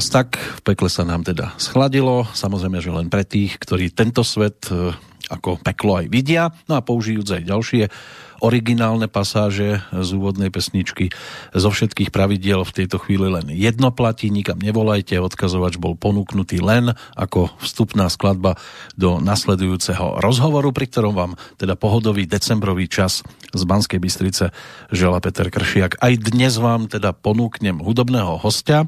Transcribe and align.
Teraz 0.00 0.16
tak, 0.16 0.40
v 0.40 0.62
pekle 0.64 0.88
sa 0.88 1.04
nám 1.04 1.28
teda 1.28 1.52
schladilo, 1.60 2.24
samozrejme, 2.32 2.80
že 2.80 2.88
len 2.88 3.12
pre 3.12 3.20
tých, 3.20 3.60
ktorí 3.60 3.92
tento 3.92 4.24
svet 4.24 4.72
e, 4.72 4.96
ako 5.28 5.60
peklo 5.60 6.00
aj 6.00 6.08
vidia, 6.08 6.48
no 6.72 6.80
a 6.80 6.80
použijúc 6.80 7.28
aj 7.28 7.44
ďalšie 7.44 7.84
originálne 8.40 9.06
pasáže 9.06 9.84
z 9.92 10.08
úvodnej 10.16 10.48
pesničky. 10.48 11.12
Zo 11.52 11.70
všetkých 11.70 12.10
pravidiel 12.10 12.64
v 12.64 12.74
tejto 12.82 12.98
chvíli 12.98 13.28
len 13.28 13.52
jedno 13.52 13.92
platí, 13.92 14.32
nikam 14.32 14.58
nevolajte, 14.58 15.20
odkazovač 15.20 15.76
bol 15.76 15.94
ponúknutý 15.94 16.58
len 16.64 16.96
ako 17.14 17.52
vstupná 17.60 18.08
skladba 18.08 18.56
do 18.96 19.20
nasledujúceho 19.20 20.18
rozhovoru, 20.18 20.72
pri 20.72 20.88
ktorom 20.88 21.14
vám 21.14 21.32
teda 21.60 21.76
pohodový 21.76 22.24
decembrový 22.24 22.88
čas 22.88 23.22
z 23.52 23.62
Banskej 23.66 24.00
Bystrice 24.00 24.54
žela 24.90 25.20
Peter 25.20 25.52
Kršiak. 25.52 26.00
Aj 26.00 26.14
dnes 26.16 26.56
vám 26.56 26.86
teda 26.88 27.12
ponúknem 27.12 27.78
hudobného 27.82 28.38
hostia, 28.40 28.86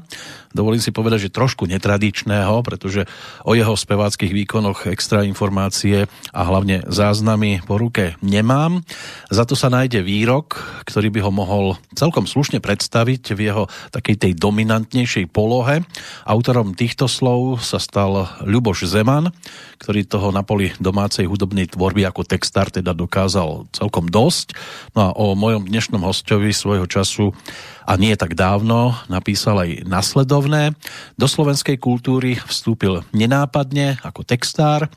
dovolím 0.55 0.79
si 0.79 0.95
povedať, 0.95 1.27
že 1.29 1.35
trošku 1.35 1.67
netradičného, 1.67 2.63
pretože 2.63 3.05
o 3.43 3.53
jeho 3.53 3.75
speváckých 3.75 4.31
výkonoch 4.31 4.87
extra 4.87 5.27
informácie 5.27 6.07
a 6.31 6.41
hlavne 6.47 6.85
záznamy 6.87 7.61
po 7.67 7.75
ruke 7.75 8.15
nemám. 8.23 8.81
Za 9.27 9.42
za 9.43 9.51
to 9.51 9.59
sa 9.59 9.67
nájde 9.67 9.99
výrok, 10.07 10.55
ktorý 10.87 11.11
by 11.11 11.19
ho 11.27 11.31
mohol 11.35 11.75
celkom 11.99 12.23
slušne 12.23 12.63
predstaviť 12.63 13.35
v 13.35 13.51
jeho 13.51 13.63
takej 13.91 14.15
tej 14.15 14.31
dominantnejšej 14.39 15.27
polohe. 15.35 15.83
Autorom 16.23 16.71
týchto 16.71 17.11
slov 17.11 17.59
sa 17.59 17.75
stal 17.75 18.31
Ľuboš 18.47 18.87
Zeman, 18.87 19.35
ktorý 19.83 20.07
toho 20.07 20.31
na 20.31 20.47
poli 20.47 20.71
domácej 20.79 21.27
hudobnej 21.27 21.67
tvorby 21.67 22.07
ako 22.07 22.23
textár 22.23 22.71
teda 22.71 22.95
dokázal 22.95 23.67
celkom 23.75 24.07
dosť. 24.07 24.55
No 24.95 24.99
a 25.03 25.09
o 25.11 25.35
mojom 25.35 25.67
dnešnom 25.67 26.07
hostovi 26.07 26.55
svojho 26.55 26.87
času 26.87 27.35
a 27.83 27.93
nie 27.99 28.15
tak 28.15 28.33
dávno 28.33 28.95
napísal 29.11 29.63
aj 29.63 29.83
nasledovné. 29.87 30.75
Do 31.19 31.27
slovenskej 31.27 31.77
kultúry 31.79 32.39
vstúpil 32.47 33.03
nenápadne 33.11 33.99
ako 34.01 34.23
textár. 34.23 34.87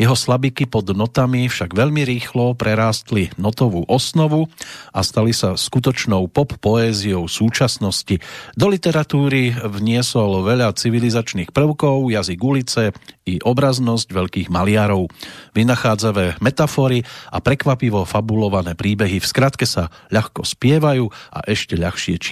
Jeho 0.00 0.16
slabiky 0.16 0.64
pod 0.64 0.90
notami 0.96 1.46
však 1.46 1.76
veľmi 1.76 2.02
rýchlo 2.04 2.56
prerástli 2.56 3.30
notovú 3.36 3.84
osnovu 3.86 4.48
a 4.90 5.04
stali 5.04 5.36
sa 5.36 5.54
skutočnou 5.54 6.28
pop 6.32 6.56
poéziou 6.58 7.28
súčasnosti. 7.28 8.18
Do 8.56 8.66
literatúry 8.72 9.52
vniesol 9.54 10.42
veľa 10.42 10.72
civilizačných 10.74 11.52
prvkov, 11.52 12.08
jazyk 12.08 12.40
ulice 12.40 12.96
i 13.28 13.38
obraznosť 13.38 14.10
veľkých 14.10 14.48
maliarov. 14.50 15.06
Vynachádzavé 15.54 16.40
metafory 16.42 17.06
a 17.30 17.38
prekvapivo 17.38 18.02
fabulované 18.02 18.74
príbehy 18.74 19.22
v 19.22 19.26
skratke 19.28 19.68
sa 19.68 19.92
ľahko 20.10 20.42
spievajú 20.42 21.06
a 21.30 21.46
ešte 21.46 21.78
ľahšie 21.78 22.16
čítajú. 22.18 22.29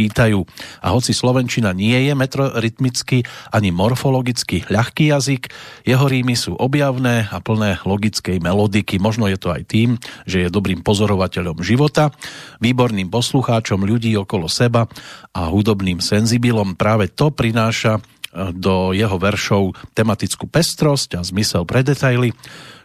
A 0.84 0.94
hoci 0.94 1.10
Slovenčina 1.10 1.74
nie 1.74 2.06
je 2.06 2.14
metrorytmicky 2.14 3.26
ani 3.50 3.74
morfologicky 3.74 4.68
ľahký 4.70 5.10
jazyk, 5.10 5.50
jeho 5.82 6.06
rímy 6.06 6.38
sú 6.38 6.54
objavné 6.54 7.26
a 7.26 7.42
plné 7.42 7.82
logickej 7.82 8.38
melodiky. 8.38 9.02
Možno 9.02 9.26
je 9.26 9.38
to 9.40 9.50
aj 9.50 9.66
tým, 9.66 9.98
že 10.28 10.46
je 10.46 10.54
dobrým 10.54 10.86
pozorovateľom 10.86 11.58
života, 11.64 12.14
výborným 12.62 13.10
poslucháčom 13.10 13.82
ľudí 13.82 14.14
okolo 14.14 14.46
seba 14.46 14.86
a 15.34 15.50
hudobným 15.50 15.98
senzibilom. 15.98 16.78
Práve 16.78 17.10
to 17.10 17.34
prináša 17.34 17.98
do 18.54 18.92
jeho 18.92 19.16
veršov 19.16 19.72
tematickú 19.96 20.46
pestrosť 20.46 21.16
a 21.16 21.24
zmysel 21.24 21.64
pre 21.64 21.80
detaily, 21.80 22.36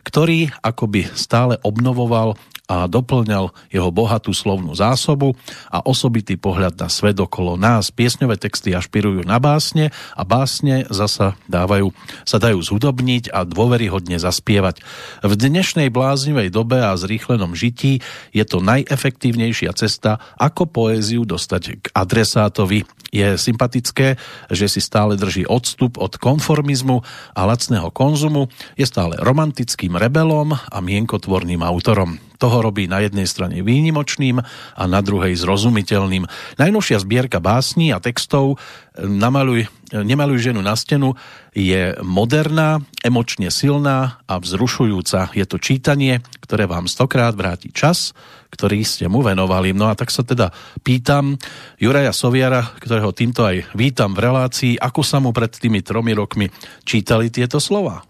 ktorý 0.08 0.52
akoby 0.64 1.12
stále 1.14 1.60
obnovoval 1.62 2.40
a 2.64 2.88
doplňal 2.88 3.52
jeho 3.68 3.92
bohatú 3.92 4.32
slovnú 4.32 4.72
zásobu 4.72 5.36
a 5.68 5.84
osobitý 5.84 6.40
pohľad 6.40 6.80
na 6.80 6.88
svet 6.88 7.20
okolo 7.20 7.60
nás. 7.60 7.92
Piesňové 7.92 8.40
texty 8.40 8.72
ašpirujú 8.72 9.28
na 9.28 9.36
básne 9.36 9.92
a 10.16 10.24
básne 10.24 10.88
zasa 10.88 11.36
dávajú, 11.52 11.92
sa 12.24 12.40
dajú 12.40 12.64
zhudobniť 12.64 13.36
a 13.36 13.44
dôveryhodne 13.44 14.16
zaspievať. 14.16 14.80
V 15.28 15.34
dnešnej 15.36 15.92
bláznivej 15.92 16.56
dobe 16.56 16.80
a 16.80 16.96
zrýchlenom 16.96 17.52
žití 17.52 18.00
je 18.32 18.44
to 18.48 18.64
najefektívnejšia 18.64 19.76
cesta, 19.76 20.24
ako 20.40 20.64
poéziu 20.72 21.28
dostať 21.28 21.64
k 21.84 21.86
adresátovi 21.92 22.88
je 23.14 23.38
sympatické, 23.38 24.18
že 24.50 24.66
si 24.66 24.82
stále 24.82 25.14
drží 25.14 25.46
odstup 25.46 26.02
od 26.02 26.18
konformizmu 26.18 27.06
a 27.38 27.42
lacného 27.46 27.94
konzumu, 27.94 28.50
je 28.74 28.90
stále 28.90 29.14
romantickým 29.22 29.94
rebelom 29.94 30.58
a 30.58 30.78
mienkotvorným 30.82 31.62
autorom. 31.62 32.33
Toho 32.44 32.60
robí 32.60 32.92
na 32.92 33.00
jednej 33.00 33.24
strane 33.24 33.64
výnimočným 33.64 34.44
a 34.76 34.84
na 34.84 35.00
druhej 35.00 35.32
zrozumiteľným. 35.40 36.28
Najnovšia 36.60 37.00
zbierka 37.00 37.40
básní 37.40 37.96
a 37.96 38.04
textov 38.04 38.60
Namaluj, 39.00 39.72
Nemaluj 39.96 40.52
ženu 40.52 40.60
na 40.60 40.76
stenu 40.76 41.16
je 41.56 41.96
moderná, 42.04 42.84
emočne 43.00 43.48
silná 43.48 44.20
a 44.28 44.44
vzrušujúca. 44.44 45.32
Je 45.32 45.48
to 45.48 45.56
čítanie, 45.56 46.20
ktoré 46.44 46.68
vám 46.68 46.92
stokrát 46.92 47.32
vráti 47.32 47.72
čas, 47.72 48.12
ktorý 48.52 48.84
ste 48.84 49.08
mu 49.08 49.24
venovali. 49.24 49.72
No 49.72 49.88
a 49.88 49.96
tak 49.96 50.12
sa 50.12 50.28
teda 50.28 50.52
pýtam 50.84 51.40
Juraja 51.80 52.12
Soviara, 52.12 52.76
ktorého 52.76 53.16
týmto 53.16 53.48
aj 53.48 53.72
vítam 53.72 54.12
v 54.12 54.20
relácii, 54.20 54.74
ako 54.84 55.00
sa 55.00 55.24
mu 55.24 55.32
pred 55.32 55.56
tými 55.56 55.80
tromi 55.80 56.12
rokmi 56.12 56.52
čítali 56.84 57.32
tieto 57.32 57.64
slova. 57.64 58.04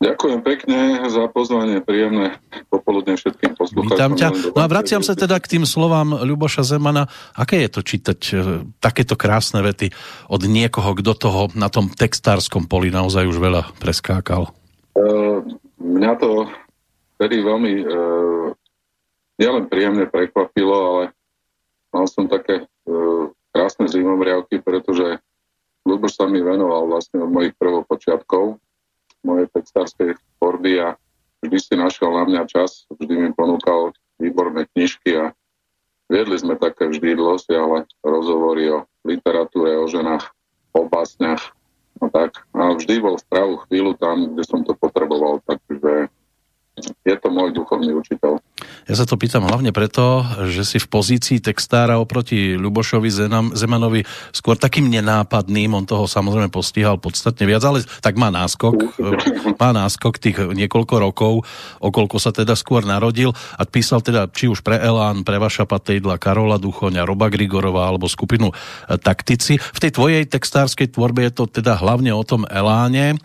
Ďakujem 0.00 0.40
pekne 0.40 1.04
za 1.12 1.28
pozvanie, 1.28 1.84
príjemné 1.84 2.40
popoludne 2.72 3.20
všetkým 3.20 3.52
poslucháčom. 3.52 3.92
Vítam 3.92 4.12
ťa. 4.16 4.56
No 4.56 4.64
a 4.64 4.68
vraciam 4.72 5.04
sa 5.04 5.12
teda 5.12 5.36
k 5.36 5.60
tým 5.60 5.68
slovám 5.68 6.24
Ľuboša 6.24 6.64
Zemana. 6.64 7.04
Aké 7.36 7.60
je 7.60 7.68
to 7.68 7.84
čítať 7.84 8.20
e, 8.32 8.34
takéto 8.80 9.12
krásne 9.20 9.60
vety 9.60 9.92
od 10.32 10.40
niekoho, 10.48 10.96
kto 10.96 11.12
toho 11.12 11.40
na 11.52 11.68
tom 11.68 11.92
textárskom 11.92 12.64
poli 12.64 12.88
naozaj 12.88 13.28
už 13.28 13.36
veľa 13.44 13.76
preskákal? 13.76 14.48
Uh, 14.96 15.44
mňa 15.76 16.12
to 16.16 16.48
vtedy 17.20 17.44
veľmi 17.44 17.84
uh, 17.84 18.56
nielen 19.36 19.68
príjemne 19.68 20.08
prekvapilo, 20.08 20.76
ale 20.80 21.02
mal 21.92 22.08
som 22.08 22.24
také 22.24 22.64
krásne 23.52 23.84
zimomriavky, 23.84 24.64
pretože 24.64 25.20
Ľuboš 25.84 26.16
sa 26.16 26.24
mi 26.24 26.40
venoval 26.40 26.88
vlastne 26.88 27.20
od 27.20 27.28
mojich 27.28 27.52
prvopočiatkov 27.60 28.56
mojej 29.24 29.46
textárskej 29.52 30.16
tvorby 30.38 30.80
a 30.80 30.88
vždy 31.44 31.58
si 31.60 31.74
našiel 31.76 32.12
na 32.12 32.24
mňa 32.28 32.42
čas, 32.48 32.84
vždy 32.92 33.14
mi 33.16 33.30
ponúkal 33.32 33.92
výborné 34.20 34.68
knižky 34.76 35.16
a 35.16 35.24
viedli 36.12 36.36
sme 36.36 36.60
také 36.60 36.88
vždy 36.88 37.16
dlhosiahle 37.16 37.88
rozhovory 38.04 38.68
o 38.70 38.78
literatúre, 39.06 39.80
o 39.80 39.88
ženách, 39.88 40.28
o 40.76 40.84
básniach 40.86 41.52
a 42.00 42.06
tak. 42.12 42.44
A 42.52 42.76
vždy 42.76 43.00
bol 43.00 43.16
v 43.16 43.28
pravú 43.28 43.54
chvíľu 43.68 43.96
tam, 43.96 44.36
kde 44.36 44.44
som 44.44 44.60
to 44.64 44.76
potreboval, 44.76 45.40
takže 45.48 46.12
je 47.04 47.14
to 47.18 47.28
môj 47.28 47.52
duchovný 47.52 47.92
učiteľ. 47.96 48.40
Ja 48.88 48.94
sa 48.96 49.04
to 49.06 49.14
pýtam 49.20 49.46
hlavne 49.46 49.70
preto, 49.70 50.24
že 50.50 50.66
si 50.66 50.78
v 50.82 50.90
pozícii 50.90 51.38
textára 51.38 52.00
oproti 52.00 52.56
Ľubošovi 52.56 53.08
Zemanovi 53.54 54.02
skôr 54.34 54.56
takým 54.58 54.90
nenápadným, 54.90 55.72
on 55.76 55.86
toho 55.86 56.10
samozrejme 56.10 56.50
postihal 56.50 56.98
podstatne 56.98 57.46
viac, 57.46 57.62
ale 57.62 57.84
tak 58.02 58.18
má 58.18 58.32
náskok, 58.32 58.98
má 59.62 59.70
náskok 59.70 60.18
tých 60.18 60.36
niekoľko 60.42 60.94
rokov, 61.00 61.32
okolko 61.78 62.16
sa 62.18 62.34
teda 62.34 62.56
skôr 62.58 62.82
narodil 62.82 63.30
a 63.56 63.62
písal 63.64 64.02
teda 64.02 64.26
či 64.32 64.50
už 64.50 64.64
pre 64.64 64.80
Elán, 64.80 65.22
pre 65.22 65.38
Vaša 65.38 65.68
Patejdla, 65.68 66.20
Karola 66.20 66.58
Duchoňa, 66.58 67.06
Roba 67.06 67.30
Grigorova 67.30 67.86
alebo 67.86 68.10
skupinu 68.10 68.50
e, 68.50 68.54
Taktici. 68.98 69.56
V 69.56 69.78
tej 69.78 69.92
tvojej 69.94 70.22
textárskej 70.26 70.92
tvorbe 70.92 71.24
je 71.28 71.32
to 71.32 71.44
teda 71.46 71.78
hlavne 71.78 72.10
o 72.10 72.24
tom 72.26 72.44
Eláne, 72.48 73.16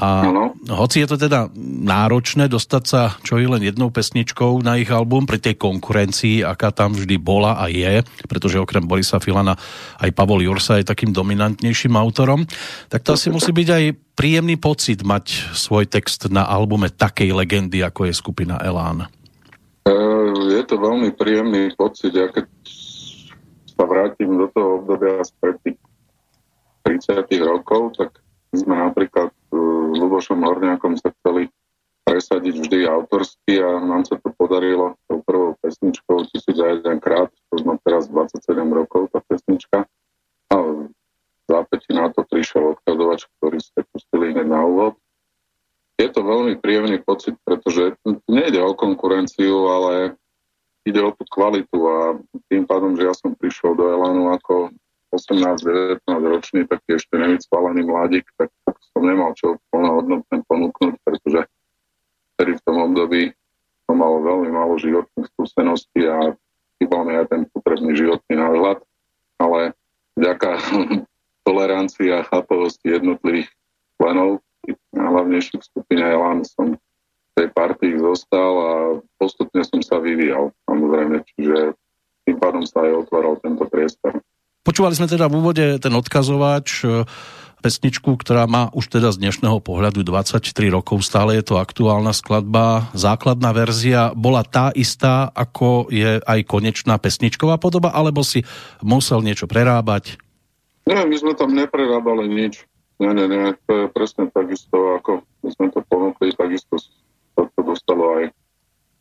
a 0.00 0.24
ano. 0.24 0.56
hoci 0.72 1.04
je 1.04 1.08
to 1.12 1.16
teda 1.20 1.52
náročné 1.84 2.48
dostať 2.48 2.84
sa 2.88 3.20
čo 3.20 3.36
i 3.36 3.44
len 3.44 3.60
jednou 3.60 3.92
pesničkou 3.92 4.64
na 4.64 4.80
ich 4.80 4.88
album 4.88 5.28
pri 5.28 5.36
tej 5.36 5.60
konkurencii, 5.60 6.40
aká 6.40 6.72
tam 6.72 6.96
vždy 6.96 7.20
bola 7.20 7.60
a 7.60 7.68
je, 7.68 8.00
pretože 8.24 8.56
okrem 8.56 8.88
Borisa 8.88 9.20
Filana 9.20 9.60
aj 10.00 10.10
Pavol 10.16 10.40
Jursa 10.40 10.80
je 10.80 10.88
takým 10.88 11.12
dominantnejším 11.12 11.92
autorom, 12.00 12.48
tak 12.88 13.04
to 13.04 13.12
asi 13.12 13.28
musí 13.28 13.52
byť 13.52 13.68
aj 13.68 13.84
príjemný 14.16 14.56
pocit 14.56 15.04
mať 15.04 15.52
svoj 15.52 15.84
text 15.84 16.32
na 16.32 16.48
albume 16.48 16.88
takej 16.88 17.36
legendy, 17.36 17.84
ako 17.84 18.08
je 18.08 18.14
skupina 18.16 18.56
Elán. 18.64 19.04
E, 19.04 19.96
je 20.56 20.62
to 20.64 20.80
veľmi 20.80 21.12
príjemný 21.12 21.76
pocit. 21.76 22.16
Ja 22.16 22.32
keď 22.32 22.48
sa 23.76 23.84
vrátim 23.84 24.36
do 24.36 24.48
toho 24.52 24.80
obdobia 24.84 25.20
spred 25.24 25.60
30 26.84 27.28
rokov, 27.44 27.96
tak 27.96 28.16
sme 28.52 28.76
napríklad 28.76 29.32
Lubošom 29.90 30.42
Horniakom 30.46 30.94
sa 30.94 31.10
chceli 31.20 31.50
presadiť 32.06 32.54
vždy 32.66 32.78
autorsky 32.90 33.62
a 33.62 33.78
nám 33.78 34.02
sa 34.02 34.18
to 34.18 34.34
podarilo 34.34 34.98
tou 35.06 35.22
prvou 35.22 35.54
pesničkou 35.62 36.26
1001 36.34 36.98
krát, 36.98 37.30
to 37.30 37.54
sme 37.62 37.78
teraz 37.86 38.10
27 38.10 38.50
rokov 38.70 39.14
tá 39.14 39.22
pesnička. 39.22 39.86
A 40.50 40.54
zápäti 41.46 41.94
na 41.94 42.10
to 42.10 42.26
prišiel 42.26 42.74
odkazovač, 42.74 43.30
ktorý 43.38 43.58
ste 43.62 43.86
pustili 43.94 44.34
hneď 44.34 44.46
na 44.46 44.62
úvod. 44.66 44.94
Je 46.00 46.08
to 46.08 46.24
veľmi 46.24 46.58
príjemný 46.58 46.98
pocit, 47.04 47.36
pretože 47.44 47.94
nejde 48.26 48.58
o 48.64 48.72
konkurenciu, 48.74 49.68
ale 49.68 50.16
ide 50.88 50.98
o 51.04 51.12
tú 51.12 51.28
kvalitu 51.28 51.76
a 51.76 51.98
tým 52.48 52.64
pádom, 52.64 52.96
že 52.96 53.06
ja 53.06 53.14
som 53.14 53.36
prišiel 53.36 53.76
do 53.76 53.84
Elanu 53.86 54.32
ako 54.32 54.72
18-19 55.10 56.06
ročný, 56.06 56.60
taký 56.70 56.96
ešte 56.98 57.18
nevycpálený 57.18 57.82
mladík, 57.86 58.26
tak 58.38 58.50
som 58.94 59.02
nemal 59.02 59.34
čo 59.34 59.58
plnohodnotné 59.74 60.46
ponúknuť, 60.46 60.94
pretože 61.02 61.50
vtedy 62.36 62.52
v 62.56 62.64
tom 62.64 62.76
období 62.78 63.22
som 63.90 63.98
mal 63.98 64.22
veľmi 64.22 64.50
málo 64.54 64.78
životných 64.78 65.26
skúseností 65.34 66.06
a 66.06 66.34
chýbal 66.78 67.02
mi 67.02 67.18
aj 67.18 67.26
ten 67.26 67.42
potrebný 67.50 67.98
životný 67.98 68.34
náhľad, 68.38 68.78
ale 69.42 69.74
vďaka 70.14 70.50
tolerancii 71.46 72.08
a 72.14 72.22
chápavosti 72.30 72.94
jednotlivých 72.94 73.50
členov, 73.98 74.40
najhlavnejších 74.94 75.62
skupine 75.66 76.06
Elan 76.06 76.46
som 76.46 76.78
v 76.78 77.32
tej 77.34 77.48
partii 77.50 77.98
zostal 77.98 78.52
a 78.54 78.72
postupne 79.18 79.64
som 79.66 79.82
sa 79.82 79.98
vyvíjal, 79.98 80.54
samozrejme, 80.70 81.24
čiže 81.34 81.74
tým 82.28 82.36
pádom 82.38 82.62
sa 82.62 82.86
aj 82.86 83.06
otváral 83.06 83.40
tento 83.42 83.66
priestor. 83.66 84.19
Počúvali 84.80 84.96
sme 84.96 85.12
teda 85.12 85.28
v 85.28 85.44
úvode 85.44 85.66
ten 85.76 85.92
odkazovač, 85.92 86.88
pesničku, 87.60 88.16
ktorá 88.16 88.48
má 88.48 88.72
už 88.72 88.88
teda 88.88 89.12
z 89.12 89.20
dnešného 89.20 89.60
pohľadu 89.60 90.00
23 90.00 90.40
rokov, 90.72 91.04
stále 91.04 91.36
je 91.36 91.52
to 91.52 91.60
aktuálna 91.60 92.16
skladba. 92.16 92.88
Základná 92.96 93.52
verzia 93.52 94.16
bola 94.16 94.40
tá 94.40 94.72
istá, 94.72 95.28
ako 95.36 95.92
je 95.92 96.24
aj 96.24 96.40
konečná 96.48 96.96
pesničková 96.96 97.60
podoba, 97.60 97.92
alebo 97.92 98.24
si 98.24 98.40
musel 98.80 99.20
niečo 99.20 99.44
prerábať? 99.44 100.16
Nie, 100.88 101.04
my 101.04 101.12
sme 101.12 101.36
tam 101.36 101.52
neprerábali 101.52 102.24
nič. 102.32 102.64
Nie, 103.04 103.12
nie, 103.12 103.28
nie, 103.28 103.52
to 103.68 103.84
je 103.84 103.86
presne 103.92 104.32
takisto, 104.32 104.96
ako 104.96 105.20
my 105.44 105.50
sme 105.60 105.68
to 105.76 105.84
ponúkli, 105.92 106.32
takisto 106.32 106.80
to, 107.36 107.52
to 107.52 107.60
dostalo 107.68 108.16
aj 108.16 108.32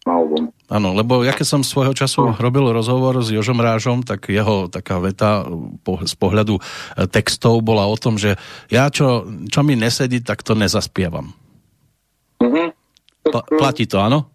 na 0.08 0.14
album. 0.16 0.44
Áno, 0.70 0.96
lebo 0.96 1.26
ja 1.26 1.36
keď 1.36 1.48
som 1.48 1.62
svojho 1.66 1.92
času 1.92 2.38
robil 2.38 2.70
rozhovor 2.72 3.20
s 3.20 3.34
Jožom 3.34 3.60
Rážom, 3.60 4.06
tak 4.06 4.32
jeho 4.32 4.70
taká 4.72 5.02
veta 5.02 5.44
po, 5.84 6.00
z 6.06 6.16
pohľadu 6.16 6.58
e, 6.58 6.62
textov 7.10 7.60
bola 7.66 7.90
o 7.90 7.98
tom, 8.00 8.16
že 8.16 8.40
ja 8.72 8.88
čo, 8.88 9.28
čo 9.50 9.60
mi 9.66 9.76
nesedí, 9.76 10.24
tak 10.24 10.46
to 10.46 10.56
nezaspievam. 10.56 11.36
Tak, 12.40 13.34
Pla- 13.34 13.46
platí 13.60 13.86
to, 13.86 14.00
áno? 14.00 14.32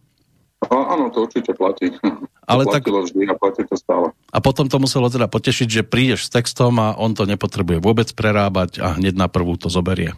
Áno, 0.71 1.13
to 1.13 1.29
určite 1.29 1.53
platí. 1.57 1.93
Ale 2.51 2.69
to 2.69 2.77
tak... 2.77 2.85
vždy 2.85 3.25
a 3.29 3.35
platí 3.37 3.65
to 3.65 3.77
stále. 3.77 4.13
A 4.29 4.39
potom 4.45 4.69
to 4.69 4.77
muselo 4.77 5.09
teda 5.09 5.33
potešiť, 5.33 5.69
že 5.81 5.83
prídeš 5.87 6.29
s 6.29 6.33
textom 6.33 6.77
a 6.77 6.93
on 6.93 7.17
to 7.17 7.25
nepotrebuje 7.25 7.81
vôbec 7.81 8.09
prerábať 8.13 8.85
a 8.85 9.01
hneď 9.01 9.17
na 9.17 9.33
prvú 9.33 9.57
to 9.57 9.73
zoberie. 9.73 10.13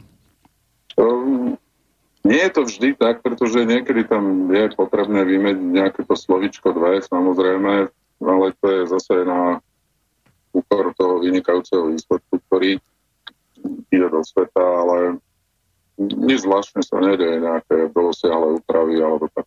Um, 0.98 1.54
nie 2.26 2.42
je 2.42 2.50
to 2.50 2.62
vždy 2.66 2.88
tak, 2.99 3.23
pretože 3.23 3.62
niekedy 3.62 4.02
tam 4.02 4.50
je 4.50 4.75
potrebné 4.75 5.23
vymeniť 5.23 5.62
nejaké 5.62 6.00
to 6.02 6.18
slovičko 6.18 6.75
dve, 6.75 6.99
samozrejme, 6.99 7.87
ale 8.21 8.47
to 8.59 8.66
je 8.66 8.83
zase 8.90 9.14
na 9.23 9.62
úkor 10.50 10.90
toho 10.99 11.23
vynikajúceho 11.23 11.95
výsledku, 11.95 12.42
ktorý 12.49 12.83
ide 13.95 14.09
do 14.11 14.21
sveta, 14.26 14.59
ale 14.61 15.23
nič 16.00 16.45
zvláštne 16.45 16.83
sa 16.83 16.99
nedeje, 17.00 17.40
nejaké 17.40 17.88
dosiahle 17.95 18.61
úpravy 18.61 19.00
alebo 19.00 19.30
tak. 19.33 19.47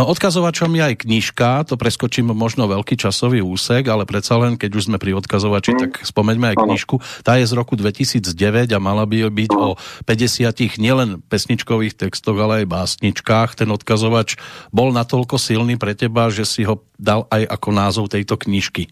No 0.00 0.08
odkazovačom 0.08 0.72
je 0.72 0.80
aj 0.80 0.94
knižka, 1.04 1.68
to 1.68 1.76
preskočím 1.76 2.32
možno 2.32 2.64
veľký 2.64 2.96
časový 2.96 3.44
úsek, 3.44 3.84
ale 3.84 4.08
predsa 4.08 4.40
len, 4.40 4.56
keď 4.56 4.70
už 4.72 4.88
sme 4.88 4.96
pri 4.96 5.12
odkazovači, 5.20 5.76
mm. 5.76 5.80
tak 5.84 5.92
spomeňme 6.08 6.56
aj 6.56 6.64
knižku. 6.64 7.04
Tá 7.20 7.36
je 7.36 7.44
z 7.44 7.52
roku 7.52 7.76
2009 7.76 8.24
a 8.72 8.80
mala 8.80 9.04
by 9.04 9.28
byť 9.28 9.52
o 9.52 9.76
50 10.08 10.80
nielen 10.80 11.20
pesničkových 11.28 12.00
textoch, 12.00 12.32
ale 12.40 12.64
aj 12.64 12.72
básničkách. 12.72 13.60
Ten 13.60 13.68
odkazovač 13.68 14.40
bol 14.72 14.88
natoľko 14.88 15.36
silný 15.36 15.76
pre 15.76 15.92
teba, 15.92 16.32
že 16.32 16.48
si 16.48 16.64
ho 16.64 16.80
dal 16.96 17.28
aj 17.28 17.44
ako 17.60 17.68
názov 17.68 18.08
tejto 18.08 18.40
knižky. 18.40 18.88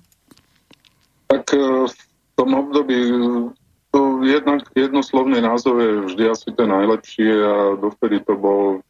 Tak 1.33 1.57
e, 1.57 1.89
v 1.89 2.33
tom 2.37 2.53
období 2.53 3.01
to 3.97 4.21
jednak 4.29 4.61
jednoslovný 4.77 5.41
názov 5.41 5.81
je 5.81 6.05
vždy 6.13 6.25
asi 6.29 6.53
ten 6.53 6.69
najlepší 6.69 7.33
a 7.33 7.81
dovtedy 7.81 8.21
to 8.29 8.37
bol 8.37 8.85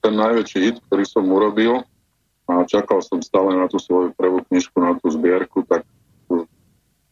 ten 0.00 0.14
najväčší 0.16 0.58
hit, 0.58 0.76
ktorý 0.88 1.04
som 1.04 1.24
urobil 1.28 1.84
a 2.50 2.66
čakal 2.66 2.98
som 3.04 3.22
stále 3.22 3.54
na 3.54 3.70
tú 3.70 3.78
svoju 3.78 4.16
prvú 4.18 4.42
knižku, 4.50 4.76
na 4.82 4.98
tú 4.98 5.12
zbierku, 5.12 5.62
tak 5.68 5.86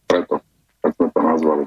preto 0.09 0.41
tak 0.79 0.95
sme 0.95 1.11
to 1.11 1.19
nazvali. 1.19 1.63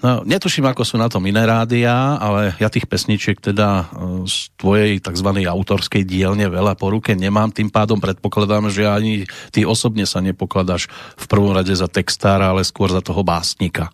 No, 0.00 0.24
netuším, 0.24 0.64
ako 0.64 0.82
sú 0.88 0.96
na 0.96 1.12
tom 1.12 1.20
iné 1.28 1.44
rádia, 1.44 2.16
ale 2.16 2.56
ja 2.56 2.72
tých 2.72 2.88
pesničiek 2.88 3.36
teda 3.36 3.92
e, 3.92 4.24
z 4.24 4.48
tvojej 4.56 4.92
tzv. 5.04 5.28
autorskej 5.44 6.02
dielne 6.08 6.48
veľa 6.48 6.72
po 6.72 6.88
ruke 6.88 7.12
nemám, 7.12 7.52
tým 7.52 7.68
pádom 7.68 8.00
predpokladám, 8.00 8.72
že 8.72 8.88
ani 8.88 9.28
ty 9.52 9.68
osobne 9.68 10.08
sa 10.08 10.24
nepokladáš 10.24 10.88
v 11.20 11.26
prvom 11.28 11.52
rade 11.52 11.76
za 11.76 11.92
textára, 11.92 12.56
ale 12.56 12.64
skôr 12.64 12.88
za 12.88 13.04
toho 13.04 13.20
básnika. 13.20 13.92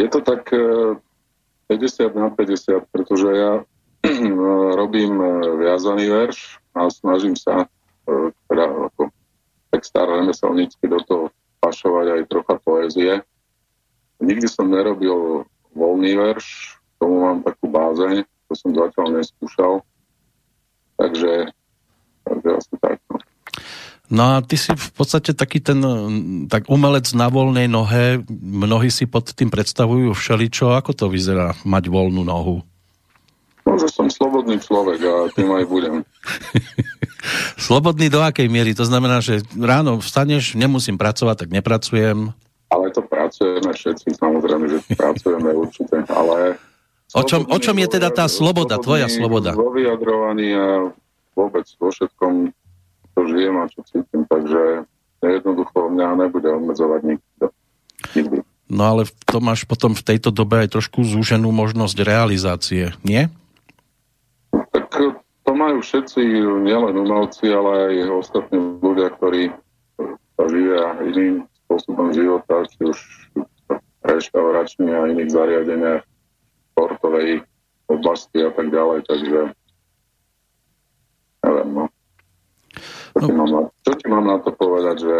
Je 0.00 0.08
to 0.08 0.24
tak 0.24 0.48
50 0.48 0.96
e, 1.68 2.04
na 2.16 2.32
50, 2.32 2.88
pretože 2.88 3.28
ja 3.28 3.60
robím 4.80 5.14
e, 5.20 5.26
viazaný 5.62 6.10
verš 6.10 6.58
a 6.74 6.90
snažím 6.90 7.38
sa 7.38 7.64
e, 7.64 7.66
teda 8.50 8.66
ako 8.92 9.10
textár 9.70 10.10
remeselnícky 10.10 10.84
do 10.90 11.00
toho 11.06 11.24
pašovať 11.62 12.06
aj 12.18 12.22
trocha 12.28 12.54
poézie. 12.60 13.12
Nikdy 14.18 14.46
som 14.50 14.70
nerobil 14.70 15.46
voľný 15.72 16.12
verš, 16.18 16.78
tomu 16.98 17.24
mám 17.24 17.38
takú 17.42 17.70
bázeň, 17.70 18.26
to 18.50 18.52
som 18.54 18.70
zatiaľ 18.74 19.06
neskúšal. 19.18 19.72
Takže, 20.98 21.50
takže 22.22 22.48
asi 22.52 22.74
tak. 22.78 23.00
No. 23.10 23.16
No 24.12 24.22
a 24.36 24.44
ty 24.44 24.60
si 24.60 24.68
v 24.76 24.90
podstate 24.92 25.32
taký 25.32 25.64
ten 25.64 25.80
tak 26.52 26.68
umelec 26.68 27.08
na 27.16 27.32
voľnej 27.32 27.64
nohe, 27.64 28.20
mnohí 28.28 28.92
si 28.92 29.08
pod 29.08 29.32
tým 29.32 29.48
predstavujú 29.48 30.12
všeličo, 30.12 30.76
ako 30.76 30.92
to 30.92 31.06
vyzerá 31.08 31.56
mať 31.64 31.88
voľnú 31.88 32.20
nohu? 32.20 32.60
No, 33.62 33.78
že 33.78 33.88
som 33.88 34.10
slobodný 34.10 34.58
človek 34.58 35.00
a 35.06 35.14
tým 35.30 35.50
aj 35.54 35.64
budem. 35.70 35.94
slobodný 37.66 38.10
do 38.10 38.18
akej 38.20 38.50
miery? 38.50 38.74
To 38.74 38.82
znamená, 38.82 39.22
že 39.22 39.46
ráno 39.54 40.02
vstaneš, 40.02 40.58
nemusím 40.58 40.98
pracovať, 40.98 41.46
tak 41.46 41.50
nepracujem. 41.54 42.34
Ale 42.72 42.86
to 42.90 43.04
pracujeme 43.04 43.70
všetci, 43.70 44.16
samozrejme, 44.16 44.64
že 44.66 44.78
pracujeme 44.96 45.50
určite, 45.54 46.02
ale... 46.08 46.58
O 47.12 47.22
čom, 47.22 47.44
o 47.44 47.58
čom 47.60 47.76
je 47.76 47.88
teda 48.00 48.08
tá 48.08 48.24
sloboda, 48.24 48.80
tvoja 48.80 49.04
sloboda? 49.06 49.52
Vo 49.52 49.68
vyjadrovaní 49.68 50.56
a 50.56 50.88
vôbec 51.36 51.68
vo 51.76 51.92
všetkom, 51.92 52.48
čo 53.12 53.20
žijem 53.28 53.54
a 53.60 53.68
čo 53.68 53.84
cítim, 53.84 54.24
takže 54.24 54.88
jednoducho 55.20 55.92
mňa 55.92 56.08
nebude 56.16 56.48
obmedzovať 56.48 57.00
nikto. 57.04 57.44
Nikdy. 58.16 58.38
No 58.72 58.82
ale 58.88 59.02
to 59.28 59.44
máš 59.44 59.68
potom 59.68 59.92
v 59.92 60.00
tejto 60.00 60.32
dobe 60.32 60.64
aj 60.64 60.72
trošku 60.80 61.04
zúženú 61.04 61.52
možnosť 61.52 61.96
realizácie, 62.00 62.96
nie? 63.04 63.28
Všetci, 65.82 66.22
nielen 66.62 66.94
umelci, 66.96 67.50
ale 67.50 67.90
aj 67.90 68.22
ostatní 68.24 68.58
ľudia, 68.78 69.10
ktorí 69.18 69.50
sa 70.38 70.44
živia 70.48 70.96
iným 71.04 71.44
spôsobom 71.66 72.14
života, 72.14 72.64
či 72.70 72.88
už 72.88 72.98
reštauračný 74.06 74.88
a 74.90 75.10
iných 75.10 75.30
zariadeniach, 75.30 76.02
sportovej 76.72 77.44
oblasti 77.90 78.38
a 78.40 78.50
tak 78.54 78.72
ďalej, 78.72 79.04
takže 79.04 79.40
neviem, 81.44 81.68
no. 81.74 81.84
Čo, 83.12 83.20
no. 83.20 83.28
Ti 83.28 83.32
mám 83.36 83.50
na, 83.50 83.60
čo 83.84 83.92
ti 83.92 84.06
mám 84.08 84.24
na 84.24 84.36
to 84.40 84.50
povedať, 84.56 84.96
že 85.04 85.16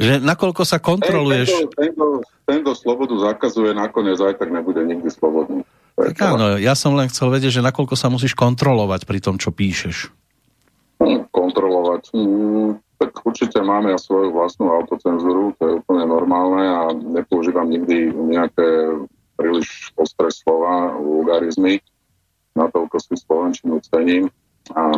že 0.00 0.16
nakoľko 0.16 0.64
sa 0.64 0.80
kontroluješ... 0.80 1.52
Ten, 1.76 1.92
tento, 1.92 2.24
tento 2.48 2.72
slobodu 2.72 3.12
zakazuje, 3.20 3.76
nakoniec 3.76 4.16
aj 4.16 4.40
tak 4.40 4.48
nebude 4.48 4.80
nikdy 4.80 5.12
slobodný. 5.12 5.59
Tak 6.00 6.16
áno, 6.24 6.56
ja 6.56 6.72
som 6.72 6.96
len 6.96 7.12
chcel 7.12 7.28
vedieť, 7.28 7.60
že 7.60 7.66
nakoľko 7.66 7.92
sa 7.92 8.08
musíš 8.08 8.32
kontrolovať 8.32 9.04
pri 9.04 9.20
tom, 9.20 9.36
čo 9.36 9.52
píšeš. 9.52 10.08
Kontrolovať. 11.28 12.16
Mm, 12.16 12.80
tak 12.96 13.16
určite 13.20 13.60
máme 13.60 13.92
ja 13.92 13.98
svoju 14.00 14.32
vlastnú 14.32 14.72
autocenzuru, 14.72 15.52
to 15.60 15.62
je 15.68 15.74
úplne 15.84 16.04
normálne 16.08 16.64
a 16.64 16.82
nepoužívam 16.92 17.68
nikdy 17.68 18.12
nejaké 18.12 18.96
príliš 19.36 19.92
ostré 19.96 20.28
slova, 20.32 20.96
vulgarizmy. 21.00 21.80
Natoľko 22.56 22.96
si 23.00 23.14
Slovenčinu 23.16 23.80
cením 23.84 24.28
a 24.76 24.92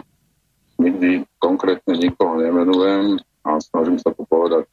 nikdy 0.82 1.22
konkrétne 1.38 1.94
nikoho 1.94 2.42
nemenujem 2.42 3.22
a 3.46 3.58
snažím 3.62 3.98
sa 4.02 4.10
to 4.10 4.26
povedať 4.26 4.66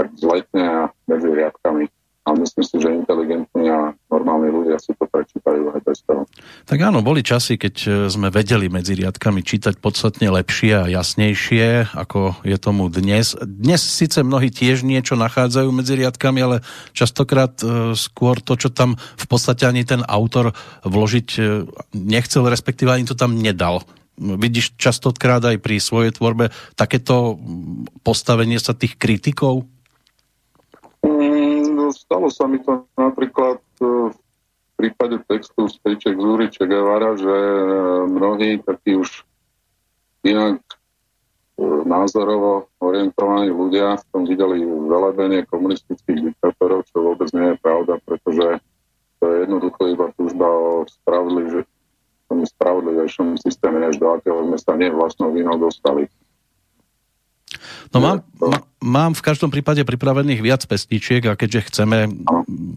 tak 0.00 0.08
zletne 0.16 0.64
a 0.64 0.80
medzi 1.04 1.28
riadkami 1.28 1.92
a 2.22 2.38
myslím 2.38 2.62
si, 2.62 2.76
že 2.78 2.94
inteligentní 2.94 3.66
a 3.66 3.98
normálni 4.06 4.54
ľudia 4.54 4.78
si 4.78 4.94
to 4.94 5.10
prečítajú 5.10 5.74
aj 5.74 5.80
bez 5.82 6.06
toho. 6.06 6.22
Tak 6.70 6.78
áno, 6.78 7.02
boli 7.02 7.26
časy, 7.26 7.58
keď 7.58 7.74
e, 7.82 7.88
sme 8.06 8.30
vedeli 8.30 8.70
medzi 8.70 8.94
riadkami 8.94 9.42
čítať 9.42 9.82
podstatne 9.82 10.30
lepšie 10.30 10.86
a 10.86 10.86
jasnejšie, 10.86 11.90
ako 11.98 12.38
je 12.46 12.56
tomu 12.62 12.86
dnes. 12.94 13.34
Dnes 13.42 13.82
síce 13.82 14.22
mnohí 14.22 14.54
tiež 14.54 14.86
niečo 14.86 15.18
nachádzajú 15.18 15.68
medzi 15.74 15.98
riadkami, 15.98 16.38
ale 16.38 16.56
častokrát 16.94 17.58
e, 17.58 17.98
skôr 17.98 18.38
to, 18.38 18.54
čo 18.54 18.70
tam 18.70 18.94
v 18.94 19.26
podstate 19.26 19.66
ani 19.66 19.82
ten 19.82 20.06
autor 20.06 20.54
vložiť 20.86 21.28
e, 21.42 21.66
nechcel, 21.98 22.46
respektíve 22.46 22.94
ani 22.94 23.02
to 23.02 23.18
tam 23.18 23.34
nedal 23.34 23.82
vidíš 24.22 24.76
častokrát 24.76 25.40
aj 25.40 25.58
pri 25.58 25.80
svojej 25.80 26.12
tvorbe 26.14 26.52
takéto 26.76 27.40
postavenie 28.04 28.60
sa 28.60 28.76
tých 28.76 29.00
kritikov? 29.00 29.66
Stalo 32.12 32.28
sa 32.28 32.44
mi 32.44 32.60
to 32.60 32.84
napríklad 32.92 33.56
e, 33.80 34.12
v 34.12 34.74
prípade 34.76 35.16
textu 35.24 35.64
z 35.64 35.80
Pejček 35.80 36.20
Zúri 36.20 36.52
Guevara, 36.52 37.16
že 37.16 37.32
e, 37.32 38.04
mnohí 38.04 38.60
takí 38.60 39.00
už 39.00 39.24
inak 40.20 40.60
e, 40.60 40.76
názorovo 41.88 42.68
orientovaní 42.84 43.48
ľudia 43.48 43.96
v 43.96 44.04
tom 44.12 44.28
videli 44.28 44.60
velebenie 44.60 45.48
komunistických 45.48 46.36
diktátorov, 46.36 46.84
čo 46.92 47.00
vôbec 47.00 47.32
nie 47.32 47.56
je 47.56 47.62
pravda, 47.64 47.96
pretože 48.04 48.60
to 49.16 49.24
je 49.24 49.48
jednoducho 49.48 49.80
iba 49.88 50.12
túžba 50.12 50.44
o 50.52 50.84
spravodlivejšom 52.28 53.40
systéme, 53.40 53.80
než 53.88 53.96
do 53.96 54.20
akého 54.20 54.52
sme 54.52 54.60
sa 54.60 54.76
nie 54.76 54.92
vlastnou 54.92 55.32
vinou 55.32 55.56
dostali. 55.56 56.12
No 57.92 57.98
mám, 58.00 58.18
má, 58.40 58.58
mám 58.80 59.12
v 59.12 59.24
každom 59.24 59.52
prípade 59.52 59.84
pripravených 59.84 60.40
viac 60.40 60.62
pesničiek 60.64 61.22
a 61.28 61.38
keďže 61.38 61.72
chceme 61.72 62.10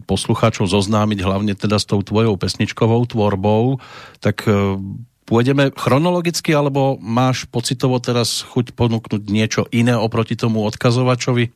poslucháčov 0.04 0.70
zoznámiť 0.70 1.18
hlavne 1.24 1.54
teda 1.56 1.80
s 1.80 1.88
tou 1.88 2.00
tvojou 2.00 2.36
pesničkovou 2.36 3.02
tvorbou, 3.08 3.82
tak 4.20 4.46
e, 4.46 4.78
pôjdeme 5.26 5.74
chronologicky, 5.74 6.54
alebo 6.54 6.96
máš 7.02 7.44
pocitovo 7.50 7.98
teraz 7.98 8.46
chuť 8.46 8.72
ponúknuť 8.72 9.22
niečo 9.26 9.62
iné 9.74 9.98
oproti 9.98 10.38
tomu 10.38 10.62
odkazovačovi? 10.64 11.50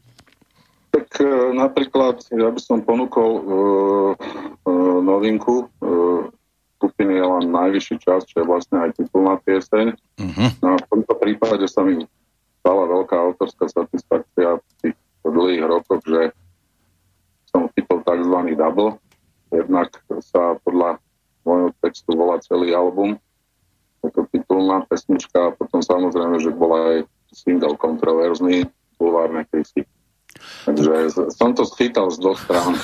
Tak 0.91 1.09
e, 1.23 1.55
napríklad 1.55 2.27
ja 2.35 2.51
by 2.51 2.61
som 2.61 2.83
ponúkol 2.83 3.31
e, 3.31 3.43
e, 3.43 4.73
novinku 5.07 5.71
e, 5.81 5.91
skupiny 6.81 7.21
je 7.21 7.27
len 7.29 7.45
najvyšší 7.53 7.97
čas, 8.01 8.25
čo 8.25 8.41
je 8.41 8.49
vlastne 8.49 8.81
aj 8.81 8.97
titulná 8.97 9.37
pieseň. 9.45 9.93
Uh-huh. 10.17 10.51
No 10.65 10.81
v 10.81 10.87
tomto 10.89 11.15
prípade 11.21 11.69
sa 11.69 11.85
mi 11.85 12.09
stala 12.61 12.85
veľká 12.87 13.17
autorská 13.17 13.67
satisfakcia 13.73 14.61
v 14.61 14.65
tých 14.85 14.97
dlhých 15.25 15.65
rokoch, 15.65 16.03
že 16.05 16.33
som 17.49 17.67
chytol 17.75 18.05
tzv. 18.05 18.37
double. 18.55 18.97
Jednak 19.51 19.91
sa 20.23 20.55
podľa 20.63 21.03
môjho 21.43 21.75
textu 21.83 22.15
volá 22.15 22.39
celý 22.45 22.71
album. 22.71 23.19
To 24.01 24.25
titulná 24.33 24.87
pesnička 24.89 25.53
a 25.53 25.55
potom 25.55 25.85
samozrejme, 25.85 26.41
že 26.41 26.55
bola 26.55 26.79
aj 26.79 26.99
single 27.35 27.77
kontroverzný, 27.77 28.65
bulvárne 28.97 29.45
krysy. 29.51 29.85
Takže 30.65 31.11
som 31.33 31.57
to 31.57 31.65
schytal 31.65 32.13
z 32.13 32.21
dvoch 32.21 32.39
strán. 32.39 32.77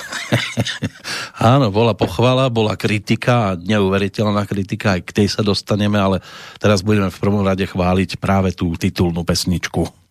Áno, 1.55 1.69
bola 1.69 1.93
pochvala, 1.93 2.49
bola 2.49 2.75
kritika 2.75 3.55
neuveriteľná 3.61 4.49
kritika, 4.49 4.97
aj 4.97 5.03
k 5.05 5.15
tej 5.23 5.29
sa 5.29 5.45
dostaneme, 5.45 6.01
ale 6.01 6.17
teraz 6.57 6.81
budeme 6.81 7.13
v 7.13 7.21
prvom 7.21 7.45
rade 7.45 7.69
chváliť 7.69 8.17
práve 8.17 8.57
tú 8.57 8.73
titulnú 8.75 9.23
pesničku. 9.23 10.06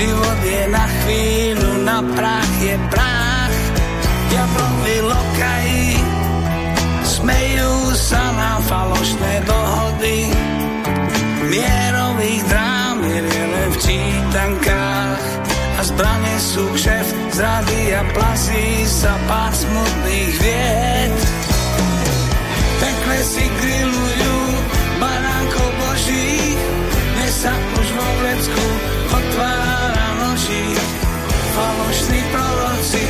Život 0.00 0.40
je 0.40 0.62
na 0.72 0.86
chvíľu, 0.88 1.70
na 1.84 1.98
prach 2.16 2.52
je 2.64 2.76
prach. 2.88 3.56
Diablovi 4.32 4.96
lokají, 5.04 5.88
smejú 7.04 7.74
sa 7.92 8.22
na 8.32 8.52
falošné 8.64 9.32
dohody. 9.44 10.32
Mierových 11.52 12.42
drám 12.48 12.96
je 13.04 13.20
len 13.28 13.68
v 13.68 13.76
čítankách. 13.76 15.24
A 15.76 15.82
zbranie 15.84 16.36
sú 16.40 16.64
kšef 16.76 17.06
zrady 17.36 17.80
a 17.96 18.00
plasí 18.16 18.84
sa 18.88 19.12
pár 19.28 19.52
smutných 19.52 20.32
vied. 20.40 21.12
Pekle 22.80 23.18
si 23.20 23.44
grillujú 23.44 24.36
baránkov 24.96 25.68
božích 25.80 26.60
dnes 27.16 27.32
sa 27.36 27.52
už 27.52 27.86
vo 27.96 28.08
vlecku 28.24 28.99
otvára 29.10 30.08
noží 30.22 30.74
falošní 31.54 32.20
proroci 32.32 33.06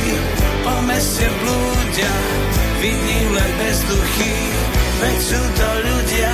po 0.63 0.75
meste 0.85 1.29
blúdia 1.41 2.13
vidím 2.81 3.29
len 3.37 3.51
bezduchy, 3.61 4.33
veď 5.01 5.17
sú 5.21 5.41
to 5.53 5.67
ľudia. 5.85 6.33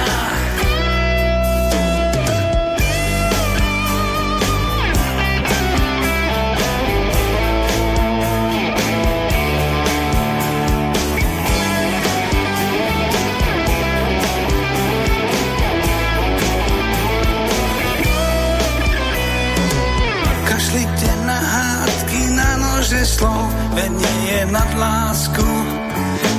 Nože 22.87 23.19
slov, 23.19 23.51
veď 23.75 23.91
nie 24.00 24.17
je 24.31 24.41
nad 24.47 24.71
lásku 24.79 25.47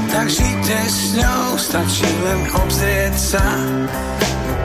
tak 0.08 0.32
žite 0.32 0.78
s 0.88 1.12
ňou, 1.20 1.61
stačí 1.61 2.08
len 2.24 2.40
obzrieť 2.56 3.14
sa. 3.20 3.44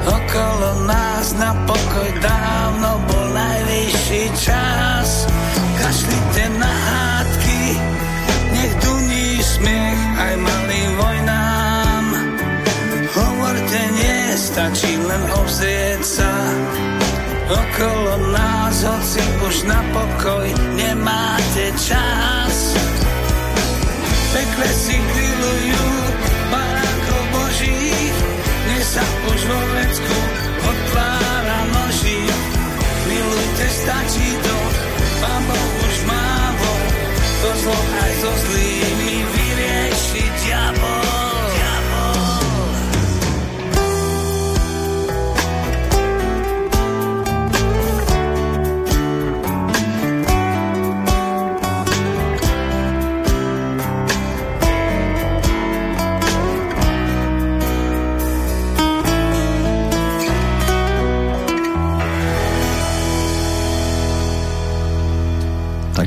Okolo 0.08 0.88
nás 0.88 1.36
na 1.36 1.52
pokoj 1.68 2.10
dávno 2.24 3.04
bol 3.04 3.26
najvyšší 3.36 4.24
čas. 4.40 5.28
Kašlite 5.76 6.56
na 6.56 6.72
hádky, 6.72 7.64
nech 8.56 8.74
duní 8.80 9.44
smiech 9.44 10.02
aj 10.24 10.34
malým 10.40 10.92
vojnám. 11.04 12.06
Hovorte 13.12 13.82
nie, 13.92 14.20
stačí 14.40 14.96
len 15.04 15.24
obzrieť 15.36 16.00
sa. 16.00 16.32
Okolo 17.44 18.32
nás, 18.32 18.78
hoci 18.84 19.24
už 19.48 19.56
na 19.68 19.80
pokoj 19.92 20.48
nemáte 20.80 21.66
čas 21.76 22.74
pekle 24.34 24.70
si 24.74 24.96
grillujú 24.98 25.86
barákov 26.50 27.24
božích, 27.34 28.18
dnes 28.66 28.86
sa 28.86 29.06
už 29.30 29.40
vo 29.46 29.60
vecku 29.78 30.18
otvára 30.66 31.60
noží. 31.70 32.22
Milujte, 33.10 33.66
stačí 33.70 34.30
to, 34.42 34.58
pán 35.22 35.42
Boh 35.46 35.74
už 35.86 35.96
mávo, 36.10 36.72
to 37.42 37.50
zlo 37.62 37.80
aj 38.02 38.12
so 38.22 38.32
zlými 38.50 39.14
vyrieši 39.22 39.43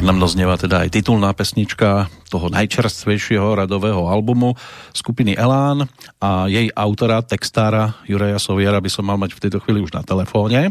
Tak 0.07 0.15
nám 0.15 0.23
doznieva 0.23 0.55
teda 0.55 0.87
aj 0.87 0.95
titulná 0.95 1.35
pesnička 1.35 2.07
toho 2.31 2.47
najčerstvejšieho 2.55 3.59
radového 3.59 4.07
albumu 4.07 4.55
skupiny 4.95 5.35
Elán 5.35 5.91
a 6.23 6.47
jej 6.47 6.71
autora, 6.79 7.27
textára 7.27 7.99
Juraja 8.07 8.39
Soviera 8.39 8.79
by 8.79 8.87
som 8.87 9.03
mal 9.03 9.19
mať 9.19 9.35
v 9.35 9.43
tejto 9.43 9.59
chvíli 9.67 9.83
už 9.83 9.99
na 9.99 10.07
telefóne. 10.07 10.71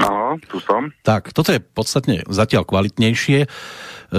Áno, 0.00 0.40
tu 0.48 0.64
som. 0.64 0.88
Tak, 1.04 1.36
toto 1.36 1.52
je 1.52 1.60
podstatne 1.60 2.24
zatiaľ 2.24 2.64
kvalitnejšie 2.64 3.44
e, 3.44 3.48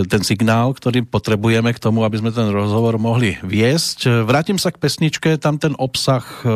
ten 0.06 0.22
signál, 0.22 0.78
ktorý 0.78 1.10
potrebujeme 1.10 1.74
k 1.74 1.82
tomu, 1.82 2.06
aby 2.06 2.22
sme 2.22 2.30
ten 2.30 2.54
rozhovor 2.54 3.02
mohli 3.02 3.42
viesť. 3.42 4.30
Vrátim 4.30 4.62
sa 4.62 4.70
k 4.70 4.78
pesničke, 4.78 5.42
tam 5.42 5.58
ten 5.58 5.74
obsah 5.74 6.22
e, 6.22 6.46
e, 6.46 6.54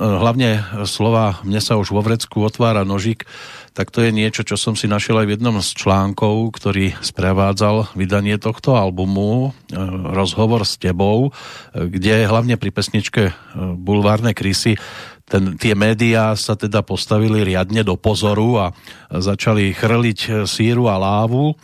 hlavne 0.00 0.64
slova 0.88 1.44
mne 1.44 1.60
sa 1.60 1.76
už 1.76 1.92
vo 1.92 2.00
vrecku 2.00 2.40
otvára 2.42 2.82
nožík 2.88 3.28
tak 3.74 3.90
to 3.90 4.06
je 4.06 4.14
niečo, 4.14 4.46
čo 4.46 4.54
som 4.54 4.78
si 4.78 4.86
našiel 4.86 5.18
aj 5.18 5.26
v 5.26 5.34
jednom 5.34 5.58
z 5.58 5.74
článkov, 5.74 6.54
ktorý 6.54 6.94
sprevádzal 7.02 7.90
vydanie 7.98 8.38
tohto 8.38 8.78
albumu, 8.78 9.50
e, 9.50 9.74
rozhovor 10.14 10.62
s 10.62 10.78
tebou, 10.78 11.34
kde 11.74 12.22
hlavne 12.30 12.54
pri 12.54 12.70
pesničke 12.70 13.22
e, 13.28 13.32
Bulvárne 13.74 14.30
krysy 14.30 14.78
ten, 15.26 15.58
tie 15.58 15.74
médiá 15.74 16.38
sa 16.38 16.54
teda 16.54 16.86
postavili 16.86 17.42
riadne 17.42 17.82
do 17.82 17.98
pozoru 17.98 18.62
a 18.62 18.66
začali 19.10 19.74
chrliť 19.74 20.46
síru 20.46 20.86
a 20.86 21.00
lávu 21.00 21.58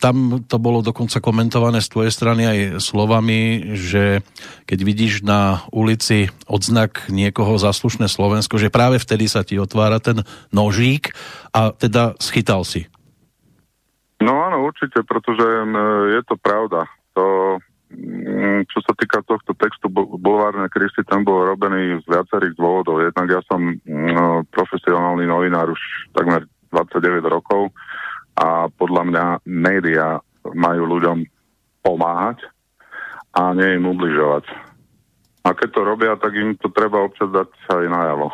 tam 0.00 0.40
to 0.48 0.56
bolo 0.56 0.80
dokonca 0.80 1.20
komentované 1.20 1.84
z 1.84 1.92
tvojej 1.92 2.12
strany 2.12 2.42
aj 2.48 2.58
slovami, 2.80 3.72
že 3.76 4.24
keď 4.64 4.78
vidíš 4.80 5.20
na 5.20 5.68
ulici 5.68 6.32
odznak 6.48 7.12
niekoho 7.12 7.60
zaslušné 7.60 8.08
Slovensko, 8.08 8.56
že 8.56 8.72
práve 8.72 8.96
vtedy 8.96 9.28
sa 9.28 9.44
ti 9.44 9.60
otvára 9.60 10.00
ten 10.00 10.24
nožík 10.48 11.12
a 11.52 11.76
teda 11.76 12.16
schytal 12.16 12.64
si. 12.64 12.88
No 14.20 14.48
áno, 14.48 14.64
určite, 14.64 15.00
pretože 15.04 15.44
je 16.12 16.22
to 16.24 16.36
pravda. 16.40 16.88
To, 17.16 17.56
mm, 17.92 18.68
čo 18.68 18.80
sa 18.84 18.92
týka 18.96 19.24
tohto 19.24 19.56
textu 19.56 19.88
Bulvárne 19.92 20.68
Kristy, 20.72 21.04
ten 21.04 21.24
bol 21.24 21.48
robený 21.48 22.00
z 22.00 22.06
viacerých 22.08 22.56
dôvodov. 22.56 23.00
Jednak 23.00 23.28
ja 23.28 23.40
som 23.48 23.60
no, 23.88 24.44
profesionálny 24.52 25.24
novinár 25.24 25.72
už 25.72 25.80
takmer 26.12 26.44
29 26.72 27.24
rokov 27.28 27.72
a 28.36 28.68
podľa 28.70 29.02
mňa 29.08 29.24
médiá 29.46 30.20
majú 30.54 30.98
ľuďom 30.98 31.26
pomáhať 31.84 32.44
a 33.36 33.54
nie 33.54 33.78
im 33.78 33.84
ubližovať. 33.88 34.44
A 35.40 35.56
keď 35.56 35.68
to 35.72 35.80
robia, 35.80 36.12
tak 36.20 36.36
im 36.36 36.52
to 36.60 36.68
treba 36.68 37.00
občas 37.00 37.32
dať 37.32 37.48
aj 37.72 37.86
najavo. 37.88 38.28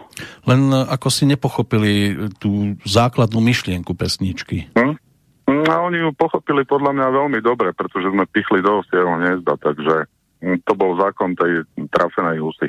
Len 0.50 0.60
e, 0.74 0.82
ako 0.90 1.06
si 1.06 1.22
nepochopili 1.22 2.18
tú 2.42 2.74
základnú 2.82 3.38
myšlienku 3.38 3.94
pesničky. 3.94 4.66
Hm? 4.74 4.98
No, 5.46 5.72
oni 5.86 6.02
ju 6.02 6.10
pochopili 6.10 6.66
podľa 6.66 6.90
mňa 6.90 7.06
veľmi 7.14 7.38
dobre, 7.38 7.70
pretože 7.70 8.10
sme 8.10 8.26
pichli 8.26 8.58
do 8.58 8.82
osieho 8.82 9.06
hniezda, 9.06 9.54
takže 9.62 10.10
to 10.40 10.72
bol 10.76 10.92
zákon 11.00 11.32
tej 11.32 11.64
trafenej 11.88 12.44
husy. 12.44 12.68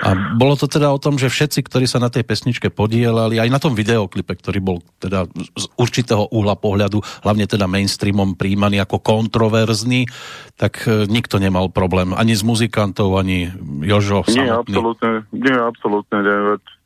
A 0.00 0.16
bolo 0.34 0.56
to 0.56 0.64
teda 0.64 0.88
o 0.88 0.96
tom, 0.96 1.20
že 1.20 1.28
všetci, 1.28 1.60
ktorí 1.68 1.84
sa 1.84 2.00
na 2.00 2.08
tej 2.08 2.24
pesničke 2.24 2.72
podielali, 2.72 3.36
aj 3.36 3.52
na 3.52 3.60
tom 3.60 3.76
videoklipe, 3.76 4.32
ktorý 4.32 4.58
bol 4.64 4.80
teda 4.96 5.28
z 5.32 5.64
určitého 5.76 6.32
uhla 6.32 6.56
pohľadu, 6.56 7.04
hlavne 7.20 7.44
teda 7.44 7.68
mainstreamom 7.68 8.32
príjmaný 8.34 8.80
ako 8.80 9.04
kontroverzný, 9.04 10.08
tak 10.56 10.88
e, 10.88 11.04
nikto 11.04 11.36
nemal 11.36 11.68
problém. 11.68 12.16
Ani 12.16 12.32
s 12.32 12.40
muzikantov, 12.40 13.12
ani 13.20 13.52
Jožo 13.84 14.24
nie, 14.32 14.48
samotný. 14.48 14.72
Absolútne, 14.72 15.10
nie, 15.36 15.56
absolútne 15.56 16.18
nie. 16.24 16.36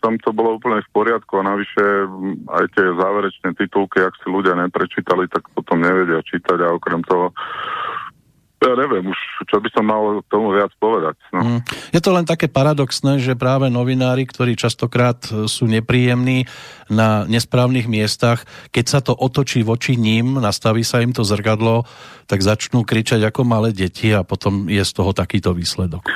Tam 0.03 0.19
to 0.23 0.35
bolo 0.35 0.59
úplne 0.59 0.83
v 0.83 0.91
poriadku 0.91 1.39
a 1.39 1.49
navyše 1.55 1.83
aj 2.51 2.65
tie 2.75 2.87
záverečné 2.99 3.49
titulky, 3.59 4.03
ak 4.03 4.15
si 4.23 4.29
ľudia 4.31 4.59
neprečítali, 4.59 5.31
tak 5.31 5.47
potom 5.55 5.83
nevedia 5.83 6.19
čítať 6.23 6.59
a 6.62 6.75
okrem 6.75 7.03
toho 7.07 7.31
ja 8.57 8.73
neviem 8.73 9.05
už, 9.12 9.21
čo 9.53 9.61
by 9.61 9.69
som 9.69 9.85
mal 9.85 10.25
tomu 10.33 10.57
viac 10.57 10.73
povedať. 10.81 11.14
No. 11.31 11.40
Mm. 11.45 11.61
Je 11.92 12.01
to 12.01 12.11
len 12.16 12.25
také 12.25 12.49
paradoxné, 12.49 13.21
že 13.21 13.37
práve 13.37 13.69
novinári, 13.69 14.25
ktorí 14.25 14.57
častokrát 14.57 15.21
e, 15.29 15.45
sú 15.45 15.69
nepríjemní 15.69 16.49
na 16.88 17.29
nesprávnych 17.29 17.85
miestach, 17.85 18.49
keď 18.73 18.85
sa 18.88 19.01
to 19.05 19.12
otočí 19.12 19.61
voči 19.61 20.01
ním, 20.01 20.40
nastaví 20.40 20.83
sa 20.83 21.05
im 21.05 21.12
to 21.12 21.21
zrkadlo, 21.21 21.85
tak 22.25 22.40
začnú 22.40 22.83
kričať 22.83 23.29
ako 23.29 23.45
malé 23.45 23.77
deti 23.77 24.09
a 24.11 24.25
potom 24.25 24.73
je 24.73 24.81
z 24.81 24.92
toho 24.92 25.12
takýto 25.12 25.53
výsledok. 25.53 26.09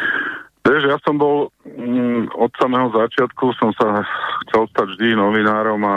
Vieš, 0.60 0.92
ja 0.92 1.00
som 1.00 1.16
bol 1.16 1.48
mm, 1.64 2.36
od 2.36 2.52
samého 2.60 2.92
začiatku, 2.92 3.56
som 3.56 3.72
sa 3.80 4.04
chcel 4.44 4.68
stať 4.76 4.92
vždy 4.92 5.16
novinárom 5.16 5.80
a 5.88 5.96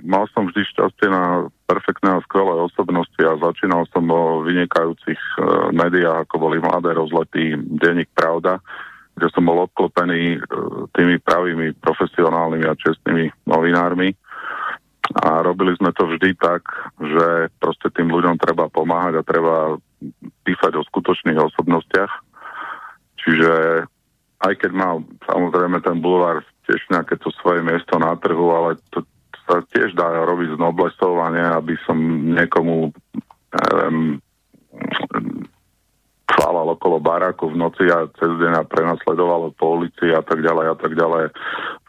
mal 0.00 0.24
som 0.32 0.48
vždy 0.48 0.64
šťastie 0.64 1.12
na 1.12 1.52
perfektné 1.68 2.16
a 2.16 2.24
skvelé 2.24 2.56
osobnosti 2.56 3.20
a 3.20 3.36
začínal 3.36 3.84
som 3.92 4.08
vo 4.08 4.40
vynikajúcich 4.48 5.20
e, 5.20 5.40
médiách, 5.76 6.24
ako 6.24 6.34
boli 6.40 6.56
Mladé 6.56 6.96
rozlety, 6.96 7.52
Denník 7.60 8.08
Pravda, 8.16 8.64
kde 9.12 9.28
som 9.36 9.44
bol 9.44 9.68
obklopený 9.68 10.40
e, 10.40 10.42
tými 10.96 11.20
pravými 11.20 11.76
profesionálnymi 11.76 12.64
a 12.64 12.80
čestnými 12.80 13.28
novinármi. 13.44 14.16
A 15.20 15.44
robili 15.44 15.76
sme 15.76 15.92
to 15.92 16.08
vždy 16.08 16.32
tak, 16.40 16.64
že 16.96 17.52
proste 17.60 17.92
tým 17.92 18.08
ľuďom 18.08 18.40
treba 18.40 18.72
pomáhať 18.72 19.20
a 19.20 19.28
treba 19.28 19.76
písať 20.48 20.72
o 20.80 20.82
skutočných 20.84 21.36
osobnostiach. 21.36 22.12
Čiže 23.20 23.52
aj 24.46 24.54
keď 24.62 24.70
mal 24.70 25.02
samozrejme 25.26 25.82
ten 25.82 25.98
bulvár 25.98 26.46
tiež 26.68 26.78
nejaké 26.92 27.18
to 27.18 27.32
svoje 27.42 27.64
miesto 27.64 27.98
na 27.98 28.14
trhu, 28.20 28.52
ale 28.54 28.78
to 28.94 29.02
sa 29.48 29.64
tiež 29.72 29.96
dá 29.96 30.04
robiť 30.28 30.54
z 30.54 30.58
noblesov 30.60 31.16
a 31.18 31.32
nie, 31.32 31.42
aby 31.42 31.74
som 31.88 31.96
niekomu 32.36 32.92
neviem, 33.48 34.20
chválal 36.28 36.76
okolo 36.76 37.00
baráku 37.00 37.50
v 37.50 37.56
noci 37.56 37.88
a 37.88 38.06
cez 38.20 38.28
deň 38.28 38.62
a 38.62 38.68
prenasledoval 38.68 39.50
po 39.56 39.80
ulici 39.80 40.12
a 40.12 40.20
tak 40.22 40.44
ďalej 40.44 40.66
a 40.70 40.76
tak 40.76 40.92
ďalej. 40.94 41.24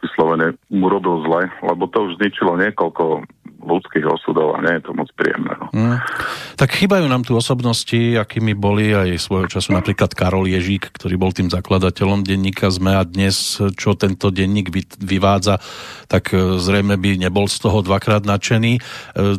Vyslovene 0.01 0.55
mu 0.71 0.87
robil 0.87 1.21
zle, 1.27 1.41
lebo 1.61 1.85
to 1.91 2.09
už 2.09 2.17
zničilo 2.17 2.57
niekoľko 2.57 3.27
ľudských 3.59 4.07
osudov 4.07 4.57
a 4.57 4.63
nie 4.63 4.79
je 4.79 4.83
to 4.87 4.91
moc 4.95 5.09
príjemné. 5.19 5.48
Mm. 5.71 5.97
Tak 6.59 6.75
chýbajú 6.75 7.07
nám 7.07 7.23
tu 7.23 7.37
osobnosti, 7.39 7.95
akými 7.95 8.51
boli 8.51 8.91
aj 8.91 9.15
svojho 9.21 9.47
času 9.47 9.71
napríklad 9.71 10.11
Karol 10.11 10.51
Ježík, 10.51 10.91
ktorý 10.91 11.15
bol 11.15 11.31
tým 11.31 11.47
zakladateľom 11.47 12.27
denníka 12.27 12.67
ZME 12.67 12.93
a 12.99 13.03
dnes, 13.07 13.57
čo 13.79 13.95
tento 13.95 14.27
denník 14.27 14.67
vyvádza, 14.99 15.63
tak 16.11 16.35
e, 16.35 16.59
zrejme 16.59 16.99
by 16.99 17.21
nebol 17.21 17.47
z 17.47 17.63
toho 17.63 17.79
dvakrát 17.79 18.27
nadšený. 18.27 18.73
E, 18.75 18.81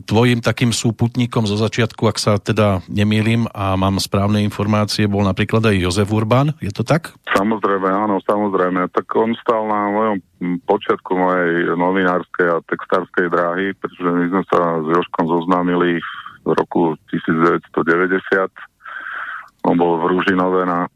tvojim 0.01 0.41
takým 0.41 0.73
súputníkom 0.73 1.45
zo 1.45 1.61
začiatku, 1.61 2.09
ak 2.09 2.17
sa 2.17 2.41
teda 2.41 2.81
nemýlim 2.89 3.45
a 3.53 3.77
mám 3.77 4.01
správne 4.01 4.41
informácie, 4.41 5.05
bol 5.05 5.27
napríklad 5.27 5.61
aj 5.69 5.77
Jozef 5.77 6.09
Urban, 6.09 6.57
je 6.65 6.73
to 6.73 6.87
tak? 6.87 7.13
Samozrejme, 7.37 7.87
áno, 7.87 8.19
samozrejme. 8.25 8.91
Tak 8.97 9.07
on 9.15 9.37
stal 9.39 9.69
na 9.69 9.93
mojom 9.93 10.17
počiatku 10.65 11.13
mojej 11.13 11.77
novinárskej 11.77 12.47
a 12.49 12.65
textárskej 12.65 13.29
dráhy, 13.29 13.77
pretože 13.77 14.09
my 14.09 14.25
sme 14.33 14.43
sa 14.49 14.61
s 14.81 14.87
Joškom 14.89 15.27
zoznámili 15.29 16.01
v 16.01 16.20
roku 16.45 16.97
1990. 17.11 17.69
On 19.69 19.77
bol 19.77 20.01
v 20.01 20.05
Rúžinove 20.17 20.65
na, 20.65 20.89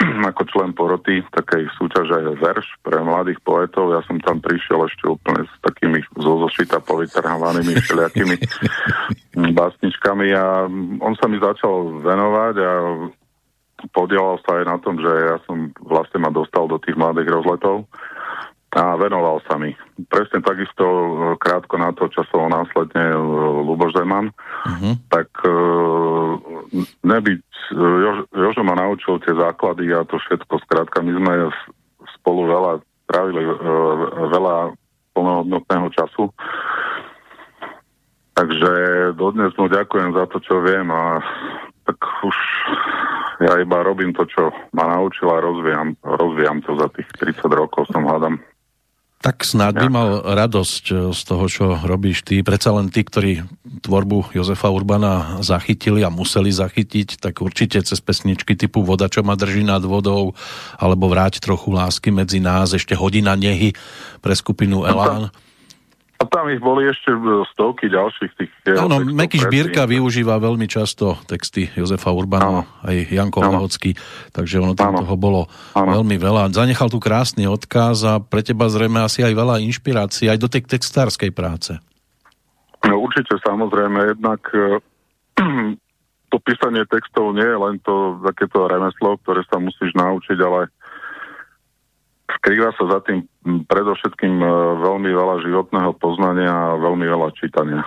ako 0.30 0.42
člen 0.52 0.70
poroty 0.76 1.24
takej 1.32 1.68
súťaže 1.76 2.36
verš 2.40 2.66
pre 2.84 3.00
mladých 3.00 3.40
poetov. 3.40 3.92
Ja 3.96 4.00
som 4.04 4.20
tam 4.20 4.40
prišiel 4.40 4.84
ešte 4.88 5.08
úplne 5.08 5.44
s 5.48 5.54
takými 5.64 6.04
zo 6.20 6.44
zošita 6.48 6.84
povytrhávanými 6.84 7.74
všelijakými 7.80 8.36
básničkami 9.58 10.26
a 10.36 10.68
on 11.00 11.14
sa 11.16 11.26
mi 11.28 11.40
začal 11.40 12.00
venovať 12.04 12.54
a 12.60 12.72
podielal 13.96 14.36
sa 14.44 14.60
aj 14.60 14.64
na 14.68 14.76
tom, 14.84 15.00
že 15.00 15.08
ja 15.08 15.40
som 15.48 15.72
vlastne 15.80 16.20
ma 16.20 16.28
dostal 16.28 16.68
do 16.68 16.76
tých 16.76 16.96
mladých 17.00 17.32
rozletov 17.32 17.88
a 18.70 18.94
venoval 18.94 19.42
sa 19.50 19.58
mi. 19.58 19.74
Presne 20.06 20.38
takisto 20.46 20.86
e, 20.86 21.04
krátko 21.42 21.74
na 21.74 21.90
to 21.90 22.06
časovo 22.06 22.46
následne 22.46 23.02
e, 23.02 23.18
Luboš 23.66 23.98
Zeman, 23.98 24.30
uh-huh. 24.30 24.94
tak 25.10 25.26
uh, 25.42 26.38
nebyť, 27.02 27.42
Jož, 27.74 28.18
Jožo 28.30 28.62
ma 28.62 28.78
naučil 28.78 29.18
tie 29.26 29.34
základy 29.34 29.90
a 29.90 30.06
to 30.06 30.22
všetko, 30.22 30.62
skrátka 30.66 31.02
my 31.02 31.12
sme 31.18 31.34
spolu 32.18 32.46
veľa 32.46 32.72
trávili 33.10 33.42
veľa 34.30 34.78
plnohodnotného 35.18 35.88
času. 35.90 36.30
Takže 38.38 38.72
dodnes 39.18 39.50
mu 39.58 39.66
ďakujem 39.66 40.14
za 40.14 40.24
to, 40.30 40.38
čo 40.38 40.62
viem 40.62 40.86
a 40.94 41.18
tak 41.90 41.98
už 42.22 42.36
ja 43.40 43.56
iba 43.58 43.82
robím 43.82 44.12
to, 44.12 44.28
čo 44.28 44.54
ma 44.76 44.84
naučil 44.86 45.26
a 45.32 45.42
rozvíjam, 45.42 45.96
rozvíjam 46.04 46.60
to 46.62 46.76
za 46.76 46.88
tých 46.92 47.08
30 47.18 47.50
rokov, 47.50 47.88
som 47.90 48.06
hľadám. 48.06 48.38
Tak 49.20 49.44
snáď 49.44 49.84
by 49.84 49.88
mal 49.92 50.08
radosť 50.24 50.84
eh, 50.90 50.96
z 51.12 51.20
toho, 51.28 51.44
čo 51.44 51.64
robíš 51.76 52.24
ty. 52.24 52.40
Predsa 52.40 52.72
len 52.72 52.88
tí, 52.88 53.04
ktorí 53.04 53.44
tvorbu 53.84 54.32
Jozefa 54.32 54.72
Urbana 54.72 55.44
zachytili 55.44 56.00
a 56.00 56.08
museli 56.08 56.48
zachytiť, 56.48 57.20
tak 57.20 57.44
určite 57.44 57.84
cez 57.84 58.00
pesničky 58.00 58.56
typu 58.56 58.80
Voda, 58.80 59.12
čo 59.12 59.20
ma 59.20 59.36
drží 59.36 59.60
nad 59.60 59.84
vodou, 59.84 60.32
alebo 60.80 61.12
Vráť 61.12 61.44
trochu 61.44 61.68
lásky 61.68 62.08
medzi 62.08 62.40
nás, 62.40 62.72
ešte 62.72 62.96
Hodina 62.96 63.36
nehy 63.36 63.76
pre 64.24 64.32
skupinu 64.32 64.88
Elán. 64.88 65.28
No 65.28 65.36
a 66.20 66.28
tam 66.28 66.52
ich 66.52 66.60
boli 66.60 66.84
ešte 66.84 67.16
e, 67.16 67.48
stovky 67.56 67.88
ďalších 67.88 68.32
tých... 68.36 68.52
E, 68.68 68.76
Áno, 68.76 69.00
Meky 69.00 69.40
Šbírka 69.40 69.88
využíva 69.88 70.36
veľmi 70.36 70.68
často 70.68 71.16
texty 71.24 71.72
Jozefa 71.72 72.12
Urbana, 72.12 72.68
aj 72.84 73.08
Janko 73.08 73.40
Hlahocký, 73.40 73.96
takže 74.28 74.60
ono 74.60 74.76
tam 74.76 74.92
ano. 74.92 75.08
toho 75.08 75.16
bolo 75.16 75.40
ano. 75.72 75.96
veľmi 75.96 76.20
veľa. 76.20 76.52
Zanechal 76.52 76.92
tu 76.92 77.00
krásny 77.00 77.48
odkaz 77.48 78.04
a 78.04 78.14
pre 78.20 78.44
teba 78.44 78.68
zrejme 78.68 79.00
asi 79.00 79.24
aj 79.24 79.32
veľa 79.32 79.64
inšpirácií 79.64 80.28
aj 80.28 80.38
do 80.44 80.52
tej 80.52 80.68
textárskej 80.68 81.32
práce. 81.32 81.80
No, 82.84 83.00
určite, 83.00 83.40
samozrejme, 83.40 84.12
jednak 84.12 84.44
e, 84.52 84.76
to 86.30 86.36
písanie 86.44 86.84
textov 86.84 87.32
nie 87.32 87.48
je 87.48 87.56
len 87.56 87.80
to 87.80 88.20
takéto 88.28 88.68
remeslo, 88.68 89.16
ktoré 89.24 89.40
sa 89.48 89.56
musíš 89.56 89.96
naučiť, 89.96 90.36
ale 90.36 90.68
skrýva 92.38 92.70
sa 92.76 92.84
za 92.86 92.98
tým 93.02 93.26
predovšetkým 93.66 94.34
e, 94.38 94.46
veľmi 94.78 95.10
veľa 95.10 95.36
životného 95.42 95.92
poznania 95.98 96.52
a 96.52 96.78
veľmi 96.78 97.06
veľa 97.08 97.28
čítania. 97.34 97.82